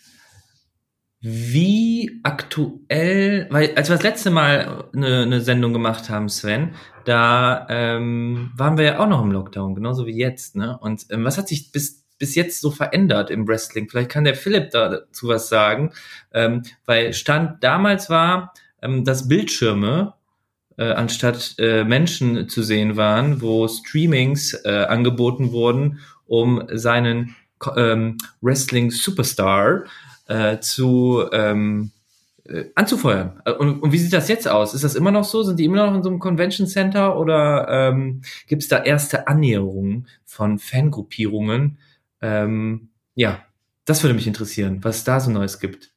wie 1.21 2.19
aktuell, 2.21 3.47
weil 3.49 3.73
als 3.75 3.89
wir 3.89 3.95
das 3.95 4.03
letzte 4.03 4.29
Mal 4.29 4.85
eine, 4.93 5.23
eine 5.23 5.41
Sendung 5.41 5.73
gemacht 5.73 6.07
haben, 6.11 6.29
Sven, 6.29 6.75
da 7.05 7.65
ähm, 7.67 8.51
waren 8.55 8.77
wir 8.77 8.85
ja 8.85 8.99
auch 8.99 9.07
noch 9.07 9.23
im 9.23 9.31
Lockdown, 9.31 9.73
genauso 9.73 10.05
wie 10.05 10.15
jetzt, 10.15 10.55
ne? 10.55 10.77
Und 10.79 11.07
ähm, 11.09 11.25
was 11.25 11.39
hat 11.39 11.47
sich 11.47 11.71
bis 11.71 12.00
bis 12.21 12.35
jetzt 12.35 12.61
so 12.61 12.69
verändert 12.69 13.31
im 13.31 13.47
Wrestling? 13.47 13.89
Vielleicht 13.89 14.11
kann 14.11 14.23
der 14.23 14.35
Philipp 14.35 14.69
dazu 14.69 15.27
was 15.27 15.49
sagen, 15.49 15.91
ähm, 16.33 16.61
weil 16.85 17.13
Stand 17.13 17.63
damals 17.63 18.09
war, 18.11 18.53
ähm, 18.81 19.03
dass 19.03 19.27
Bildschirme 19.27 20.13
äh, 20.77 20.91
anstatt 20.91 21.55
äh, 21.57 21.83
Menschen 21.83 22.47
zu 22.47 22.61
sehen 22.61 22.95
waren, 22.95 23.41
wo 23.41 23.67
Streamings 23.67 24.53
äh, 24.63 24.85
angeboten 24.87 25.51
wurden, 25.51 25.99
um 26.27 26.63
seinen 26.71 27.35
ähm, 27.75 28.17
Wrestling 28.41 28.91
Superstar 28.91 29.85
äh, 30.27 30.59
zu 30.59 31.25
ähm, 31.31 31.91
äh, 32.45 32.65
anzufeuern. 32.75 33.41
Äh, 33.45 33.53
und, 33.53 33.81
und 33.81 33.91
wie 33.91 33.97
sieht 33.97 34.13
das 34.13 34.27
jetzt 34.27 34.47
aus? 34.47 34.73
Ist 34.73 34.83
das 34.83 34.95
immer 34.95 35.11
noch 35.11 35.23
so? 35.23 35.43
Sind 35.43 35.59
die 35.59 35.65
immer 35.65 35.85
noch 35.85 35.95
in 35.95 36.03
so 36.03 36.09
einem 36.09 36.19
Convention 36.19 36.67
Center 36.67 37.17
oder 37.17 37.67
ähm, 37.69 38.21
gibt 38.47 38.61
es 38.63 38.67
da 38.67 38.83
erste 38.83 39.27
Annäherungen 39.27 40.07
von 40.25 40.59
Fangruppierungen? 40.59 41.77
Ähm, 42.21 42.89
ja, 43.15 43.43
das 43.85 44.03
würde 44.03 44.13
mich 44.13 44.27
interessieren, 44.27 44.83
was 44.83 44.97
es 44.97 45.03
da 45.03 45.19
so 45.19 45.31
Neues 45.31 45.59
gibt. 45.59 45.91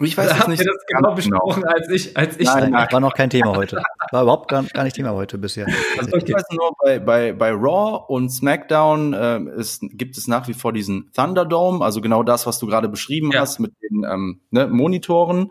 Ich 0.00 0.16
weiß 0.16 0.30
also, 0.30 0.50
nicht. 0.50 0.60
Ihr 0.60 0.66
das 0.66 0.84
genau 0.86 1.14
besprochen 1.14 1.62
genau. 1.62 1.74
als 1.74 1.90
ich, 1.90 2.16
als 2.16 2.38
ich. 2.38 2.46
Nein, 2.46 2.70
nein, 2.70 2.86
war 2.90 3.00
noch 3.00 3.14
kein 3.14 3.30
Thema 3.30 3.52
heute. 3.56 3.82
War 4.12 4.22
überhaupt 4.22 4.48
gar, 4.48 4.62
gar 4.62 4.84
nicht 4.84 4.94
Thema 4.94 5.12
heute 5.12 5.38
bisher. 5.38 5.66
Also 5.98 6.16
ich 6.16 6.32
weiß 6.32 6.44
nur, 6.52 6.70
bei, 6.82 6.98
bei, 7.00 7.32
bei 7.32 7.50
Raw 7.50 8.04
und 8.06 8.30
SmackDown 8.30 9.12
äh, 9.12 9.40
ist, 9.56 9.82
gibt 9.82 10.16
es 10.16 10.28
nach 10.28 10.46
wie 10.46 10.54
vor 10.54 10.72
diesen 10.72 11.10
Thunderdome, 11.12 11.84
also 11.84 12.00
genau 12.00 12.22
das, 12.22 12.46
was 12.46 12.60
du 12.60 12.66
gerade 12.66 12.88
beschrieben 12.88 13.32
ja. 13.32 13.40
hast 13.40 13.58
mit 13.58 13.72
den 13.82 14.04
ähm, 14.04 14.40
ne, 14.50 14.68
Monitoren. 14.68 15.50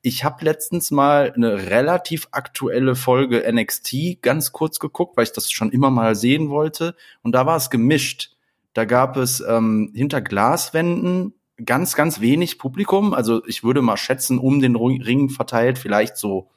Ich 0.00 0.22
habe 0.22 0.44
letztens 0.44 0.92
mal 0.92 1.32
eine 1.34 1.70
relativ 1.70 2.28
aktuelle 2.30 2.94
Folge 2.94 3.44
NXT 3.52 4.22
ganz 4.22 4.52
kurz 4.52 4.78
geguckt, 4.78 5.16
weil 5.16 5.24
ich 5.24 5.32
das 5.32 5.50
schon 5.50 5.70
immer 5.70 5.90
mal 5.90 6.14
sehen 6.14 6.50
wollte. 6.50 6.94
Und 7.22 7.32
da 7.32 7.46
war 7.46 7.56
es 7.56 7.68
gemischt. 7.68 8.36
Da 8.78 8.84
gab 8.84 9.16
es 9.16 9.40
ähm, 9.40 9.90
hinter 9.92 10.20
Glaswänden 10.20 11.34
ganz, 11.66 11.96
ganz 11.96 12.20
wenig 12.20 12.60
Publikum. 12.60 13.12
Also 13.12 13.44
ich 13.44 13.64
würde 13.64 13.82
mal 13.82 13.96
schätzen, 13.96 14.38
um 14.38 14.60
den 14.60 14.76
Ring 14.76 15.30
verteilt 15.30 15.78
vielleicht 15.78 16.16
so 16.16 16.52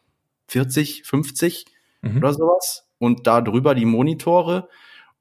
40, 0.49 1.01
50 1.03 1.65
mhm. 2.03 2.17
oder 2.17 2.35
sowas. 2.35 2.87
Und 2.99 3.25
da 3.25 3.41
drüber 3.41 3.73
die 3.73 3.85
Monitore. 3.85 4.69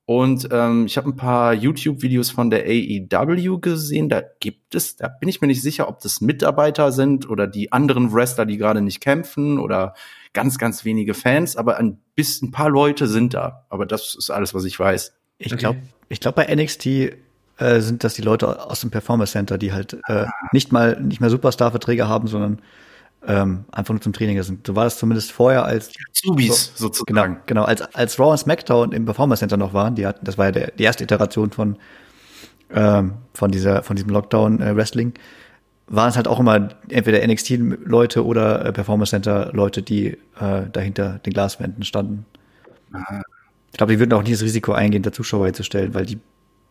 Und 0.04 0.50
ähm, 0.52 0.84
ich 0.84 0.98
habe 0.98 1.08
ein 1.08 1.16
paar 1.16 1.54
YouTube-Videos 1.54 2.32
von 2.32 2.50
der 2.50 2.66
AEW 2.66 3.60
gesehen. 3.60 4.10
Da 4.10 4.22
gibt 4.38 4.74
es, 4.74 4.96
da 4.96 5.08
bin 5.08 5.30
ich 5.30 5.40
mir 5.40 5.46
nicht 5.46 5.62
sicher, 5.62 5.88
ob 5.88 6.00
das 6.00 6.20
Mitarbeiter 6.20 6.92
sind 6.92 7.30
oder 7.30 7.46
die 7.46 7.72
anderen 7.72 8.12
Wrestler, 8.12 8.44
die 8.44 8.58
gerade 8.58 8.82
nicht 8.82 9.00
kämpfen 9.00 9.58
oder 9.58 9.94
ganz, 10.34 10.58
ganz 10.58 10.84
wenige 10.84 11.14
Fans. 11.14 11.56
Aber 11.56 11.78
ein 11.78 11.98
bisschen, 12.14 12.48
ein 12.48 12.52
paar 12.52 12.68
Leute 12.68 13.06
sind 13.06 13.32
da. 13.32 13.64
Aber 13.70 13.86
das 13.86 14.14
ist 14.14 14.28
alles, 14.28 14.52
was 14.52 14.66
ich 14.66 14.78
weiß. 14.78 15.14
Ich 15.38 15.56
glaube, 15.56 15.80
ich 16.10 16.20
glaube 16.20 16.44
bei 16.44 16.54
NXT 16.54 16.86
äh, 16.86 17.80
sind 17.80 18.04
das 18.04 18.14
die 18.14 18.22
Leute 18.22 18.68
aus 18.68 18.80
dem 18.80 18.90
Performance 18.90 19.32
Center, 19.32 19.56
die 19.56 19.72
halt 19.72 19.96
äh, 20.08 20.26
nicht 20.52 20.72
mal 20.72 21.00
nicht 21.00 21.20
mehr 21.20 21.30
Superstar-Verträge 21.30 22.08
haben, 22.08 22.26
sondern 22.26 22.60
ähm, 23.26 23.64
einfach 23.70 23.94
nur 23.94 24.00
zum 24.00 24.12
Training 24.12 24.42
sind. 24.42 24.66
So 24.66 24.74
war 24.74 24.84
das 24.84 24.98
zumindest 24.98 25.30
vorher 25.30 25.64
als 25.64 25.92
Zubis 26.12 26.72
so, 26.74 26.86
sozusagen. 26.86 27.14
Genau, 27.14 27.40
genau. 27.46 27.64
Als, 27.64 27.82
als 27.94 28.18
Raw 28.18 28.32
und 28.32 28.38
SmackDown 28.38 28.92
im 28.92 29.04
Performance 29.04 29.40
Center 29.40 29.56
noch 29.56 29.72
waren, 29.72 29.94
die 29.94 30.06
hatten, 30.06 30.24
das 30.24 30.36
war 30.36 30.46
ja 30.46 30.52
der, 30.52 30.70
die 30.72 30.82
erste 30.82 31.04
Iteration 31.04 31.50
von 31.50 31.78
ähm, 32.72 33.14
von 33.34 33.50
dieser 33.50 33.82
von 33.82 33.96
diesem 33.96 34.10
Lockdown 34.10 34.60
äh, 34.60 34.74
Wrestling, 34.74 35.14
waren 35.86 36.08
es 36.08 36.16
halt 36.16 36.28
auch 36.28 36.40
immer 36.40 36.70
entweder 36.88 37.26
NXT-Leute 37.26 38.24
oder 38.24 38.64
äh, 38.64 38.72
Performance 38.72 39.10
Center-Leute, 39.10 39.82
die 39.82 40.18
äh, 40.40 40.68
dahinter 40.72 41.18
den 41.18 41.32
Glaswänden 41.32 41.84
standen. 41.84 42.26
Ich 43.72 43.78
glaube, 43.78 43.92
die 43.92 43.98
würden 43.98 44.12
auch 44.12 44.22
nicht 44.22 44.34
das 44.34 44.42
Risiko 44.42 44.72
eingehen, 44.72 45.02
da 45.02 45.12
Zuschauer 45.12 45.46
hinzustellen, 45.46 45.94
weil 45.94 46.06
die 46.06 46.18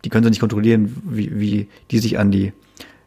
die 0.05 0.09
können 0.09 0.23
sie 0.23 0.29
nicht 0.29 0.39
kontrollieren, 0.39 1.01
wie, 1.05 1.39
wie 1.39 1.69
die 1.91 1.99
sich 1.99 2.19
an 2.19 2.31
die 2.31 2.53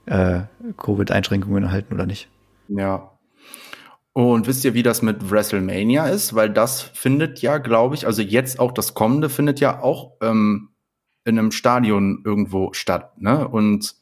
äh, 0.07 0.43
Covid-Einschränkungen 0.77 1.71
halten 1.71 1.95
oder 1.95 2.07
nicht. 2.07 2.29
Ja. 2.69 3.11
Und 4.13 4.47
wisst 4.47 4.65
ihr, 4.65 4.75
wie 4.75 4.83
das 4.83 5.01
mit 5.01 5.31
WrestleMania 5.31 6.07
ist? 6.09 6.35
Weil 6.35 6.51
das 6.51 6.83
findet 6.83 7.41
ja, 7.41 7.59
glaube 7.59 7.95
ich, 7.95 8.07
also 8.07 8.21
jetzt 8.21 8.61
auch 8.61 8.73
das 8.73 8.93
kommende 8.93 9.31
findet 9.31 9.59
ja 9.61 9.81
auch 9.81 10.13
ähm, 10.21 10.71
in 11.25 11.39
einem 11.39 11.51
Stadion 11.51 12.23
irgendwo 12.25 12.75
statt. 12.75 13.19
Ne? 13.19 13.49
Und 13.49 13.95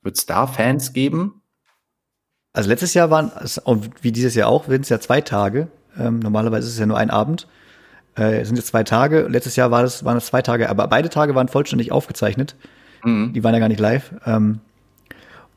wird 0.00 0.16
es 0.16 0.24
da 0.24 0.46
Fans 0.46 0.94
geben? 0.94 1.42
Also 2.54 2.70
letztes 2.70 2.94
Jahr 2.94 3.10
waren, 3.10 3.32
wie 4.00 4.12
dieses 4.12 4.34
Jahr 4.34 4.48
auch, 4.48 4.68
werden 4.68 4.82
es 4.82 4.88
ja 4.88 5.00
zwei 5.00 5.20
Tage. 5.20 5.68
Ähm, 5.98 6.20
normalerweise 6.20 6.68
ist 6.68 6.74
es 6.74 6.80
ja 6.80 6.86
nur 6.86 6.96
ein 6.96 7.10
Abend. 7.10 7.46
Äh, 8.16 8.44
sind 8.44 8.56
jetzt 8.56 8.68
zwei 8.68 8.84
Tage. 8.84 9.26
Letztes 9.28 9.56
Jahr 9.56 9.70
war 9.70 9.82
das, 9.82 10.04
waren 10.04 10.16
es 10.16 10.26
zwei 10.26 10.42
Tage, 10.42 10.70
aber 10.70 10.86
beide 10.86 11.08
Tage 11.08 11.34
waren 11.34 11.48
vollständig 11.48 11.90
aufgezeichnet. 11.92 12.56
Mhm. 13.02 13.32
Die 13.32 13.42
waren 13.42 13.54
ja 13.54 13.60
gar 13.60 13.68
nicht 13.68 13.80
live. 13.80 14.14
Ähm, 14.24 14.60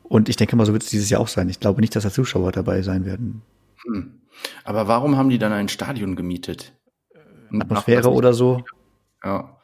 und 0.02 0.28
ich 0.28 0.36
denke 0.36 0.56
mal, 0.56 0.66
so 0.66 0.72
wird 0.72 0.82
es 0.82 0.90
dieses 0.90 1.10
Jahr 1.10 1.20
auch 1.20 1.28
sein. 1.28 1.48
Ich 1.48 1.60
glaube 1.60 1.80
nicht, 1.80 1.94
dass 1.94 2.02
da 2.02 2.10
Zuschauer 2.10 2.52
dabei 2.52 2.82
sein 2.82 3.04
werden. 3.04 3.42
Hm. 3.84 4.20
Aber 4.64 4.88
warum 4.88 5.16
haben 5.16 5.28
die 5.28 5.38
dann 5.38 5.52
ein 5.52 5.68
Stadion 5.68 6.16
gemietet? 6.16 6.72
Atmosphäre 7.52 8.10
oder 8.10 8.32
so? 8.32 8.64
Ja. 9.24 9.54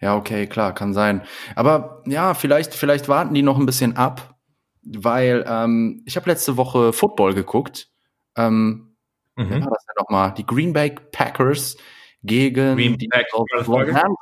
Ja, 0.00 0.16
okay, 0.16 0.48
klar, 0.48 0.74
kann 0.74 0.94
sein. 0.94 1.22
Aber 1.54 2.02
ja, 2.06 2.34
vielleicht, 2.34 2.74
vielleicht 2.74 3.08
warten 3.08 3.34
die 3.34 3.42
noch 3.42 3.56
ein 3.56 3.66
bisschen 3.66 3.96
ab, 3.96 4.34
weil 4.82 5.44
ähm, 5.46 6.02
ich 6.06 6.16
habe 6.16 6.28
letzte 6.28 6.56
Woche 6.56 6.92
Football 6.92 7.34
geguckt. 7.34 7.88
Ähm, 8.36 8.96
mhm. 9.36 9.46
Wer 9.48 9.60
war 9.60 9.70
das 9.70 9.86
denn 9.86 9.94
nochmal? 9.96 10.34
Die 10.36 10.44
Green 10.44 10.72
Bay 10.72 10.90
Packers 11.12 11.76
gegen 12.22 12.76
Green 12.76 12.98
die 12.98 13.08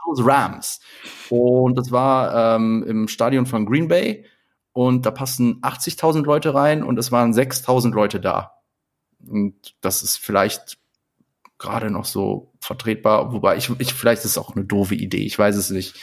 Los 0.07 0.27
Rams. 0.27 0.81
Und 1.29 1.77
das 1.77 1.91
war 1.91 2.57
ähm, 2.57 2.85
im 2.87 3.09
Stadion 3.09 3.47
von 3.47 3.67
Green 3.67 3.89
Bay. 3.89 4.25
Und 4.73 5.05
da 5.05 5.11
passen 5.11 5.61
80.000 5.63 6.25
Leute 6.25 6.55
rein 6.55 6.83
und 6.83 6.99
es 6.99 7.11
waren 7.11 7.33
6.000 7.33 7.93
Leute 7.93 8.21
da. 8.21 8.53
Und 9.27 9.75
das 9.81 10.03
ist 10.03 10.17
vielleicht 10.17 10.79
gerade 11.59 11.91
noch 11.91 12.05
so 12.05 12.53
vertretbar, 12.61 13.33
wobei 13.33 13.57
ich, 13.57 13.71
ich 13.79 13.93
vielleicht 13.93 14.25
ist 14.25 14.33
es 14.33 14.39
auch 14.39 14.57
eine 14.57 14.65
doofe 14.65 14.95
Idee. 14.95 15.25
Ich 15.25 15.39
weiß 15.39 15.57
es 15.57 15.71
nicht. 15.71 16.01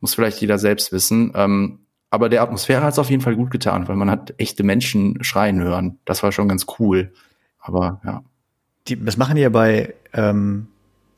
Muss 0.00 0.14
vielleicht 0.14 0.40
jeder 0.40 0.58
selbst 0.58 0.92
wissen. 0.92 1.32
Ähm, 1.34 1.80
aber 2.10 2.28
der 2.28 2.42
Atmosphäre 2.42 2.82
hat 2.82 2.92
es 2.92 2.98
auf 2.98 3.10
jeden 3.10 3.22
Fall 3.22 3.36
gut 3.36 3.50
getan, 3.50 3.86
weil 3.86 3.96
man 3.96 4.10
hat 4.10 4.34
echte 4.38 4.64
Menschen 4.64 5.22
schreien 5.22 5.60
hören. 5.60 5.98
Das 6.04 6.22
war 6.22 6.32
schon 6.32 6.48
ganz 6.48 6.66
cool. 6.78 7.12
Aber 7.58 8.00
ja. 8.04 8.22
Die, 8.88 9.02
das 9.02 9.16
machen 9.16 9.36
die 9.36 9.42
ja 9.42 9.50
bei 9.50 9.94
ähm, 10.12 10.68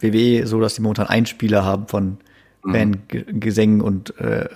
WWE 0.02 0.46
so, 0.46 0.60
dass 0.60 0.74
die 0.74 0.82
momentan 0.82 1.06
Einspieler 1.06 1.64
haben 1.64 1.86
von 1.86 2.18
mhm. 2.64 2.98
Fangesängen 3.08 3.80
und 3.80 4.18
äh, 4.18 4.48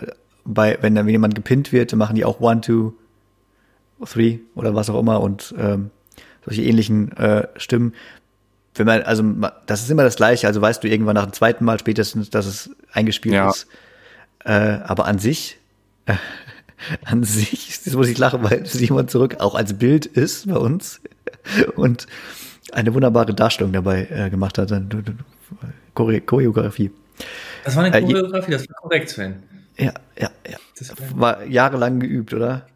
bei, 0.45 0.79
wenn 0.81 0.95
dann 0.95 1.09
jemand 1.09 1.35
gepinnt 1.35 1.73
wird, 1.73 1.95
machen 1.95 2.17
die 2.17 2.25
auch 2.25 2.41
One, 2.41 2.61
Two, 2.61 2.93
Three 4.05 4.39
oder 4.55 4.75
was 4.75 4.91
auch 4.91 5.01
immer 5.01 5.21
und 5.21 5.55
ähm, 5.59 5.91
solche 6.45 6.63
ähnlichen 6.63 7.13
äh, 7.17 7.49
Stimmen. 7.57 7.95
Wenn 8.75 8.87
man, 8.87 9.03
also 9.03 9.25
das 9.67 9.83
ist 9.83 9.91
immer 9.91 10.05
das 10.05 10.17
Gleiche, 10.17 10.47
also 10.47 10.61
weißt 10.61 10.85
du 10.85 10.89
irgendwann 10.89 11.15
nach 11.15 11.25
dem 11.25 11.33
zweiten 11.33 11.65
Mal 11.65 11.79
spätestens, 11.79 12.31
dass 12.31 12.47
es 12.47 12.71
eingespielt 12.93 13.35
ja. 13.35 13.49
ist. 13.49 13.67
Äh, 14.45 14.79
aber 14.85 15.07
an 15.07 15.19
sich, 15.19 15.59
äh, 16.05 16.15
an 17.05 17.25
sich, 17.25 17.83
das 17.85 17.95
muss 17.95 18.09
ich 18.09 18.19
lachen, 18.19 18.43
weil 18.43 18.67
Simon 18.67 19.09
zurück 19.09 19.37
auch 19.41 19.55
als 19.55 19.75
Bild 19.75 20.07
ist 20.07 20.47
bei 20.47 20.57
uns 20.57 21.01
und 21.75 22.07
eine 22.73 22.95
wunderbare 22.95 23.35
Darstellung 23.35 23.73
dabei 23.73 24.07
äh, 24.11 24.31
gemacht 24.31 24.59
hat. 24.59 24.71
Choreografie. 25.95 26.91
Das 27.65 27.77
war 27.77 27.85
eine 27.85 27.97
äh, 27.97 28.01
Choreografie, 28.03 28.53
das 28.53 28.69
war 28.69 28.77
korrekt, 28.77 29.11
Sven. 29.11 29.43
Ja, 29.79 29.93
ja, 30.19 30.31
ja. 30.49 30.59
Das 30.79 30.93
war 31.15 31.45
jahrelang 31.45 32.01
geübt, 32.01 32.33
oder? 32.35 32.67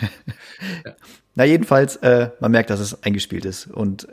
ja. 0.00 0.08
Na, 1.34 1.44
jedenfalls, 1.44 1.96
äh, 1.96 2.30
man 2.40 2.52
merkt, 2.52 2.70
dass 2.70 2.80
es 2.80 3.02
eingespielt 3.02 3.44
ist. 3.44 3.66
Und 3.66 4.06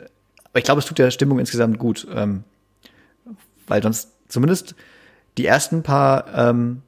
aber 0.52 0.58
ich 0.58 0.64
glaube, 0.64 0.80
es 0.80 0.86
tut 0.86 0.98
der 0.98 1.10
Stimmung 1.10 1.38
insgesamt 1.38 1.78
gut. 1.78 2.06
Ähm, 2.12 2.44
weil 3.66 3.82
sonst 3.82 4.10
zumindest 4.28 4.74
die 5.38 5.46
ersten 5.46 5.82
paar 5.82 6.26
ähm, 6.34 6.82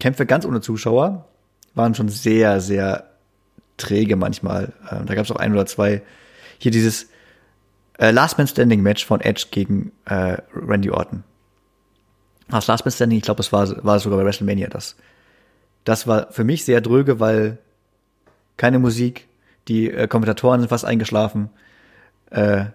Kämpfe 0.00 0.26
ganz 0.26 0.44
ohne 0.44 0.60
Zuschauer 0.60 1.26
waren 1.74 1.94
schon 1.94 2.08
sehr, 2.08 2.60
sehr 2.60 3.08
träge 3.76 4.16
manchmal. 4.16 4.72
Ähm, 4.90 5.06
da 5.06 5.14
gab 5.14 5.24
es 5.24 5.30
auch 5.30 5.36
ein 5.36 5.52
oder 5.52 5.66
zwei. 5.66 6.02
Hier 6.58 6.72
dieses 6.72 7.08
äh, 7.98 8.10
Last 8.10 8.38
Man 8.38 8.46
Standing 8.46 8.82
Match 8.82 9.04
von 9.04 9.20
Edge 9.20 9.46
gegen 9.50 9.92
äh, 10.06 10.38
Randy 10.54 10.90
Orton. 10.90 11.24
Das 12.48 12.66
Last 12.66 12.84
Man 12.84 12.92
Standing, 12.92 13.18
ich 13.18 13.24
glaube, 13.24 13.40
es 13.40 13.52
war, 13.52 13.84
war 13.84 13.98
sogar 13.98 14.18
bei 14.18 14.24
WrestleMania 14.24 14.68
das. 14.68 14.96
Das 15.84 16.06
war 16.06 16.32
für 16.32 16.44
mich 16.44 16.64
sehr 16.64 16.80
dröge, 16.80 17.20
weil 17.20 17.58
keine 18.56 18.78
Musik, 18.78 19.28
die 19.68 19.90
äh, 19.90 20.08
Kommentatoren 20.08 20.60
sind 20.60 20.68
fast 20.68 20.84
eingeschlafen 20.84 21.50
äh, 22.30 22.66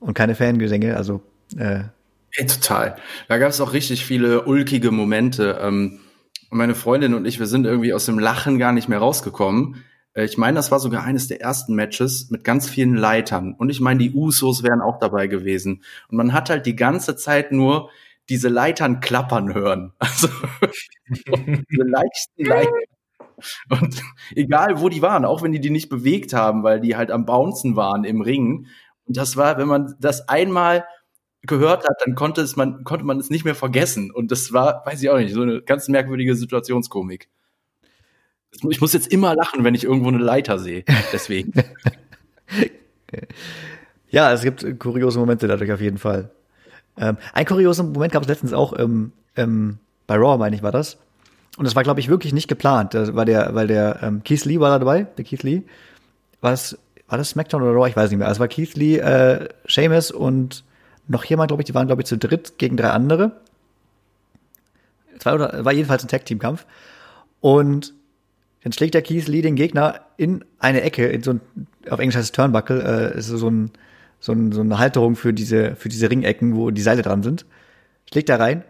und 0.00 0.14
keine 0.14 0.34
Fangesänge, 0.34 0.96
also 0.96 1.22
äh, 1.56 1.84
Hey, 2.34 2.46
total. 2.46 2.96
Da 3.28 3.36
gab 3.36 3.50
es 3.50 3.60
auch 3.60 3.74
richtig 3.74 4.06
viele 4.06 4.44
ulkige 4.44 4.90
Momente. 4.90 5.58
Ähm, 5.60 6.00
meine 6.50 6.74
Freundin 6.74 7.12
und 7.12 7.26
ich, 7.26 7.38
wir 7.38 7.46
sind 7.46 7.66
irgendwie 7.66 7.92
aus 7.92 8.06
dem 8.06 8.18
Lachen 8.18 8.58
gar 8.58 8.72
nicht 8.72 8.88
mehr 8.88 8.98
rausgekommen. 8.98 9.84
Äh, 10.14 10.24
ich 10.24 10.38
meine, 10.38 10.56
das 10.56 10.70
war 10.70 10.80
sogar 10.80 11.04
eines 11.04 11.28
der 11.28 11.40
ersten 11.40 11.74
Matches 11.74 12.30
mit 12.30 12.44
ganz 12.44 12.68
vielen 12.68 12.96
Leitern. 12.96 13.54
Und 13.54 13.70
ich 13.70 13.80
meine, 13.80 14.00
die 14.00 14.12
Usos 14.12 14.62
wären 14.62 14.80
auch 14.80 14.98
dabei 14.98 15.26
gewesen. 15.26 15.82
Und 16.08 16.16
man 16.16 16.32
hat 16.32 16.50
halt 16.50 16.66
die 16.66 16.76
ganze 16.76 17.16
Zeit 17.16 17.52
nur 17.52 17.90
diese 18.28 18.48
Leitern 18.48 19.00
klappern 19.00 19.54
hören. 19.54 19.92
Also 20.00 20.28
diese 21.70 21.82
leichten 21.82 22.44
Leitern. 22.44 22.72
Und 23.70 24.02
egal, 24.34 24.80
wo 24.80 24.88
die 24.88 25.02
waren, 25.02 25.24
auch 25.24 25.42
wenn 25.42 25.52
die 25.52 25.60
die 25.60 25.70
nicht 25.70 25.88
bewegt 25.88 26.32
haben, 26.32 26.62
weil 26.62 26.80
die 26.80 26.96
halt 26.96 27.10
am 27.10 27.26
Bouncen 27.26 27.76
waren 27.76 28.04
im 28.04 28.20
Ring. 28.20 28.66
Und 29.06 29.16
das 29.16 29.36
war, 29.36 29.58
wenn 29.58 29.68
man 29.68 29.94
das 30.00 30.28
einmal 30.28 30.84
gehört 31.42 31.88
hat, 31.88 31.96
dann 32.04 32.14
konnte 32.14 32.40
es 32.40 32.56
man, 32.56 32.84
konnte 32.84 33.04
man 33.04 33.18
es 33.18 33.30
nicht 33.30 33.44
mehr 33.44 33.54
vergessen. 33.56 34.10
Und 34.12 34.30
das 34.30 34.52
war, 34.52 34.82
weiß 34.86 35.02
ich 35.02 35.10
auch 35.10 35.18
nicht, 35.18 35.34
so 35.34 35.42
eine 35.42 35.62
ganz 35.62 35.88
merkwürdige 35.88 36.36
Situationskomik. 36.36 37.28
Ich 38.68 38.80
muss 38.80 38.92
jetzt 38.92 39.12
immer 39.12 39.34
lachen, 39.34 39.64
wenn 39.64 39.74
ich 39.74 39.84
irgendwo 39.84 40.08
eine 40.08 40.18
Leiter 40.18 40.58
sehe. 40.58 40.84
Deswegen. 41.12 41.52
ja, 44.10 44.32
es 44.32 44.42
gibt 44.42 44.78
kuriose 44.78 45.18
Momente 45.18 45.48
dadurch 45.48 45.72
auf 45.72 45.80
jeden 45.80 45.98
Fall. 45.98 46.30
Ähm, 46.98 47.16
ein 47.32 47.46
kurioser 47.46 47.82
Moment 47.84 48.12
gab 48.12 48.22
es 48.22 48.28
letztens 48.28 48.52
auch 48.52 48.78
ähm, 48.78 49.12
ähm, 49.36 49.78
bei 50.06 50.16
Raw, 50.16 50.36
meine 50.38 50.54
ich, 50.54 50.62
war 50.62 50.72
das. 50.72 50.98
Und 51.56 51.64
das 51.64 51.74
war, 51.74 51.82
glaube 51.82 52.00
ich, 52.00 52.08
wirklich 52.08 52.32
nicht 52.32 52.48
geplant. 52.48 52.94
Das 52.94 53.14
war 53.14 53.24
der, 53.24 53.54
weil 53.54 53.66
der 53.66 54.02
ähm, 54.02 54.22
Keith 54.24 54.44
Lee 54.44 54.60
war 54.60 54.70
da 54.70 54.78
dabei, 54.78 55.04
der 55.04 55.24
Keith 55.24 55.42
Lee. 55.42 55.62
War 56.40 56.50
das, 56.50 56.78
war 57.08 57.18
das 57.18 57.30
SmackDown 57.30 57.62
oder 57.62 57.72
Raw? 57.72 57.88
Ich 57.88 57.96
weiß 57.96 58.10
nicht 58.10 58.18
mehr. 58.18 58.28
Also 58.28 58.40
war 58.40 58.48
Keith 58.48 58.74
Lee, 58.74 58.98
äh, 58.98 59.48
Seamus 59.66 60.10
und 60.10 60.64
noch 61.08 61.24
jemand, 61.24 61.48
glaube 61.48 61.62
ich, 61.62 61.66
die 61.66 61.74
waren, 61.74 61.86
glaube 61.86 62.02
ich, 62.02 62.06
zu 62.06 62.16
dritt 62.16 62.58
gegen 62.58 62.76
drei 62.76 62.90
andere. 62.90 63.40
Zwei 65.18 65.34
oder 65.34 65.64
war 65.64 65.72
jedenfalls 65.72 66.04
ein 66.04 66.08
Tag-Team-Kampf. 66.08 66.66
Und 67.40 67.94
dann 68.62 68.72
schlägt 68.72 68.94
der 68.94 69.02
Keith 69.02 69.26
Lee 69.26 69.42
den 69.42 69.56
Gegner 69.56 70.00
in 70.16 70.44
eine 70.58 70.82
Ecke, 70.82 71.06
in 71.06 71.22
so 71.22 71.32
ein, 71.32 71.40
auf 71.88 71.98
Englisch 71.98 72.16
heißt 72.16 72.26
es 72.26 72.32
Turnbuckle, 72.32 73.12
äh, 73.14 73.18
ist 73.18 73.26
so, 73.26 73.48
ein, 73.48 73.70
so, 74.20 74.32
ein, 74.32 74.52
so 74.52 74.60
eine 74.60 74.78
Halterung 74.78 75.16
für 75.16 75.32
diese, 75.32 75.74
für 75.74 75.88
diese 75.88 76.10
Ringecken, 76.10 76.54
wo 76.54 76.70
die 76.70 76.82
Seile 76.82 77.02
dran 77.02 77.22
sind. 77.22 77.44
Schlägt 78.08 78.28
da 78.28 78.36
rein 78.36 78.64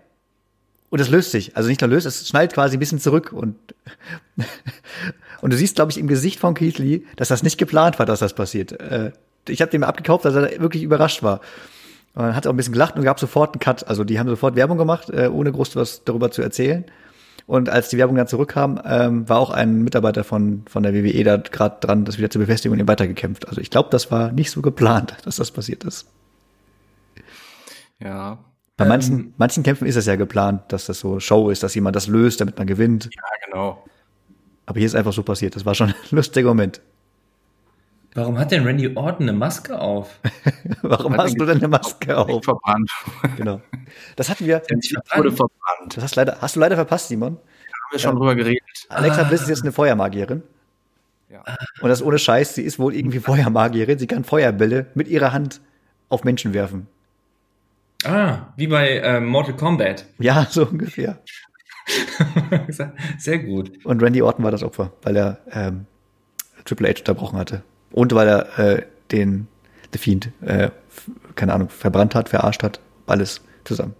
und 0.88 1.00
es 1.00 1.10
löst 1.10 1.30
sich. 1.30 1.56
Also 1.56 1.68
nicht 1.68 1.80
nur 1.80 1.90
löst, 1.90 2.06
es 2.06 2.26
schnallt 2.26 2.54
quasi 2.54 2.76
ein 2.76 2.80
bisschen 2.80 3.00
zurück 3.00 3.32
und, 3.32 3.56
und 5.42 5.52
du 5.52 5.56
siehst, 5.56 5.76
glaube 5.76 5.90
ich, 5.90 5.98
im 5.98 6.06
Gesicht 6.06 6.40
von 6.40 6.54
Keith 6.54 6.78
Lee, 6.78 7.02
dass 7.16 7.28
das 7.28 7.42
nicht 7.42 7.58
geplant 7.58 7.98
war, 7.98 8.06
dass 8.06 8.20
das 8.20 8.34
passiert. 8.34 8.72
Äh, 8.80 9.12
ich 9.48 9.60
habe 9.60 9.70
dem 9.70 9.84
abgekauft, 9.84 10.24
dass 10.24 10.34
er 10.34 10.60
wirklich 10.60 10.82
überrascht 10.82 11.22
war. 11.22 11.40
Und 12.14 12.24
dann 12.24 12.36
hat 12.36 12.46
er 12.46 12.50
auch 12.50 12.54
ein 12.54 12.56
bisschen 12.56 12.74
gelacht 12.74 12.96
und 12.96 13.02
gab 13.02 13.18
sofort 13.18 13.54
einen 13.54 13.60
Cut. 13.60 13.86
Also 13.88 14.04
die 14.04 14.18
haben 14.18 14.28
sofort 14.28 14.54
Werbung 14.56 14.78
gemacht, 14.78 15.10
äh, 15.10 15.28
ohne 15.28 15.52
groß 15.52 15.76
was 15.76 16.04
darüber 16.04 16.30
zu 16.30 16.42
erzählen. 16.42 16.84
Und 17.46 17.68
als 17.68 17.88
die 17.88 17.98
Werbung 17.98 18.16
dann 18.16 18.26
zurückkam, 18.26 18.80
ähm, 18.84 19.28
war 19.28 19.38
auch 19.38 19.50
ein 19.50 19.82
Mitarbeiter 19.82 20.24
von, 20.24 20.62
von 20.68 20.82
der 20.82 20.94
WWE 20.94 21.24
da 21.24 21.36
gerade 21.36 21.76
dran, 21.80 22.04
das 22.04 22.18
wieder 22.18 22.30
zu 22.30 22.38
befestigen 22.38 22.72
und 22.72 22.80
ihm 22.80 22.88
weitergekämpft. 22.88 23.48
Also 23.48 23.60
ich 23.60 23.70
glaube, 23.70 23.88
das 23.90 24.10
war 24.10 24.32
nicht 24.32 24.50
so 24.50 24.62
geplant, 24.62 25.16
dass 25.24 25.36
das 25.36 25.50
passiert 25.50 25.84
ist. 25.84 26.06
Ja. 27.98 28.38
Bei 28.76 28.86
manchen, 28.86 29.18
ähm, 29.18 29.34
manchen 29.36 29.62
Kämpfen 29.62 29.86
ist 29.86 29.96
es 29.96 30.06
ja 30.06 30.16
geplant, 30.16 30.62
dass 30.68 30.86
das 30.86 30.98
so 30.98 31.20
Show 31.20 31.50
ist, 31.50 31.62
dass 31.62 31.74
jemand 31.74 31.94
das 31.94 32.06
löst, 32.06 32.40
damit 32.40 32.58
man 32.58 32.66
gewinnt. 32.66 33.10
Ja, 33.14 33.22
genau. 33.46 33.84
Aber 34.66 34.78
hier 34.78 34.86
ist 34.86 34.94
einfach 34.94 35.12
so 35.12 35.22
passiert. 35.22 35.54
Das 35.56 35.64
war 35.64 35.74
schon 35.74 35.88
ein 36.10 36.16
lustiger 36.16 36.48
Moment. 36.48 36.80
Warum 38.14 38.38
hat 38.38 38.52
denn 38.52 38.64
Randy 38.64 38.94
Orton 38.94 39.28
eine 39.28 39.38
Maske 39.38 39.78
auf? 39.78 40.20
Warum 40.82 41.16
hast 41.16 41.38
du 41.40 41.46
denn 41.46 41.58
eine 41.58 41.68
Maske 41.68 42.16
auf? 42.16 42.44
Verbrannt. 42.44 42.90
Genau. 43.36 43.60
Das 44.16 44.28
hatten 44.28 44.46
wir. 44.46 44.62
Ich 44.82 44.94
wurde 45.14 45.32
verbrannt. 45.32 45.96
Das 45.96 46.04
hast, 46.04 46.16
leider, 46.16 46.38
hast 46.40 46.56
du 46.56 46.60
leider 46.60 46.76
verpasst, 46.76 47.08
Simon. 47.08 47.36
Da 47.36 47.40
haben 47.40 47.92
wir 47.92 47.98
schon 47.98 48.10
ähm, 48.10 48.18
drüber 48.18 48.34
geredet. 48.34 48.62
Alexa 48.88 49.22
ah. 49.22 49.24
Bliss 49.24 49.42
ist 49.42 49.48
jetzt 49.48 49.62
eine 49.62 49.72
Feuermagierin. 49.72 50.42
Ja. 51.30 51.42
Und 51.80 51.88
das 51.88 52.02
ohne 52.02 52.18
Scheiß, 52.18 52.54
sie 52.54 52.62
ist 52.62 52.78
wohl 52.78 52.94
irgendwie 52.94 53.20
Feuermagierin. 53.20 53.98
Sie 53.98 54.06
kann 54.06 54.24
Feuerbälle 54.24 54.86
mit 54.94 55.08
ihrer 55.08 55.32
Hand 55.32 55.60
auf 56.10 56.24
Menschen 56.24 56.52
werfen. 56.52 56.88
Ah, 58.04 58.52
wie 58.56 58.66
bei 58.66 58.98
äh, 58.98 59.20
Mortal 59.20 59.56
Kombat. 59.56 60.04
Ja, 60.18 60.46
so 60.50 60.66
ungefähr. 60.66 61.18
Sehr 63.18 63.38
gut. 63.38 63.72
Und 63.84 64.02
Randy 64.02 64.20
Orton 64.20 64.44
war 64.44 64.50
das 64.50 64.62
Opfer, 64.62 64.92
weil 65.02 65.16
er 65.16 65.38
ähm, 65.50 65.86
Triple 66.64 66.88
H 66.88 66.98
unterbrochen 66.98 67.38
hatte. 67.38 67.62
Und 67.92 68.14
weil 68.14 68.28
er 68.28 68.58
äh, 68.58 68.82
den 69.10 69.48
The 69.92 69.98
Fiend, 69.98 70.30
äh, 70.42 70.70
keine 71.34 71.52
Ahnung, 71.52 71.68
verbrannt 71.68 72.14
hat, 72.14 72.28
verarscht 72.28 72.62
hat. 72.62 72.80
Alles 73.06 73.42
zusammen. 73.64 73.94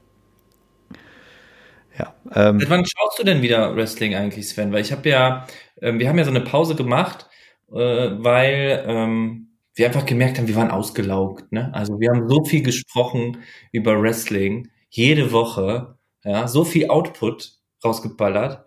Ja. 1.99 2.15
Ähm, 2.35 2.63
wann 2.69 2.85
schaust 2.87 3.19
du 3.19 3.25
denn 3.25 3.43
wieder 3.43 3.77
Wrestling 3.77 4.15
eigentlich, 4.15 4.49
Sven? 4.49 4.73
Weil 4.73 4.81
ich 4.81 4.93
habe 4.93 5.09
ja, 5.09 5.47
äh, 5.77 5.93
wir 5.93 6.09
haben 6.09 6.19
ja 6.19 6.25
so 6.25 6.31
eine 6.31 6.41
Pause 6.41 6.75
gemacht, 6.75 7.29
äh, 7.71 7.75
weil 7.77 8.85
ähm, 8.87 9.49
wir 9.75 9.87
einfach 9.87 10.07
gemerkt 10.07 10.39
haben, 10.39 10.49
wir 10.49 10.57
waren 10.57 10.71
ausgelaugt. 10.71 11.53
Ne? 11.53 11.71
Also 11.75 12.01
wir 12.01 12.11
haben 12.11 12.29
so 12.29 12.45
viel 12.45 12.63
gesprochen 12.63 13.39
über 13.73 14.01
Wrestling, 14.01 14.71
jede 14.91 15.33
Woche, 15.33 15.97
ja, 16.25 16.47
so 16.47 16.65
viel 16.65 16.89
Output 16.89 17.53
rausgeballert. 17.85 18.65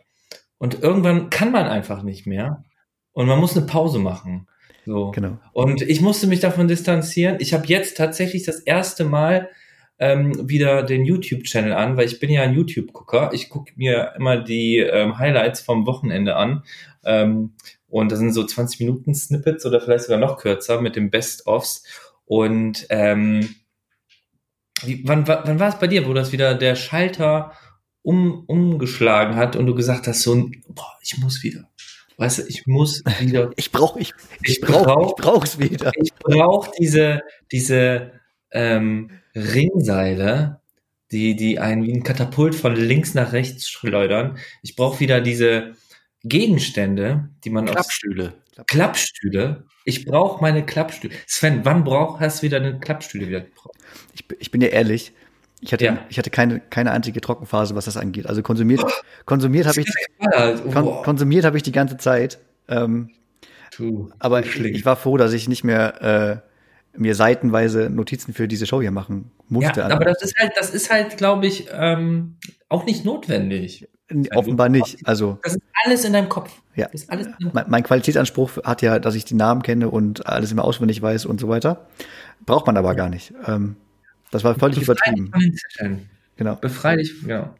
Und 0.58 0.82
irgendwann 0.82 1.30
kann 1.30 1.52
man 1.52 1.68
einfach 1.68 2.02
nicht 2.02 2.26
mehr. 2.26 2.64
Und 3.12 3.28
man 3.28 3.40
muss 3.40 3.56
eine 3.56 3.66
Pause 3.66 4.00
machen. 4.00 4.48
So. 4.86 5.12
Genau. 5.12 5.40
Und 5.54 5.82
ich 5.82 6.02
musste 6.02 6.28
mich 6.28 6.40
davon 6.40 6.68
distanzieren. 6.68 7.38
Ich 7.40 7.54
habe 7.54 7.66
jetzt 7.68 7.98
tatsächlich 7.98 8.44
das 8.44 8.60
erste 8.60 9.04
Mal 9.04 9.50
ähm, 9.98 10.50
wieder 10.50 10.84
den 10.84 11.06
YouTube-Channel 11.06 11.74
an, 11.74 11.98
weil 11.98 12.06
ich 12.06 12.20
bin 12.20 12.30
ja 12.30 12.44
ein 12.44 12.54
YouTube-Gucker. 12.54 13.32
Ich 13.34 13.50
gucke 13.50 13.74
mir 13.76 14.14
immer 14.18 14.38
die 14.38 14.78
ähm, 14.78 15.18
Highlights 15.18 15.62
vom 15.62 15.86
Wochenende 15.86 16.36
an. 16.36 16.64
Ähm, 17.04 17.54
und 17.88 18.12
das 18.12 18.20
sind 18.20 18.34
so 18.34 18.44
20 18.44 18.82
Minuten 18.82 19.16
Snippets 19.16 19.66
oder 19.66 19.80
vielleicht 19.80 20.06
sogar 20.06 20.20
noch 20.20 20.38
kürzer 20.38 20.82
mit 20.82 20.96
dem 20.96 21.10
Best-ofs. 21.10 21.84
Und 22.26 22.86
ähm, 22.90 23.56
wie, 24.84 25.08
wann, 25.08 25.28
wann 25.28 25.60
war 25.60 25.70
es 25.70 25.80
bei 25.80 25.88
dir, 25.88 26.08
wo 26.08 26.14
das 26.14 26.32
wieder 26.32 26.56
der 26.56 26.76
Schalter 26.76 27.54
um, 28.02 28.44
umgeschlagen 28.46 29.36
hat 29.36 29.56
und 29.56 29.66
du 29.66 29.74
gesagt 29.74 30.08
hast, 30.08 30.22
so, 30.22 30.50
boah, 30.68 30.94
ich 31.02 31.18
muss 31.18 31.42
wieder. 31.44 31.70
Weißt 32.18 32.39
du, 32.39 32.43
ich 32.43 32.66
muss 32.66 33.03
wieder. 33.20 33.51
Ich 33.57 33.72
brauche 33.72 33.99
ich, 33.99 34.13
ich, 34.41 34.57
ich 34.57 34.61
brauch, 34.61 35.09
ich 35.09 35.16
brauch's 35.16 35.59
wieder. 35.59 35.91
Ich 36.01 36.13
brauche 36.13 36.72
diese, 36.80 37.22
diese 37.51 38.11
ähm, 38.51 39.11
Ringseile, 39.36 40.61
die, 41.11 41.36
die 41.36 41.59
einen 41.59 41.84
wie 41.84 41.93
ein 41.93 42.03
Katapult 42.03 42.55
von 42.55 42.76
links 42.76 43.13
nach 43.13 43.34
rechts 43.34 43.70
schleudern. 43.70 44.38
Ich 44.61 44.76
brauche 44.76 44.99
wieder 44.99 45.22
diese 45.22 45.74
Gegenstände, 46.24 47.30
die 47.43 47.49
man 47.49 47.66
Klappstühle. 47.66 48.34
Aus, 48.57 48.66
Klappstühle. 48.68 49.66
Ich 49.84 50.05
brauche 50.05 50.41
meine 50.41 50.66
Klappstühle. 50.66 51.13
Sven, 51.28 51.63
wann 51.63 51.84
brauch, 51.84 52.20
hast 52.20 52.41
du 52.41 52.47
wieder 52.47 52.57
eine 52.57 52.80
Klappstühle 52.80 53.28
wieder 53.28 53.41
gebraucht? 53.41 53.78
Ich, 54.13 54.26
ich 54.39 54.51
bin 54.51 54.61
dir 54.61 54.72
ehrlich, 54.72 55.13
ich 55.66 55.74
hatte, 55.74 55.86
ja. 55.86 55.97
ich 56.09 56.18
hatte 56.20 56.30
keine, 56.30 56.59
keine 56.59 56.91
einzige 56.91 57.20
Trockenphase, 57.22 57.76
was 57.76 57.86
das 57.86 57.97
angeht. 57.97 58.28
Also 58.28 58.43
konsumiert, 58.43 58.84
oh, 58.84 58.89
konsumiert 59.26 59.66
habe 59.66 59.82
ich, 59.82 59.91
kon, 60.72 61.01
konsumiert 61.03 61.43
habe 61.43 61.57
ich 61.57 61.63
die 61.63 61.72
ganze 61.72 61.97
Zeit. 61.97 62.38
Ähm, 62.68 63.09
du, 63.76 64.11
aber 64.20 64.41
ich, 64.41 64.59
ich, 64.59 64.86
war 64.86 64.95
froh, 64.95 65.18
dass 65.18 65.34
ich 65.34 65.49
nicht 65.49 65.63
mehr 65.63 66.43
äh, 66.93 66.99
mir 66.99 67.16
seitenweise 67.16 67.89
Notizen 67.89 68.34
für 68.34 68.47
diese 68.47 68.68
Show 68.68 68.80
hier 68.80 68.91
machen 68.91 69.32
musste. 69.49 69.80
Ja, 69.80 69.88
aber 69.88 70.05
das 70.05 70.22
ist 70.22 70.38
halt, 70.38 70.51
das 70.55 70.70
ist 70.70 70.91
halt, 70.91 71.18
glaube 71.18 71.47
ich, 71.47 71.68
ähm, 71.72 72.36
auch 72.70 72.86
nicht 72.86 73.03
notwendig. 73.03 73.89
Offenbar 74.36 74.70
nicht. 74.70 74.99
Also 75.07 75.39
das 75.41 75.55
ist 75.55 75.63
alles 75.84 76.05
in 76.05 76.13
deinem 76.13 76.30
Kopf. 76.30 76.61
Ja. 76.76 76.89
Mein, 77.53 77.66
mein, 77.70 77.84
Qualitätsanspruch 77.84 78.63
hat 78.63 78.84
ja, 78.84 78.99
dass 78.99 79.16
ich 79.16 79.26
die 79.26 79.34
Namen 79.34 79.63
kenne 79.63 79.89
und 79.89 80.28
alles 80.28 80.51
immer 80.51 80.63
auswendig 80.63 81.01
weiß 81.01 81.26
und 81.26 81.39
so 81.39 81.49
weiter. 81.49 81.88
Braucht 82.45 82.68
man 82.68 82.78
aber 82.78 82.93
gar 82.93 83.09
nicht. 83.09 83.34
Ähm, 83.47 83.78
das 84.36 84.44
war 84.44 84.56
völlig 84.56 84.80
Befrei 84.80 85.12
übertrieben. 85.12 85.32
Genau. 86.38 86.56
Befrei 86.56 86.98
dich, 86.98 87.22
genau. 87.22 87.56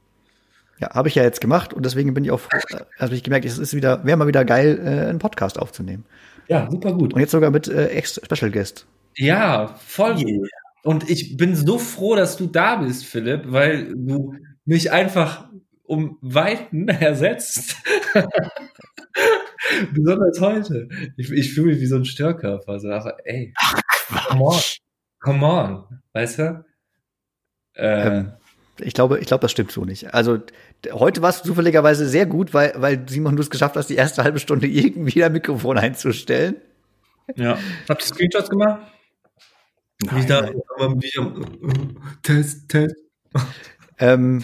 Ja, 0.80 0.93
habe 0.93 1.07
ich 1.07 1.15
ja 1.15 1.23
jetzt 1.23 1.39
gemacht 1.39 1.73
und 1.73 1.86
deswegen 1.86 2.13
bin 2.13 2.26
ich 2.26 2.32
auch 2.32 2.39
froh, 2.41 2.57
äh, 2.69 2.82
habe 2.99 3.15
ich 3.15 3.23
gemerkt, 3.23 3.45
es 3.45 3.57
ist 3.57 3.73
wieder, 3.73 4.03
wäre 4.03 4.17
mal 4.17 4.28
wieder 4.28 4.43
geil, 4.43 4.78
äh, 4.84 5.09
einen 5.09 5.19
Podcast 5.19 5.57
aufzunehmen. 5.57 6.03
Ja, 6.49 6.69
super 6.69 6.93
gut. 6.93 7.13
Und 7.13 7.21
jetzt 7.21 7.32
sogar 7.32 7.49
mit 7.49 7.69
äh, 7.69 7.88
Ex 7.88 8.19
Special 8.23 8.51
Guest. 8.51 8.86
Ja, 9.15 9.80
voll 9.86 10.17
yeah. 10.17 10.38
gut. 10.38 10.49
Und 10.84 11.09
ich 11.09 11.38
bin 11.38 11.55
so 11.55 11.80
froh, 11.80 12.15
dass 12.15 12.36
du 12.36 12.47
da 12.47 12.76
bist, 12.76 13.05
Philipp, 13.05 13.43
weil 13.45 13.93
du 13.95 14.36
mich 14.65 14.91
einfach 14.91 15.47
um 15.84 16.17
Weiten 16.21 16.88
ersetzt. 16.89 17.78
Besonders 19.93 20.41
heute. 20.41 20.89
Ich, 21.15 21.32
ich 21.32 21.53
fühle 21.53 21.71
mich 21.71 21.80
wie 21.80 21.86
so 21.86 21.95
ein 21.95 22.05
Störkörper. 22.05 22.80
So, 22.80 22.89
aber, 22.89 23.17
ey, 23.23 23.53
Ach, 23.57 24.39
on. 24.39 24.59
Come 25.26 25.43
on. 25.43 25.84
Weißt 26.13 26.38
du? 26.38 26.63
Äh, 27.73 28.07
ähm, 28.07 28.34
ich 28.80 28.93
glaube, 28.93 29.17
ich 29.17 29.26
glaube, 29.26 29.41
das 29.41 29.51
stimmt 29.51 29.71
so 29.71 29.84
nicht. 29.84 30.13
Also 30.13 30.38
heute 30.91 31.23
war 31.23 31.32
es 31.32 31.41
zufälligerweise 31.41 32.07
sehr 32.07 32.28
gut, 32.28 32.53
weil, 32.53 32.73
weil 32.78 33.09
Simon 33.09 33.36
du 33.36 33.41
es 33.41 33.49
geschafft 33.49 33.76
hast, 33.76 33.89
die 33.89 33.95
erste 33.95 34.23
halbe 34.23 34.38
Stunde 34.38 34.67
irgendwie 34.67 35.23
ein 35.23 35.32
Mikrofon 35.32 35.80
einzustellen. 35.80 36.57
Ja. 37.36 37.57
Habt 37.89 38.03
ihr 38.03 38.05
Screenshots 38.05 38.51
gemacht? 38.51 38.82
Nein, 40.03 40.21
wie 40.21 40.26
da, 40.28 40.41
nein. 40.41 41.97
Test, 42.21 42.69
Test. 42.69 42.95
ähm, 43.97 44.43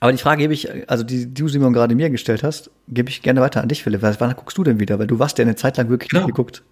aber 0.00 0.10
die 0.10 0.18
Frage 0.18 0.42
gebe 0.42 0.52
ich, 0.54 0.90
also 0.90 1.04
die, 1.04 1.26
die 1.26 1.42
du 1.42 1.46
Simon 1.46 1.72
gerade 1.72 1.94
mir 1.94 2.10
gestellt 2.10 2.42
hast, 2.42 2.72
gebe 2.88 3.08
ich 3.08 3.22
gerne 3.22 3.40
weiter 3.40 3.62
an 3.62 3.68
dich, 3.68 3.84
Philipp. 3.84 4.02
Wann 4.02 4.34
guckst 4.34 4.58
du 4.58 4.64
denn 4.64 4.80
wieder? 4.80 4.98
Weil 4.98 5.06
du 5.06 5.20
warst 5.20 5.38
ja 5.38 5.44
eine 5.44 5.54
Zeit 5.54 5.76
lang 5.76 5.90
wirklich 5.90 6.10
genau. 6.10 6.24
nicht 6.26 6.34
geguckt. 6.34 6.64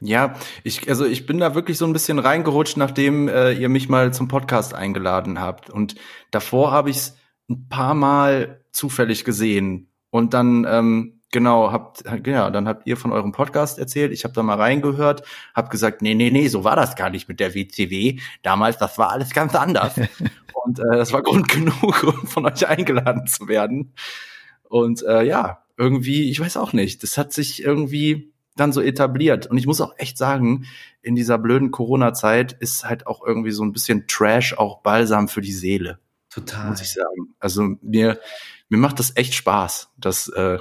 Ja, 0.00 0.34
ich, 0.64 0.88
also 0.88 1.04
ich 1.04 1.26
bin 1.26 1.38
da 1.38 1.54
wirklich 1.54 1.76
so 1.76 1.84
ein 1.84 1.92
bisschen 1.92 2.18
reingerutscht, 2.18 2.76
nachdem 2.76 3.28
äh, 3.28 3.52
ihr 3.52 3.68
mich 3.68 3.88
mal 3.88 4.12
zum 4.12 4.28
Podcast 4.28 4.74
eingeladen 4.74 5.40
habt. 5.40 5.68
Und 5.68 5.94
davor 6.30 6.72
habe 6.72 6.90
ich 6.90 6.96
es 6.96 7.16
ein 7.48 7.68
paar 7.68 7.94
Mal 7.94 8.64
zufällig 8.72 9.24
gesehen. 9.24 9.90
Und 10.10 10.32
dann 10.32 10.66
ähm, 10.68 11.20
genau, 11.30 11.72
habt, 11.72 12.04
ja, 12.26 12.50
dann 12.50 12.68
habt 12.68 12.86
ihr 12.86 12.96
von 12.96 13.12
eurem 13.12 13.32
Podcast 13.32 13.78
erzählt, 13.78 14.12
ich 14.12 14.24
habe 14.24 14.34
da 14.34 14.42
mal 14.42 14.56
reingehört, 14.56 15.22
hab 15.54 15.70
gesagt, 15.70 16.02
nee, 16.02 16.14
nee, 16.14 16.30
nee, 16.30 16.48
so 16.48 16.64
war 16.64 16.76
das 16.76 16.96
gar 16.96 17.10
nicht 17.10 17.28
mit 17.28 17.40
der 17.40 17.54
WCW. 17.54 18.18
Damals, 18.42 18.78
das 18.78 18.98
war 18.98 19.10
alles 19.10 19.30
ganz 19.30 19.54
anders. 19.54 19.94
Und 20.64 20.78
äh, 20.78 20.96
das 20.96 21.12
war 21.12 21.22
Grund 21.22 21.48
genug, 21.48 22.02
um 22.04 22.26
von 22.26 22.46
euch 22.46 22.66
eingeladen 22.66 23.26
zu 23.26 23.48
werden. 23.48 23.94
Und 24.68 25.02
äh, 25.02 25.22
ja, 25.22 25.64
irgendwie, 25.76 26.30
ich 26.30 26.38
weiß 26.38 26.56
auch 26.58 26.72
nicht, 26.72 27.02
das 27.02 27.16
hat 27.16 27.32
sich 27.32 27.62
irgendwie 27.62 28.29
dann 28.56 28.72
so 28.72 28.80
etabliert. 28.80 29.46
Und 29.46 29.58
ich 29.58 29.66
muss 29.66 29.80
auch 29.80 29.94
echt 29.96 30.18
sagen, 30.18 30.66
in 31.02 31.14
dieser 31.14 31.38
blöden 31.38 31.70
Corona-Zeit 31.70 32.52
ist 32.52 32.84
halt 32.84 33.06
auch 33.06 33.24
irgendwie 33.26 33.52
so 33.52 33.64
ein 33.64 33.72
bisschen 33.72 34.06
Trash 34.06 34.54
auch 34.58 34.82
Balsam 34.82 35.28
für 35.28 35.40
die 35.40 35.52
Seele. 35.52 35.98
Total. 36.30 36.68
Muss 36.70 36.80
ich 36.82 36.92
sagen. 36.92 37.34
Also 37.38 37.62
mir, 37.82 38.18
mir 38.68 38.78
macht 38.78 38.98
das 38.98 39.16
echt 39.16 39.34
Spaß, 39.34 39.90
das 39.96 40.28
äh, 40.28 40.58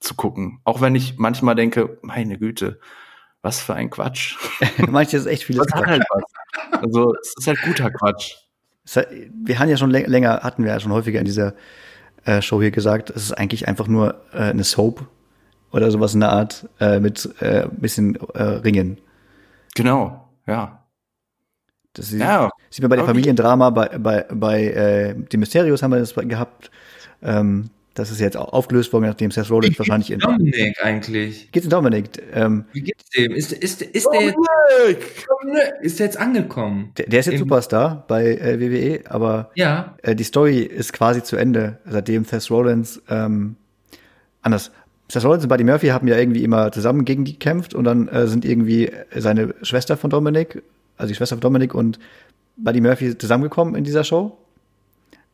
zu 0.00 0.14
gucken. 0.14 0.60
Auch 0.64 0.80
wenn 0.80 0.94
ich 0.94 1.18
manchmal 1.18 1.54
denke, 1.54 1.98
meine 2.02 2.38
Güte, 2.38 2.78
was 3.42 3.60
für 3.60 3.74
ein 3.74 3.90
Quatsch. 3.90 4.36
Manches 4.88 5.22
ist 5.22 5.26
echt 5.26 5.44
vieles 5.44 5.66
hat 5.72 5.86
halt 5.86 6.04
was. 6.10 6.80
Also 6.80 7.14
es 7.20 7.34
ist 7.38 7.46
halt 7.46 7.60
guter 7.62 7.90
Quatsch. 7.90 8.36
Hat- 8.94 9.08
Wir 9.10 9.58
haben 9.58 9.68
ja 9.68 9.76
schon 9.76 9.90
läng- 9.90 10.06
länger, 10.08 10.40
hatten 10.42 10.64
wir 10.64 10.70
ja 10.72 10.80
schon 10.80 10.92
häufiger 10.92 11.18
in 11.18 11.24
dieser 11.24 11.54
äh, 12.24 12.40
Show 12.40 12.60
hier 12.60 12.70
gesagt, 12.70 13.10
es 13.10 13.24
ist 13.24 13.32
eigentlich 13.32 13.66
einfach 13.68 13.88
nur 13.88 14.22
äh, 14.32 14.38
eine 14.50 14.64
Soap 14.64 15.06
oder 15.72 15.90
sowas 15.90 16.14
in 16.14 16.20
der 16.20 16.30
Art 16.32 16.68
äh, 16.80 17.00
mit 17.00 17.28
äh, 17.40 17.66
bisschen 17.70 18.16
äh, 18.34 18.42
Ringen. 18.42 18.98
Genau, 19.74 20.28
ja. 20.46 20.78
Das 21.94 22.08
sieht, 22.08 22.20
Ja, 22.20 22.50
sieht 22.70 22.82
man 22.82 22.90
bei 22.90 22.96
dem 22.96 23.06
Familiendrama, 23.06 23.70
bei, 23.70 23.88
bei, 23.98 24.24
bei 24.32 24.64
äh, 24.64 25.14
die 25.30 25.36
Mysterios 25.36 25.82
haben 25.82 25.90
wir 25.92 25.98
das 25.98 26.14
gehabt. 26.14 26.70
Ähm, 27.22 27.68
das 27.94 28.10
ist 28.10 28.20
jetzt 28.20 28.38
auch 28.38 28.54
aufgelöst 28.54 28.90
worden, 28.94 29.04
nachdem 29.04 29.30
Seth 29.30 29.50
Rollins 29.50 29.78
wahrscheinlich 29.78 30.10
in. 30.10 30.18
Dominik 30.18 30.82
eigentlich? 30.82 31.52
Geht's 31.52 31.66
in 31.66 31.70
Dominik? 31.70 32.08
Ähm, 32.32 32.64
Wie 32.72 32.80
geht's 32.80 33.04
dem? 33.10 33.32
Ist, 33.32 33.52
ist, 33.52 33.82
ist, 33.82 34.08
der 34.10 34.22
jetzt, 34.22 34.36
ist 35.82 35.98
der 35.98 36.06
jetzt 36.06 36.16
angekommen? 36.16 36.92
der, 36.96 37.06
der 37.06 37.20
ist 37.20 37.26
jetzt 37.26 37.34
Im- 37.34 37.40
Superstar 37.40 38.04
bei 38.08 38.24
äh, 38.36 38.58
WWE, 38.58 39.00
aber 39.10 39.50
Ja. 39.54 39.94
äh, 40.02 40.14
die 40.14 40.24
Story 40.24 40.60
ist 40.60 40.94
quasi 40.94 41.22
zu 41.22 41.36
Ende, 41.36 41.78
seitdem 41.84 42.24
Seth 42.24 42.50
Rollins 42.50 43.02
ähm, 43.10 43.56
anders. 44.40 44.72
Seth 45.12 45.24
Rollins 45.24 45.44
und 45.44 45.48
Buddy 45.50 45.64
Murphy 45.64 45.88
haben 45.88 46.08
ja 46.08 46.16
irgendwie 46.16 46.42
immer 46.42 46.72
zusammen 46.72 47.04
gegen 47.04 47.24
die 47.26 47.32
gekämpft 47.34 47.74
und 47.74 47.84
dann 47.84 48.08
äh, 48.08 48.26
sind 48.26 48.44
irgendwie 48.46 48.90
seine 49.14 49.54
Schwester 49.62 49.96
von 49.98 50.08
Dominic, 50.08 50.62
also 50.96 51.08
die 51.10 51.14
Schwester 51.14 51.36
von 51.36 51.40
Dominic 51.42 51.74
und 51.74 51.98
Buddy 52.56 52.80
Murphy 52.80 53.18
zusammengekommen 53.18 53.74
in 53.74 53.84
dieser 53.84 54.04
Show. 54.04 54.38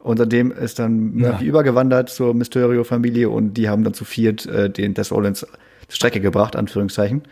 Und 0.01 0.17
seitdem 0.17 0.51
ist 0.51 0.79
dann 0.81 1.15
Murphy 1.15 1.45
Ja. 1.45 1.49
übergewandert 1.49 2.09
zur 2.09 2.35
Mysterio-Familie 2.35 3.29
und 3.31 3.55
die 3.55 3.69
haben 3.69 3.85
dann 3.85 3.95
zu 3.95 4.05
viert 4.05 4.47
äh, 4.47 4.69
den 4.71 4.95
Seth 4.97 5.13
Rollins 5.13 5.41
zur 5.41 5.49
Strecke 5.89 6.21
gebracht, 6.21 6.57
Anführungszeichen. 6.57 7.23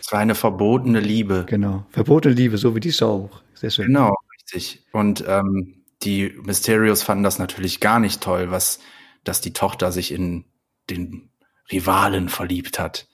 es 0.00 0.10
war 0.12 0.20
eine 0.20 0.34
verbotene 0.34 1.00
Liebe. 1.00 1.44
Genau. 1.46 1.84
Verbotene 1.90 2.34
Liebe, 2.34 2.56
so 2.58 2.74
wie 2.74 2.80
die 2.80 2.92
Show 2.92 3.30
auch. 3.30 3.42
Sehr 3.54 3.70
schön. 3.70 3.86
Genau, 3.88 4.14
richtig. 4.34 4.84
Und 4.92 5.22
ähm, 5.28 5.74
die 6.02 6.32
Mysterios 6.44 7.02
fanden 7.02 7.24
das 7.24 7.38
natürlich 7.38 7.78
gar 7.80 8.00
nicht 8.00 8.22
toll, 8.22 8.50
was, 8.50 8.80
dass 9.24 9.40
die 9.42 9.52
Tochter 9.52 9.92
sich 9.92 10.12
in 10.12 10.44
den 10.88 11.29
Rivalen 11.72 12.28
verliebt 12.28 12.78
hat. 12.78 13.06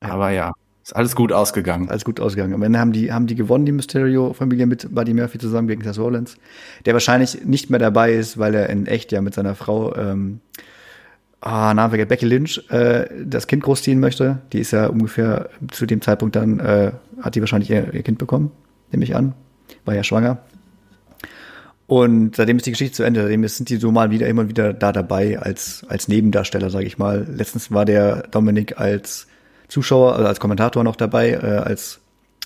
Aber 0.00 0.30
ja, 0.30 0.52
ist 0.82 0.96
alles 0.96 1.14
gut 1.14 1.32
ausgegangen. 1.32 1.88
Alles 1.88 2.04
gut 2.04 2.20
ausgegangen. 2.20 2.54
Am 2.54 2.62
Ende 2.62 2.78
haben 2.78 2.92
die, 2.92 3.12
haben 3.12 3.26
die 3.26 3.34
gewonnen, 3.34 3.66
die 3.66 3.72
Mysterio-Familie 3.72 4.66
mit 4.66 4.92
Buddy 4.94 5.14
Murphy 5.14 5.38
zusammen 5.38 5.68
gegen 5.68 5.82
Seth 5.82 5.98
Rollins, 5.98 6.36
der 6.84 6.94
wahrscheinlich 6.94 7.44
nicht 7.44 7.70
mehr 7.70 7.78
dabei 7.78 8.12
ist, 8.12 8.38
weil 8.38 8.54
er 8.54 8.70
in 8.70 8.86
echt 8.86 9.12
ja 9.12 9.20
mit 9.20 9.34
seiner 9.34 9.54
Frau, 9.54 9.94
ähm, 9.94 10.40
ah, 11.40 11.74
Name 11.74 11.90
vergessen, 11.90 12.08
Becky 12.08 12.26
Lynch, 12.26 12.64
äh, 12.70 13.06
das 13.24 13.46
Kind 13.46 13.62
großziehen 13.62 14.00
möchte. 14.00 14.38
Die 14.52 14.58
ist 14.58 14.72
ja 14.72 14.86
ungefähr 14.86 15.50
zu 15.70 15.86
dem 15.86 16.00
Zeitpunkt 16.00 16.34
dann, 16.34 16.58
äh, 16.60 16.92
hat 17.20 17.34
die 17.34 17.40
wahrscheinlich 17.40 17.70
ihr, 17.70 17.92
ihr 17.92 18.02
Kind 18.02 18.18
bekommen, 18.18 18.50
nehme 18.90 19.04
ich 19.04 19.14
an. 19.14 19.34
War 19.84 19.94
ja 19.94 20.02
schwanger. 20.02 20.38
Und 21.90 22.36
seitdem 22.36 22.56
ist 22.56 22.66
die 22.66 22.70
Geschichte 22.70 22.94
zu 22.94 23.02
Ende. 23.02 23.20
Seitdem 23.22 23.48
sind 23.48 23.68
die 23.68 23.78
so 23.78 23.90
mal 23.90 24.12
wieder 24.12 24.28
immer 24.28 24.48
wieder 24.48 24.72
da 24.72 24.92
dabei 24.92 25.40
als, 25.40 25.84
als 25.88 26.06
Nebendarsteller, 26.06 26.70
sage 26.70 26.86
ich 26.86 26.98
mal. 26.98 27.26
Letztens 27.28 27.72
war 27.72 27.84
der 27.84 28.28
Dominik 28.28 28.78
als 28.78 29.26
Zuschauer, 29.66 30.14
also 30.14 30.28
als 30.28 30.38
Kommentator 30.38 30.84
noch 30.84 30.94
dabei, 30.94 31.30
äh, 31.30 31.56
als 31.64 31.98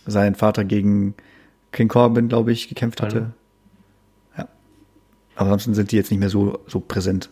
sein 0.07 0.35
Vater 0.35 0.65
gegen 0.65 1.15
King 1.73 1.89
Corbin, 1.89 2.29
glaube 2.29 2.53
ich, 2.53 2.71
gekämpft 2.71 3.03
hatte. 3.03 3.33
Ja. 4.39 4.49
Aber 5.37 5.51
ansonsten 5.51 5.75
sind 5.75 5.93
die 5.93 5.97
jetzt 5.97 6.11
nicht 6.11 6.21
mehr 6.21 6.31
so, 6.31 6.61
so 6.67 6.81
präsent. 6.81 7.29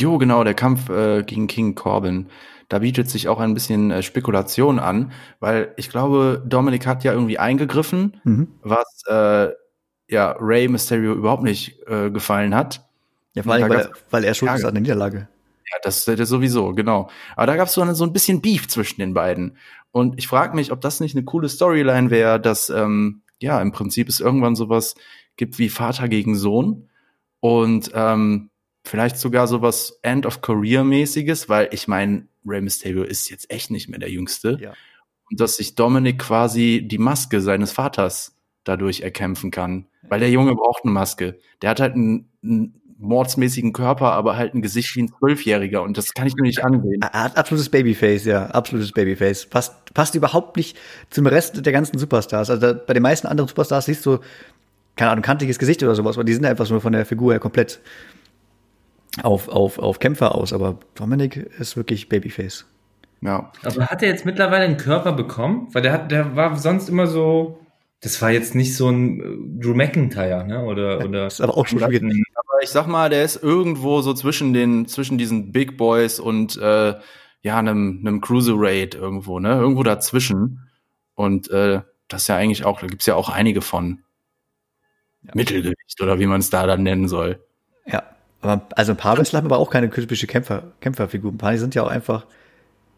Jo, 0.00 0.18
genau, 0.18 0.42
der 0.42 0.54
Kampf 0.54 0.88
äh, 0.88 1.22
gegen 1.22 1.46
King 1.46 1.76
Corbin. 1.76 2.26
Da 2.68 2.80
bietet 2.80 3.08
sich 3.08 3.28
auch 3.28 3.38
ein 3.38 3.54
bisschen 3.54 3.92
äh, 3.92 4.02
Spekulation 4.02 4.80
an, 4.80 5.12
weil 5.38 5.72
ich 5.76 5.90
glaube, 5.90 6.42
Dominic 6.44 6.88
hat 6.88 7.04
ja 7.04 7.12
irgendwie 7.12 7.38
eingegriffen, 7.38 8.16
Mhm. 8.24 8.48
was 8.62 9.02
äh, 9.08 9.52
ja 10.08 10.36
Ray 10.38 10.68
Mysterio 10.68 11.12
überhaupt 11.14 11.42
nicht 11.42 11.80
äh, 11.88 12.10
gefallen 12.10 12.54
hat. 12.54 12.82
Ja, 13.34 13.42
vor 13.42 13.52
allem, 13.54 13.68
weil, 13.68 13.80
er- 13.80 13.90
weil 14.10 14.24
er 14.24 14.34
schuld 14.34 14.52
ist 14.54 14.64
an 14.64 14.74
der 14.74 14.80
Niederlage. 14.82 15.28
Ja, 15.70 15.78
das, 15.82 16.04
das 16.04 16.28
sowieso, 16.28 16.72
genau. 16.74 17.10
Aber 17.34 17.46
da 17.46 17.56
gab 17.56 17.68
es 17.68 17.74
so, 17.74 17.92
so 17.92 18.04
ein 18.04 18.12
bisschen 18.12 18.40
Beef 18.40 18.68
zwischen 18.68 19.00
den 19.00 19.14
beiden. 19.14 19.56
Und 19.90 20.18
ich 20.18 20.28
frage 20.28 20.54
mich, 20.54 20.70
ob 20.72 20.80
das 20.80 21.00
nicht 21.00 21.16
eine 21.16 21.24
coole 21.24 21.48
Storyline 21.48 22.10
wäre, 22.10 22.40
dass 22.40 22.70
ähm, 22.70 23.22
ja 23.40 23.60
im 23.60 23.72
Prinzip 23.72 24.08
es 24.08 24.20
irgendwann 24.20 24.54
sowas 24.54 24.94
gibt 25.36 25.58
wie 25.58 25.68
Vater 25.68 26.08
gegen 26.08 26.36
Sohn 26.36 26.88
und 27.40 27.90
ähm, 27.94 28.50
vielleicht 28.84 29.18
sogar 29.18 29.48
sowas 29.48 29.98
End 30.02 30.24
of 30.24 30.40
Career 30.40 30.84
mäßiges, 30.84 31.48
weil 31.48 31.68
ich 31.72 31.88
meine, 31.88 32.26
Rey 32.46 32.60
Mysterio 32.60 33.02
ist 33.02 33.28
jetzt 33.28 33.50
echt 33.50 33.70
nicht 33.70 33.88
mehr 33.88 33.98
der 33.98 34.10
Jüngste 34.10 34.58
Ja. 34.60 34.72
und 35.30 35.40
dass 35.40 35.56
sich 35.56 35.74
Dominic 35.74 36.20
quasi 36.20 36.86
die 36.86 36.98
Maske 36.98 37.40
seines 37.40 37.72
Vaters 37.72 38.35
dadurch 38.66 39.00
erkämpfen 39.00 39.50
kann, 39.50 39.86
weil 40.08 40.20
der 40.20 40.30
Junge 40.30 40.54
braucht 40.54 40.84
eine 40.84 40.92
Maske. 40.92 41.38
Der 41.62 41.70
hat 41.70 41.80
halt 41.80 41.94
einen, 41.94 42.28
einen 42.42 42.74
mordsmäßigen 42.98 43.72
Körper, 43.72 44.12
aber 44.12 44.36
halt 44.36 44.54
ein 44.54 44.62
Gesicht 44.62 44.94
wie 44.96 45.02
ein 45.02 45.12
Zwölfjähriger 45.18 45.82
und 45.82 45.96
das 45.98 46.14
kann 46.14 46.26
ich 46.26 46.34
mir 46.34 46.42
nicht 46.42 46.64
ansehen. 46.64 47.00
Er 47.02 47.24
hat 47.24 47.36
absolutes 47.36 47.68
Babyface, 47.68 48.24
ja, 48.24 48.46
absolutes 48.46 48.92
Babyface. 48.92 49.46
Passt, 49.46 49.94
passt 49.94 50.14
überhaupt 50.14 50.56
nicht 50.56 50.76
zum 51.10 51.26
Rest 51.26 51.64
der 51.64 51.72
ganzen 51.72 51.98
Superstars. 51.98 52.50
Also 52.50 52.60
da, 52.60 52.72
bei 52.72 52.94
den 52.94 53.02
meisten 53.02 53.26
anderen 53.26 53.48
Superstars 53.48 53.86
siehst 53.86 54.04
du, 54.06 54.18
keine 54.96 55.10
Ahnung, 55.10 55.22
kantiges 55.22 55.58
Gesicht 55.58 55.82
oder 55.82 55.94
sowas, 55.94 56.16
aber 56.16 56.24
die 56.24 56.34
sind 56.34 56.46
einfach 56.46 56.66
so 56.66 56.80
von 56.80 56.92
der 56.92 57.04
Figur 57.06 57.32
her 57.32 57.40
komplett 57.40 57.80
auf, 59.22 59.48
auf, 59.48 59.78
auf 59.78 59.98
Kämpfer 59.98 60.34
aus. 60.34 60.52
Aber 60.52 60.78
Dominik 60.94 61.36
ist 61.58 61.76
wirklich 61.76 62.08
Babyface. 62.08 62.66
Ja. 63.20 63.50
Aber 63.62 63.86
hat 63.86 64.02
er 64.02 64.08
jetzt 64.08 64.24
mittlerweile 64.26 64.64
einen 64.64 64.76
Körper 64.76 65.12
bekommen? 65.12 65.68
Weil 65.72 65.82
der 65.82 65.92
hat, 65.92 66.10
der 66.10 66.36
war 66.36 66.56
sonst 66.56 66.88
immer 66.88 67.06
so, 67.06 67.58
das 68.06 68.22
war 68.22 68.30
jetzt 68.30 68.54
nicht 68.54 68.76
so 68.76 68.88
ein 68.88 69.20
äh, 69.20 69.60
Drew 69.60 69.74
McIntyre, 69.74 70.46
ne? 70.46 70.64
Oder, 70.64 71.04
oder. 71.04 71.26
Ist 71.26 71.40
aber 71.40 71.56
auch 71.56 71.66
schon 71.66 71.80
wieder. 71.80 72.06
Aber 72.36 72.62
ich 72.62 72.68
sag 72.70 72.86
mal, 72.86 73.10
der 73.10 73.24
ist 73.24 73.42
irgendwo 73.42 74.00
so 74.00 74.14
zwischen 74.14 74.52
den, 74.52 74.86
zwischen 74.86 75.18
diesen 75.18 75.50
Big 75.50 75.76
Boys 75.76 76.20
und 76.20 76.56
äh, 76.56 76.94
ja, 77.42 77.58
einem, 77.58 77.98
einem 78.06 78.20
Cruiserweight 78.20 78.94
irgendwo, 78.94 79.40
ne? 79.40 79.54
Irgendwo 79.56 79.82
dazwischen. 79.82 80.68
Und 81.16 81.50
äh, 81.50 81.80
das 82.06 82.22
ist 82.22 82.28
ja 82.28 82.36
eigentlich 82.36 82.64
auch, 82.64 82.80
da 82.80 82.86
gibt's 82.86 83.06
ja 83.06 83.16
auch 83.16 83.28
einige 83.28 83.60
von. 83.60 84.04
Mittelgewicht 85.34 86.00
oder 86.00 86.20
wie 86.20 86.26
man 86.26 86.38
es 86.38 86.50
da 86.50 86.64
dann 86.64 86.84
nennen 86.84 87.08
soll. 87.08 87.40
Ja. 87.86 88.04
Aber, 88.40 88.68
also 88.76 88.92
ein 88.92 88.96
paar 88.96 89.18
Wrestler 89.18 89.38
haben 89.40 89.46
aber 89.46 89.58
auch 89.58 89.70
keine 89.70 89.90
typische 89.90 90.28
Kämpfer, 90.28 90.62
Kämpferfigur. 90.80 91.32
Ein 91.32 91.38
paar 91.38 91.50
die 91.50 91.58
sind 91.58 91.74
ja 91.74 91.82
auch 91.82 91.88
einfach. 91.88 92.26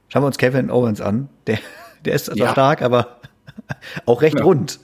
Schauen 0.09 0.23
wir 0.23 0.27
uns 0.27 0.37
Kevin 0.37 0.71
Owens 0.71 1.01
an. 1.01 1.31
Der, 1.47 1.59
der 2.05 2.13
ist 2.13 2.27
zwar 2.27 2.37
Ja. 2.37 2.53
stark, 2.53 2.83
aber 2.83 3.23
auch 4.05 4.21
recht 4.21 4.39
Ja. 4.39 4.45
rund. 4.45 4.81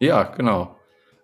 Ja, 0.00 0.24
genau. 0.24 0.76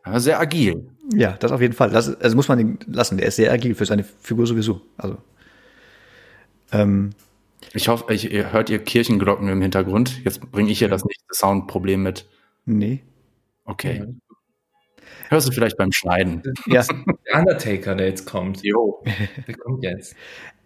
Aber 0.03 0.21
sehr 0.21 0.41
agil. 0.41 0.89
Ja, 1.13 1.33
das 1.39 1.53
auf 1.53 1.61
jeden 1.61 1.75
Fall. 1.75 1.91
Das, 1.91 2.15
also 2.21 2.37
muss 2.37 2.49
man 2.49 2.59
ihn 2.59 2.79
lassen. 2.87 3.19
Der 3.19 3.27
ist 3.29 3.37
sehr 3.37 3.53
agil 3.53 3.75
für 3.75 3.85
seine 3.85 4.05
Figur 4.05 4.47
sowieso. 4.47 4.81
Also. 4.97 5.19
Ähm, 6.73 7.11
Ich 7.75 7.89
hoffe, 7.89 8.13
ich, 8.15 8.31
ihr 8.33 8.53
hört 8.53 8.71
ihr 8.71 8.79
Kirchenglocken 8.79 9.49
im 9.49 9.61
Hintergrund. 9.63 10.25
Jetzt 10.25 10.41
bringe 10.51 10.71
ich 10.71 10.79
hier 10.79 10.89
das 10.89 11.05
nächste 11.05 11.35
Soundproblem 11.35 12.03
mit. 12.03 12.27
nee. 12.65 13.03
Okay. 13.65 14.05
Hörst 15.29 15.47
du 15.49 15.53
vielleicht 15.53 15.77
beim 15.77 15.93
Schneiden? 15.93 16.43
Ja. 16.67 16.85
Der 17.29 17.39
Undertaker, 17.39 17.95
der 17.95 18.09
jetzt 18.09 18.27
kommt. 18.27 18.63
Jo. 18.65 19.03
Der 19.47 19.57
kommt 19.57 19.83
jetzt. 19.85 20.17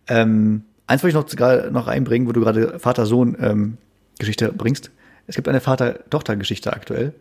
Ähm, 0.09 0.65
eins 0.87 1.03
wollte 1.03 1.17
ich 1.19 1.23
noch, 1.23 1.37
gerade 1.37 1.71
noch 1.71 1.87
einbringen, 1.89 2.27
wo 2.27 2.33
du 2.33 2.41
gerade 2.41 2.79
Vater-Sohn-Geschichte 2.79 4.53
bringst. 4.53 4.91
Es 5.27 5.37
gibt 5.37 5.47
eine 5.47 5.61
Vater-Tochter-Geschichte 5.61 6.73
aktuell. 6.73 7.13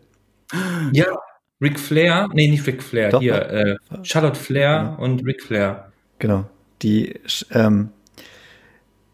Ja, 0.92 1.06
Ric 1.60 1.80
Flair, 1.80 2.28
nee, 2.32 2.48
nicht 2.48 2.66
Ric 2.66 2.82
Flair, 2.82 3.10
Doch, 3.10 3.20
hier, 3.20 3.40
doch. 3.40 3.98
äh, 4.00 4.04
Charlotte 4.04 4.38
Flair 4.38 4.96
und 5.00 5.24
Ric 5.24 5.42
Flair. 5.42 5.90
Genau. 6.18 6.44
Die, 6.82 7.18
ähm, 7.50 7.90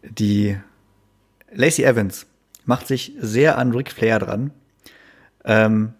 die 0.03 0.57
Lacey 1.53 1.83
Evans 1.83 2.25
macht 2.65 2.87
sich 2.87 3.13
sehr 3.19 3.57
an 3.57 3.71
Ric 3.71 3.91
Flair 3.91 4.19
dran. 4.19 4.51
Ähm, 5.45 5.93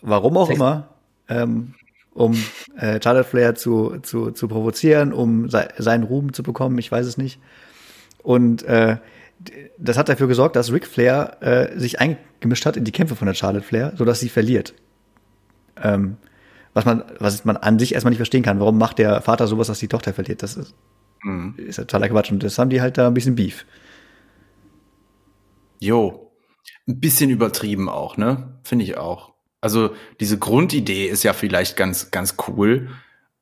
warum 0.00 0.36
auch 0.36 0.50
immer. 0.50 0.88
Ähm, 1.28 1.74
um 2.12 2.34
äh, 2.76 3.00
Charlotte 3.02 3.28
Flair 3.28 3.54
zu, 3.54 3.98
zu, 4.02 4.32
zu 4.32 4.48
provozieren, 4.48 5.12
um 5.12 5.48
se 5.48 5.68
seinen 5.78 6.02
Ruhm 6.02 6.32
zu 6.32 6.42
bekommen, 6.42 6.76
ich 6.78 6.90
weiß 6.90 7.06
es 7.06 7.16
nicht. 7.16 7.40
Und 8.22 8.62
äh, 8.64 8.96
das 9.78 9.96
hat 9.96 10.08
dafür 10.08 10.26
gesorgt, 10.28 10.56
dass 10.56 10.72
Ric 10.72 10.86
Flair 10.86 11.38
äh, 11.40 11.78
sich 11.78 12.00
eingemischt 12.00 12.66
hat 12.66 12.76
in 12.76 12.84
die 12.84 12.92
Kämpfe 12.92 13.16
von 13.16 13.26
der 13.26 13.34
Charlotte 13.34 13.64
Flair, 13.64 13.94
sodass 13.96 14.20
sie 14.20 14.28
verliert. 14.28 14.74
Ähm, 15.82 16.16
was 16.74 16.84
man, 16.84 17.04
was 17.18 17.44
man 17.44 17.56
an 17.56 17.78
sich 17.78 17.94
erstmal 17.94 18.10
nicht 18.10 18.18
verstehen 18.18 18.42
kann. 18.42 18.60
Warum 18.60 18.78
macht 18.78 18.98
der 18.98 19.20
Vater 19.22 19.46
sowas, 19.46 19.66
dass 19.66 19.78
die 19.78 19.88
Tochter 19.88 20.12
verliert? 20.12 20.42
Das 20.42 20.56
ist, 20.56 20.74
mhm. 21.22 21.54
ist 21.56 21.76
totaler 21.76 22.08
Quatsch. 22.08 22.30
Und 22.30 22.42
das 22.42 22.58
haben 22.58 22.70
die 22.70 22.80
halt 22.80 22.98
da 22.98 23.08
ein 23.08 23.14
bisschen 23.14 23.34
Beef. 23.34 23.66
Jo. 25.80 26.32
Ein 26.86 27.00
bisschen 27.00 27.30
übertrieben 27.30 27.88
auch, 27.88 28.16
ne? 28.16 28.58
Finde 28.62 28.84
ich 28.84 28.96
auch. 28.96 29.32
Also 29.60 29.94
diese 30.20 30.38
Grundidee 30.38 31.06
ist 31.06 31.22
ja 31.22 31.32
vielleicht 31.32 31.76
ganz, 31.76 32.10
ganz 32.10 32.36
cool. 32.48 32.90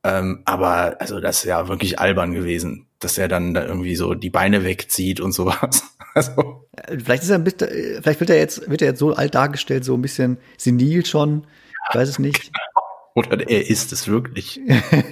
Ähm, 0.05 0.43
aber 0.45 1.01
also 1.01 1.21
das 1.21 1.39
ist 1.39 1.45
ja 1.45 1.69
wirklich 1.69 1.99
albern 1.99 2.33
gewesen, 2.33 2.88
dass 2.99 3.19
er 3.19 3.29
dann 3.29 3.55
da 3.55 3.65
irgendwie 3.65 3.97
so 3.97 4.15
die 4.15 4.31
Beine 4.31 4.65
wegzieht 4.65 5.21
und 5.21 5.33
sowas. 5.33 5.85
Also. 6.15 6.67
Vielleicht 6.89 7.23
ist 7.23 7.29
er 7.29 7.37
ein 7.37 7.45
bisschen, 7.45 7.69
vielleicht 8.03 8.19
wird 8.19 8.31
er 8.31 8.39
jetzt, 8.39 8.69
wird 8.69 8.83
er 8.83 8.89
jetzt 8.89 8.99
so 8.99 9.13
alt 9.13 9.37
dargestellt, 9.37 9.85
so 9.85 9.95
ein 9.95 10.03
bisschen 10.03 10.39
senil 10.57 11.07
schon. 11.07 11.47
Ich 11.91 11.95
weiß 11.95 12.09
es 12.09 12.19
nicht. 12.19 12.51
Oder 13.15 13.49
er 13.49 13.69
ist 13.69 13.93
es 13.93 14.09
wirklich. 14.09 14.61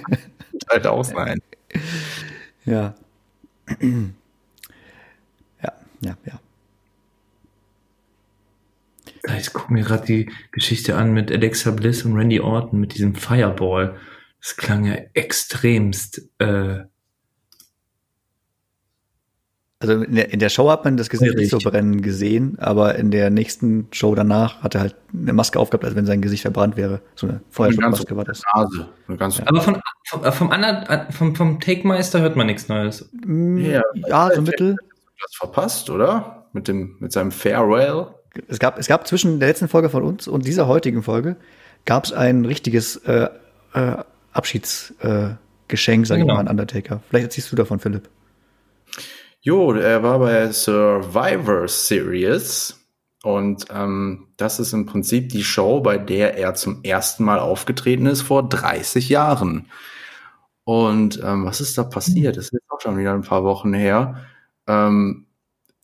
halt 0.69 0.87
auch 0.87 1.05
sein. 1.05 1.39
Ja. 2.65 2.95
Ja, 3.79 5.73
ja, 6.01 6.17
ja. 6.25 6.39
Ich 9.37 9.53
gucke 9.53 9.71
mir 9.71 9.83
gerade 9.83 10.05
die 10.05 10.29
Geschichte 10.51 10.97
an 10.97 11.13
mit 11.13 11.31
Alexa 11.31 11.71
Bliss 11.71 12.03
und 12.03 12.17
Randy 12.17 12.41
Orton 12.41 12.81
mit 12.81 12.95
diesem 12.95 13.15
Fireball. 13.15 13.97
Das 14.41 14.57
klang 14.57 14.83
ja 14.83 14.95
extremst. 15.13 16.23
Äh 16.39 16.79
also 19.79 20.01
in 20.01 20.15
der, 20.15 20.33
in 20.33 20.39
der 20.39 20.49
Show 20.49 20.69
hat 20.71 20.85
man 20.85 20.97
das 20.97 21.09
Gesicht 21.09 21.35
nicht 21.35 21.51
so 21.51 21.59
brennen 21.59 22.01
gesehen, 22.01 22.57
aber 22.59 22.95
in 22.95 23.11
der 23.11 23.29
nächsten 23.29 23.87
Show 23.91 24.15
danach 24.15 24.63
hat 24.63 24.73
er 24.73 24.81
halt 24.81 24.95
eine 25.13 25.33
Maske 25.33 25.59
aufgehabt, 25.59 25.85
als 25.85 25.95
wenn 25.95 26.07
sein 26.07 26.21
Gesicht 26.21 26.41
verbrannt 26.41 26.77
wäre. 26.77 27.01
So 27.13 27.27
eine 27.27 27.41
Feuerschutzmaske 27.51 28.17
war 28.17 28.25
das. 28.25 28.41
Nase. 28.55 28.87
Ganz 29.17 29.37
ja. 29.37 29.43
Aber 29.45 29.61
von, 29.61 29.79
vom, 30.07 30.23
vom, 30.23 30.51
anderen, 30.51 31.11
vom, 31.11 31.35
vom 31.35 31.59
Take-Meister 31.59 32.21
hört 32.21 32.35
man 32.35 32.47
nichts 32.47 32.69
Neues. 32.69 33.07
Mm, 33.25 33.57
ja, 33.59 33.83
ja 33.93 34.31
so 34.33 34.41
mittel. 34.41 34.77
Das 35.21 35.35
verpasst, 35.35 35.89
oder? 35.91 36.45
Mit 36.53 36.67
dem, 36.67 36.95
mit 36.99 37.11
seinem 37.11 37.31
Farewell. 37.31 38.07
Es 38.47 38.57
gab, 38.57 38.79
es 38.79 38.87
gab 38.87 39.07
zwischen 39.07 39.39
der 39.39 39.49
letzten 39.49 39.67
Folge 39.67 39.89
von 39.89 40.03
uns 40.03 40.27
und 40.27 40.47
dieser 40.47 40.67
heutigen 40.67 41.03
Folge 41.03 41.35
gab 41.85 42.05
es 42.05 42.13
ein 42.13 42.45
richtiges 42.45 42.95
äh, 42.97 43.29
äh, 43.73 43.97
Abschiedsgeschenk, 44.33 45.35
äh, 45.69 46.07
sage 46.07 46.21
genau. 46.21 46.33
ich 46.33 46.35
mal, 46.35 46.39
an 46.39 46.47
Undertaker. 46.47 47.01
Vielleicht 47.09 47.25
erzählst 47.25 47.51
du 47.51 47.55
davon, 47.55 47.79
Philipp. 47.79 48.09
Jo, 49.41 49.71
er 49.73 50.03
war 50.03 50.19
bei 50.19 50.51
Survivor 50.51 51.67
Series 51.67 52.77
und 53.23 53.65
ähm, 53.71 54.27
das 54.37 54.59
ist 54.59 54.73
im 54.73 54.85
Prinzip 54.85 55.29
die 55.29 55.43
Show, 55.43 55.79
bei 55.81 55.97
der 55.97 56.37
er 56.37 56.55
zum 56.55 56.83
ersten 56.83 57.23
Mal 57.23 57.39
aufgetreten 57.39 58.05
ist 58.05 58.21
vor 58.21 58.47
30 58.47 59.09
Jahren. 59.09 59.69
Und 60.63 61.21
ähm, 61.23 61.45
was 61.45 61.61
ist 61.61 61.77
da 61.77 61.83
passiert? 61.83 62.35
Das 62.37 62.49
ist 62.49 62.61
auch 62.69 62.81
schon 62.81 62.97
wieder 62.97 63.13
ein 63.13 63.21
paar 63.21 63.43
Wochen 63.43 63.73
her. 63.73 64.25
Ähm, 64.67 65.27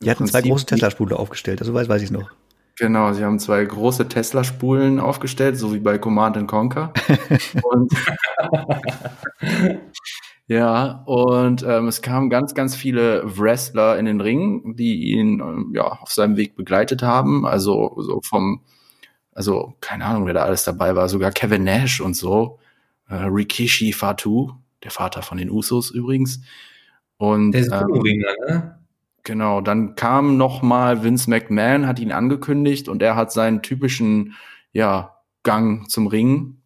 die 0.00 0.10
hatten 0.10 0.26
zwei 0.26 0.42
große 0.42 0.66
Tesla-Spule 0.66 1.18
aufgestellt, 1.18 1.60
also 1.60 1.72
weiß, 1.72 1.88
weiß 1.88 2.02
ich 2.02 2.10
noch. 2.10 2.30
Genau, 2.76 3.12
sie 3.12 3.24
haben 3.24 3.38
zwei 3.38 3.64
große 3.64 4.08
Tesla-Spulen 4.08 4.98
aufgestellt, 4.98 5.56
so 5.56 5.72
wie 5.72 5.78
bei 5.78 5.96
Command 5.96 6.46
Conquer. 6.48 6.92
und, 7.62 7.92
ja, 10.46 11.02
und 11.06 11.62
ähm, 11.62 11.88
es 11.88 12.02
kamen 12.02 12.28
ganz, 12.28 12.54
ganz 12.54 12.76
viele 12.76 13.22
Wrestler 13.38 13.98
in 13.98 14.04
den 14.04 14.20
Ring, 14.20 14.76
die 14.76 15.12
ihn 15.12 15.40
ähm, 15.40 15.72
ja 15.74 15.84
auf 15.84 16.12
seinem 16.12 16.36
Weg 16.36 16.54
begleitet 16.54 17.02
haben. 17.02 17.46
Also 17.46 17.94
so 17.98 18.20
vom, 18.22 18.60
also 19.32 19.74
keine 19.80 20.04
Ahnung, 20.04 20.26
wer 20.26 20.34
da 20.34 20.44
alles 20.44 20.64
dabei 20.64 20.94
war, 20.96 21.08
sogar 21.08 21.30
Kevin 21.30 21.64
Nash 21.64 22.00
und 22.00 22.14
so, 22.14 22.58
äh, 23.08 23.14
Rikishi 23.14 23.92
Fatu, 23.94 24.52
der 24.82 24.90
Vater 24.90 25.22
von 25.22 25.38
den 25.38 25.50
Usos 25.50 25.90
übrigens. 25.90 26.42
Und 27.16 27.52
der 27.52 27.62
ist 27.62 27.72
ähm, 27.72 28.02
ne? 28.48 28.78
Genau, 29.22 29.62
dann 29.62 29.94
kam 29.94 30.36
noch 30.36 30.60
mal 30.60 31.02
Vince 31.02 31.30
McMahon, 31.30 31.86
hat 31.86 31.98
ihn 31.98 32.12
angekündigt 32.12 32.90
und 32.90 33.00
er 33.00 33.16
hat 33.16 33.32
seinen 33.32 33.62
typischen 33.62 34.34
ja, 34.72 35.16
Gang 35.42 35.88
zum 35.88 36.06
Ring 36.06 36.58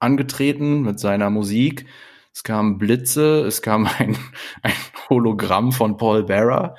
angetreten 0.00 0.82
mit 0.82 0.98
seiner 0.98 1.30
Musik. 1.30 1.86
Es 2.40 2.44
kamen 2.44 2.78
Blitze, 2.78 3.42
es 3.42 3.60
kam 3.60 3.86
ein, 3.86 4.16
ein 4.62 4.72
Hologramm 5.10 5.72
von 5.72 5.98
Paul 5.98 6.22
Bearer 6.22 6.74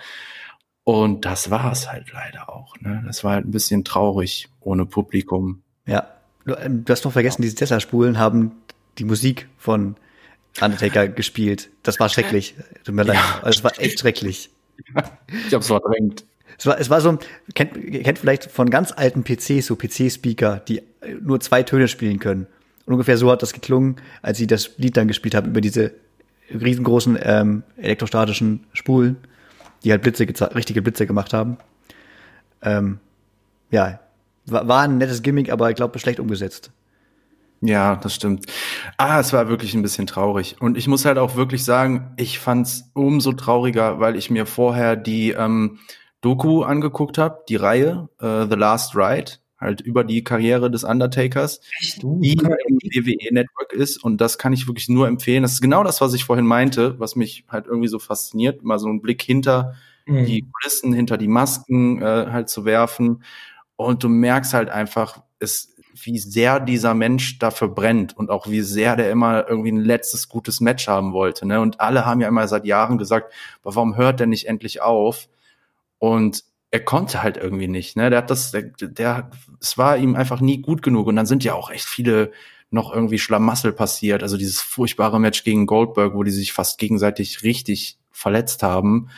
und 0.83 1.23
das 1.23 1.51
war 1.51 1.71
es 1.71 1.87
halt 1.87 2.11
leider 2.11 2.49
auch. 2.49 2.75
Ne? 2.79 3.03
Das 3.05 3.23
war 3.23 3.33
halt 3.33 3.45
ein 3.45 3.51
bisschen 3.51 3.83
traurig 3.83 4.49
ohne 4.59 4.87
Publikum. 4.87 5.61
Ja, 5.85 6.07
du, 6.45 6.55
ähm, 6.55 6.83
du 6.83 6.91
hast 6.91 7.05
noch 7.05 7.11
vergessen, 7.11 7.43
diese 7.43 7.53
Tesla-Spulen 7.53 8.17
haben 8.17 8.53
die 8.97 9.03
Musik 9.03 9.49
von 9.59 9.97
Undertaker 10.59 11.07
gespielt. 11.09 11.69
Das 11.83 11.99
war 11.99 12.09
schrecklich. 12.09 12.55
Tut 12.83 12.95
mir 12.95 13.05
ja. 13.05 13.13
leid. 13.13 13.23
Also, 13.43 13.59
es 13.59 13.63
war 13.63 13.79
echt 13.79 13.99
schrecklich. 13.99 14.49
ich 15.47 15.53
hab's 15.53 15.67
verdrängt. 15.67 16.25
Es 16.57 16.65
war, 16.65 16.79
es 16.79 16.89
war 16.89 17.01
so, 17.01 17.19
kennt, 17.53 17.73
kennt 18.03 18.17
vielleicht 18.17 18.49
von 18.49 18.71
ganz 18.71 18.91
alten 18.91 19.23
PCs, 19.23 19.67
so 19.67 19.75
PC-Speaker, 19.75 20.57
die 20.67 20.81
nur 21.21 21.39
zwei 21.39 21.61
Töne 21.61 21.87
spielen 21.87 22.17
können. 22.17 22.47
Und 22.91 22.95
ungefähr 22.95 23.17
so 23.17 23.31
hat 23.31 23.41
das 23.41 23.53
geklungen, 23.53 23.95
als 24.21 24.37
sie 24.37 24.47
das 24.47 24.77
Lied 24.77 24.97
dann 24.97 25.07
gespielt 25.07 25.33
haben 25.33 25.47
über 25.47 25.61
diese 25.61 25.93
riesengroßen 26.49 27.17
ähm, 27.23 27.63
elektrostatischen 27.77 28.65
Spulen, 28.73 29.15
die 29.85 29.91
halt 29.91 30.01
Blitze, 30.01 30.27
richtige 30.53 30.81
Blitze 30.81 31.07
gemacht 31.07 31.31
haben. 31.31 31.57
Ähm, 32.61 32.99
ja, 33.69 34.01
war, 34.45 34.67
war 34.67 34.81
ein 34.81 34.97
nettes 34.97 35.21
Gimmick, 35.21 35.53
aber 35.53 35.69
ich 35.69 35.77
glaube 35.77 35.99
schlecht 35.99 36.19
umgesetzt. 36.19 36.71
Ja, 37.61 37.95
das 37.95 38.13
stimmt. 38.13 38.47
Ah, 38.97 39.21
es 39.21 39.31
war 39.31 39.47
wirklich 39.47 39.73
ein 39.73 39.83
bisschen 39.83 40.05
traurig. 40.05 40.57
Und 40.59 40.77
ich 40.77 40.89
muss 40.89 41.05
halt 41.05 41.17
auch 41.17 41.37
wirklich 41.37 41.63
sagen, 41.63 42.11
ich 42.17 42.39
fand's 42.39 42.91
umso 42.91 43.31
trauriger, 43.31 44.01
weil 44.01 44.17
ich 44.17 44.29
mir 44.29 44.45
vorher 44.45 44.97
die 44.97 45.31
ähm, 45.31 45.79
Doku 46.19 46.63
angeguckt 46.63 47.17
habe, 47.17 47.39
die 47.47 47.55
Reihe 47.55 48.09
äh, 48.19 48.47
The 48.49 48.55
Last 48.55 48.97
Ride, 48.97 49.31
halt 49.61 49.79
über 49.79 50.03
die 50.03 50.23
Karriere 50.23 50.71
des 50.71 50.83
Undertakers, 50.83 51.61
Echt? 51.79 52.01
die 52.01 52.33
im 52.33 52.77
WWE 52.81 53.33
Network 53.33 53.73
ist. 53.73 54.03
Und 54.03 54.19
das 54.19 54.37
kann 54.37 54.53
ich 54.53 54.67
wirklich 54.67 54.89
nur 54.89 55.07
empfehlen. 55.07 55.43
Das 55.43 55.53
ist 55.53 55.61
genau 55.61 55.83
das, 55.83 56.01
was 56.01 56.13
ich 56.13 56.25
vorhin 56.25 56.47
meinte, 56.47 56.99
was 56.99 57.15
mich 57.15 57.45
halt 57.47 57.67
irgendwie 57.67 57.87
so 57.87 57.99
fasziniert, 57.99 58.63
mal 58.63 58.79
so 58.79 58.87
einen 58.87 59.01
Blick 59.01 59.21
hinter 59.21 59.75
mhm. 60.07 60.25
die 60.25 60.45
Kulissen, 60.51 60.93
hinter 60.93 61.17
die 61.17 61.27
Masken 61.27 62.01
äh, 62.01 62.27
halt 62.31 62.49
zu 62.49 62.65
werfen. 62.65 63.23
Und 63.75 64.03
du 64.03 64.09
merkst 64.09 64.53
halt 64.53 64.69
einfach, 64.69 65.21
es 65.39 65.71
wie 66.03 66.19
sehr 66.19 66.59
dieser 66.59 66.93
Mensch 66.93 67.37
dafür 67.39 67.67
brennt 67.67 68.15
und 68.17 68.29
auch 68.29 68.47
wie 68.47 68.61
sehr 68.61 68.95
der 68.95 69.11
immer 69.11 69.47
irgendwie 69.47 69.71
ein 69.71 69.83
letztes 69.83 70.29
gutes 70.29 70.61
Match 70.61 70.87
haben 70.87 71.13
wollte. 71.13 71.45
Ne? 71.45 71.59
Und 71.59 71.79
alle 71.79 72.05
haben 72.05 72.21
ja 72.21 72.27
immer 72.27 72.47
seit 72.47 72.65
Jahren 72.65 72.97
gesagt, 72.97 73.33
warum 73.63 73.95
hört 73.97 74.19
der 74.19 74.27
nicht 74.27 74.47
endlich 74.47 74.81
auf? 74.81 75.27
Und 75.99 76.43
er 76.71 76.79
konnte 76.79 77.21
halt 77.21 77.37
irgendwie 77.37 77.67
nicht. 77.67 77.97
Ne? 77.97 78.09
Der 78.09 78.19
hat 78.19 78.29
das, 78.29 78.51
der, 78.51 78.63
der, 78.63 79.29
es 79.59 79.77
war 79.77 79.97
ihm 79.97 80.15
einfach 80.15 80.39
nie 80.39 80.61
gut 80.61 80.81
genug. 80.81 81.07
Und 81.07 81.17
dann 81.17 81.25
sind 81.25 81.43
ja 81.43 81.53
auch 81.53 81.69
echt 81.69 81.85
viele 81.85 82.31
noch 82.69 82.93
irgendwie 82.93 83.19
Schlamassel 83.19 83.73
passiert. 83.73 84.23
Also 84.23 84.37
dieses 84.37 84.61
furchtbare 84.61 85.19
Match 85.19 85.43
gegen 85.43 85.67
Goldberg, 85.67 86.15
wo 86.15 86.23
die 86.23 86.31
sich 86.31 86.53
fast 86.53 86.79
gegenseitig 86.79 87.43
richtig 87.43 87.97
verletzt 88.11 88.63
haben. 88.63 89.09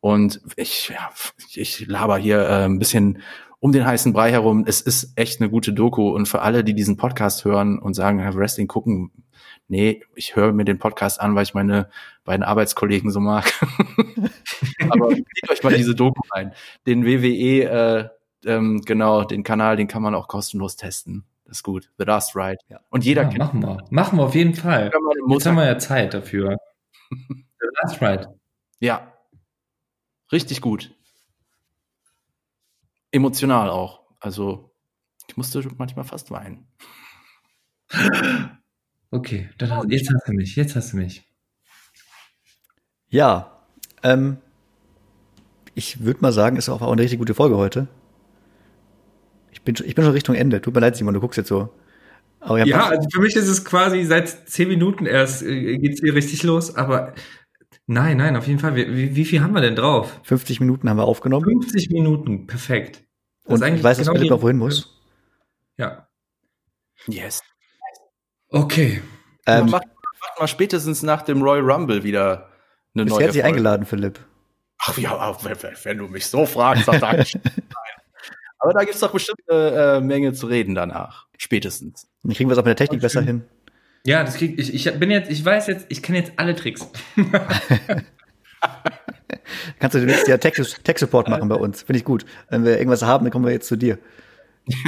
Und 0.00 0.40
ich, 0.56 0.88
ja, 0.88 1.10
ich 1.52 1.86
laber 1.86 2.16
hier 2.16 2.40
äh, 2.40 2.64
ein 2.64 2.78
bisschen 2.78 3.22
um 3.60 3.72
den 3.72 3.84
heißen 3.84 4.14
Brei 4.14 4.30
herum. 4.30 4.64
Es 4.66 4.80
ist 4.80 5.12
echt 5.16 5.40
eine 5.40 5.50
gute 5.50 5.74
Doku 5.74 6.10
und 6.10 6.26
für 6.26 6.40
alle, 6.40 6.64
die 6.64 6.74
diesen 6.74 6.96
Podcast 6.96 7.44
hören 7.44 7.78
und 7.78 7.94
sagen, 7.94 8.20
Wrestling 8.34 8.68
gucken, 8.68 9.10
nee, 9.68 10.02
ich 10.14 10.36
höre 10.36 10.52
mir 10.52 10.64
den 10.64 10.78
Podcast 10.78 11.20
an, 11.20 11.34
weil 11.34 11.42
ich 11.44 11.54
meine 11.54 11.88
beiden 12.24 12.42
Arbeitskollegen 12.42 13.10
so 13.10 13.20
mag. 13.20 13.52
Aber 14.90 15.10
zieht 15.10 15.50
euch 15.50 15.62
mal 15.62 15.74
diese 15.74 15.94
Doku 15.94 16.20
ein. 16.30 16.52
Den 16.86 17.04
WWE, 17.04 17.62
äh, 17.62 18.08
ähm, 18.44 18.82
genau, 18.84 19.24
den 19.24 19.42
Kanal, 19.42 19.76
den 19.76 19.88
kann 19.88 20.02
man 20.02 20.14
auch 20.14 20.28
kostenlos 20.28 20.76
testen. 20.76 21.24
Das 21.44 21.58
ist 21.58 21.62
gut. 21.62 21.90
The 21.98 22.04
Last 22.04 22.34
Ride. 22.34 22.58
Ja. 22.68 22.80
Und 22.90 23.04
jeder 23.04 23.22
ja, 23.22 23.28
kennt 23.28 23.38
Machen 23.38 23.62
wir. 23.62 23.84
Machen 23.90 24.18
wir 24.18 24.24
auf 24.24 24.34
jeden 24.34 24.54
Fall. 24.54 24.90
Jetzt 25.28 25.46
haben 25.46 25.56
wir 25.56 25.66
ja 25.66 25.78
Zeit 25.78 26.14
dafür. 26.14 26.56
The 27.10 27.66
Last 27.82 28.02
Ride. 28.02 28.38
Ja. 28.80 29.12
Richtig 30.32 30.60
gut 30.60 30.90
emotional 33.16 33.70
auch. 33.70 34.02
Also 34.20 34.70
ich 35.28 35.36
musste 35.36 35.66
manchmal 35.78 36.04
fast 36.04 36.30
weinen. 36.30 36.68
Okay, 39.10 39.48
dann, 39.58 39.88
jetzt 39.90 40.10
hast 40.12 40.28
du 40.28 40.32
mich, 40.32 40.56
jetzt 40.56 40.76
hast 40.76 40.92
du 40.92 40.96
mich. 40.98 41.22
Ja, 43.08 43.62
ähm, 44.02 44.38
ich 45.74 46.02
würde 46.04 46.20
mal 46.20 46.32
sagen, 46.32 46.56
ist 46.56 46.68
auch 46.68 46.82
eine 46.82 47.02
richtig 47.02 47.18
gute 47.18 47.34
Folge 47.34 47.56
heute. 47.56 47.88
Ich 49.52 49.62
bin, 49.62 49.74
ich 49.84 49.94
bin 49.94 50.04
schon 50.04 50.12
Richtung 50.12 50.34
Ende. 50.34 50.60
Tut 50.60 50.74
mir 50.74 50.80
leid, 50.80 50.96
Simon, 50.96 51.14
du 51.14 51.20
guckst 51.20 51.36
jetzt 51.38 51.48
so. 51.48 51.72
Aber 52.40 52.64
ja, 52.64 52.88
also 52.88 53.08
für 53.10 53.20
mich 53.20 53.34
ist 53.34 53.48
es 53.48 53.64
quasi 53.64 54.04
seit 54.04 54.28
zehn 54.48 54.68
Minuten 54.68 55.06
erst 55.06 55.42
äh, 55.42 55.78
geht's 55.78 56.00
hier 56.00 56.14
richtig 56.14 56.42
los, 56.42 56.76
aber 56.76 57.14
Nein, 57.88 58.16
nein, 58.16 58.34
auf 58.36 58.48
jeden 58.48 58.58
Fall. 58.58 58.74
Wie, 58.74 59.14
wie 59.14 59.24
viel 59.24 59.40
haben 59.40 59.54
wir 59.54 59.60
denn 59.60 59.76
drauf? 59.76 60.20
50 60.24 60.58
Minuten 60.58 60.88
haben 60.90 60.96
wir 60.96 61.04
aufgenommen. 61.04 61.44
50 61.44 61.90
Minuten, 61.90 62.46
perfekt. 62.48 63.04
Das 63.44 63.60
Und 63.62 63.74
ich 63.74 63.82
weiß, 63.84 63.98
dass 63.98 64.06
genau 64.08 64.16
Philipp 64.16 64.28
die- 64.28 64.32
auch 64.32 64.42
wohin 64.42 64.56
muss. 64.56 65.00
Ja. 65.76 66.08
Yes. 67.06 67.42
Okay. 68.50 69.02
Ähm, 69.46 69.66
macht, 69.70 69.84
macht 69.86 70.40
mal 70.40 70.48
spätestens 70.48 71.02
nach 71.02 71.22
dem 71.22 71.42
Royal 71.42 71.68
Rumble 71.70 72.02
wieder 72.04 72.48
eine 72.94 73.04
neue 73.04 73.24
herzlich 73.24 73.42
Folge. 73.42 73.46
eingeladen, 73.56 73.86
Philipp. 73.86 74.20
Ach 74.78 74.96
ja, 74.98 75.36
wenn, 75.42 75.56
wenn- 75.84 75.98
du 75.98 76.08
mich 76.08 76.26
so 76.26 76.46
fragst, 76.46 76.86
dann 76.88 77.00
sag 77.00 77.18
ich 77.18 77.34
nein. 77.34 77.52
Aber 78.58 78.72
da 78.72 78.84
gibt's 78.84 79.00
doch 79.00 79.12
bestimmt 79.12 79.38
eine 79.48 79.96
äh, 79.96 80.00
Menge 80.00 80.32
zu 80.32 80.46
reden 80.46 80.74
danach. 80.74 81.26
Spätestens. 81.36 82.08
Dann 82.22 82.32
kriegen 82.32 82.48
wir 82.48 82.54
es 82.54 82.58
auch 82.58 82.64
mit 82.64 82.78
der 82.78 82.84
Technik 82.86 83.00
besser 83.02 83.20
hin. 83.20 83.44
Ja, 84.04 84.24
das 84.24 84.36
krieg 84.36 84.58
ich. 84.58 84.72
Ich 84.74 84.98
bin 84.98 85.10
jetzt, 85.10 85.30
ich 85.30 85.44
weiß 85.44 85.66
jetzt, 85.66 85.86
ich 85.88 86.02
kenne 86.02 86.18
jetzt 86.18 86.32
alle 86.36 86.54
Tricks. 86.56 86.88
Kannst 89.78 89.94
du 89.94 89.98
demnächst 90.00 90.26
ja 90.28 90.38
Tech- 90.38 90.54
Tech-Support 90.82 91.28
machen 91.28 91.48
bei 91.48 91.54
uns. 91.56 91.82
Finde 91.82 91.98
ich 91.98 92.04
gut. 92.04 92.24
Wenn 92.48 92.64
wir 92.64 92.78
irgendwas 92.78 93.02
haben, 93.02 93.24
dann 93.24 93.32
kommen 93.32 93.44
wir 93.44 93.52
jetzt 93.52 93.68
zu 93.68 93.76
dir. 93.76 93.98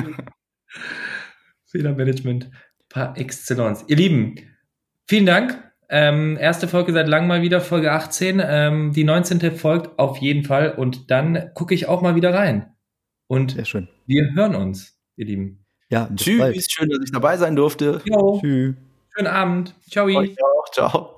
Fehlermanagement 1.71 2.51
par 2.99 3.17
excellence. 3.17 3.85
Ihr 3.87 3.97
Lieben, 3.97 4.35
vielen 5.07 5.27
Dank. 5.27 5.63
Ähm, 5.89 6.37
erste 6.39 6.69
Folge 6.69 6.93
seit 6.93 7.09
langem 7.09 7.29
mal 7.29 7.43
wieder, 7.43 7.61
Folge 7.61 7.93
18. 7.93 8.43
Ähm, 8.45 8.93
die 8.93 9.05
19. 9.05 9.57
folgt 9.57 9.99
auf 9.99 10.19
jeden 10.19 10.45
Fall 10.45 10.73
und 10.73 11.11
dann 11.11 11.51
gucke 11.55 11.75
ich 11.75 11.87
auch 11.87 12.03
mal 12.03 12.15
wieder 12.15 12.35
rein. 12.35 12.75
Und 13.27 13.53
Sehr 13.53 13.65
schön. 13.65 13.89
wir 14.07 14.35
hören 14.35 14.55
uns, 14.55 14.99
ihr 15.17 15.27
Lieben. 15.27 15.65
Ja, 15.91 16.05
bis 16.05 16.39
bald. 16.39 16.55
Tschüss, 16.55 16.67
schön, 16.71 16.91
dass 16.91 16.99
ich 17.03 17.13
dabei 17.13 17.37
sein 17.39 17.57
durfte. 17.57 18.03
Jo, 18.05 18.39
Tschüss. 18.41 18.75
schönen 19.15 19.29
Abend. 19.29 19.75
Ciao. 19.89 20.07
Euch 20.07 20.37
auch. 20.43 20.71
Ciao. 20.73 21.18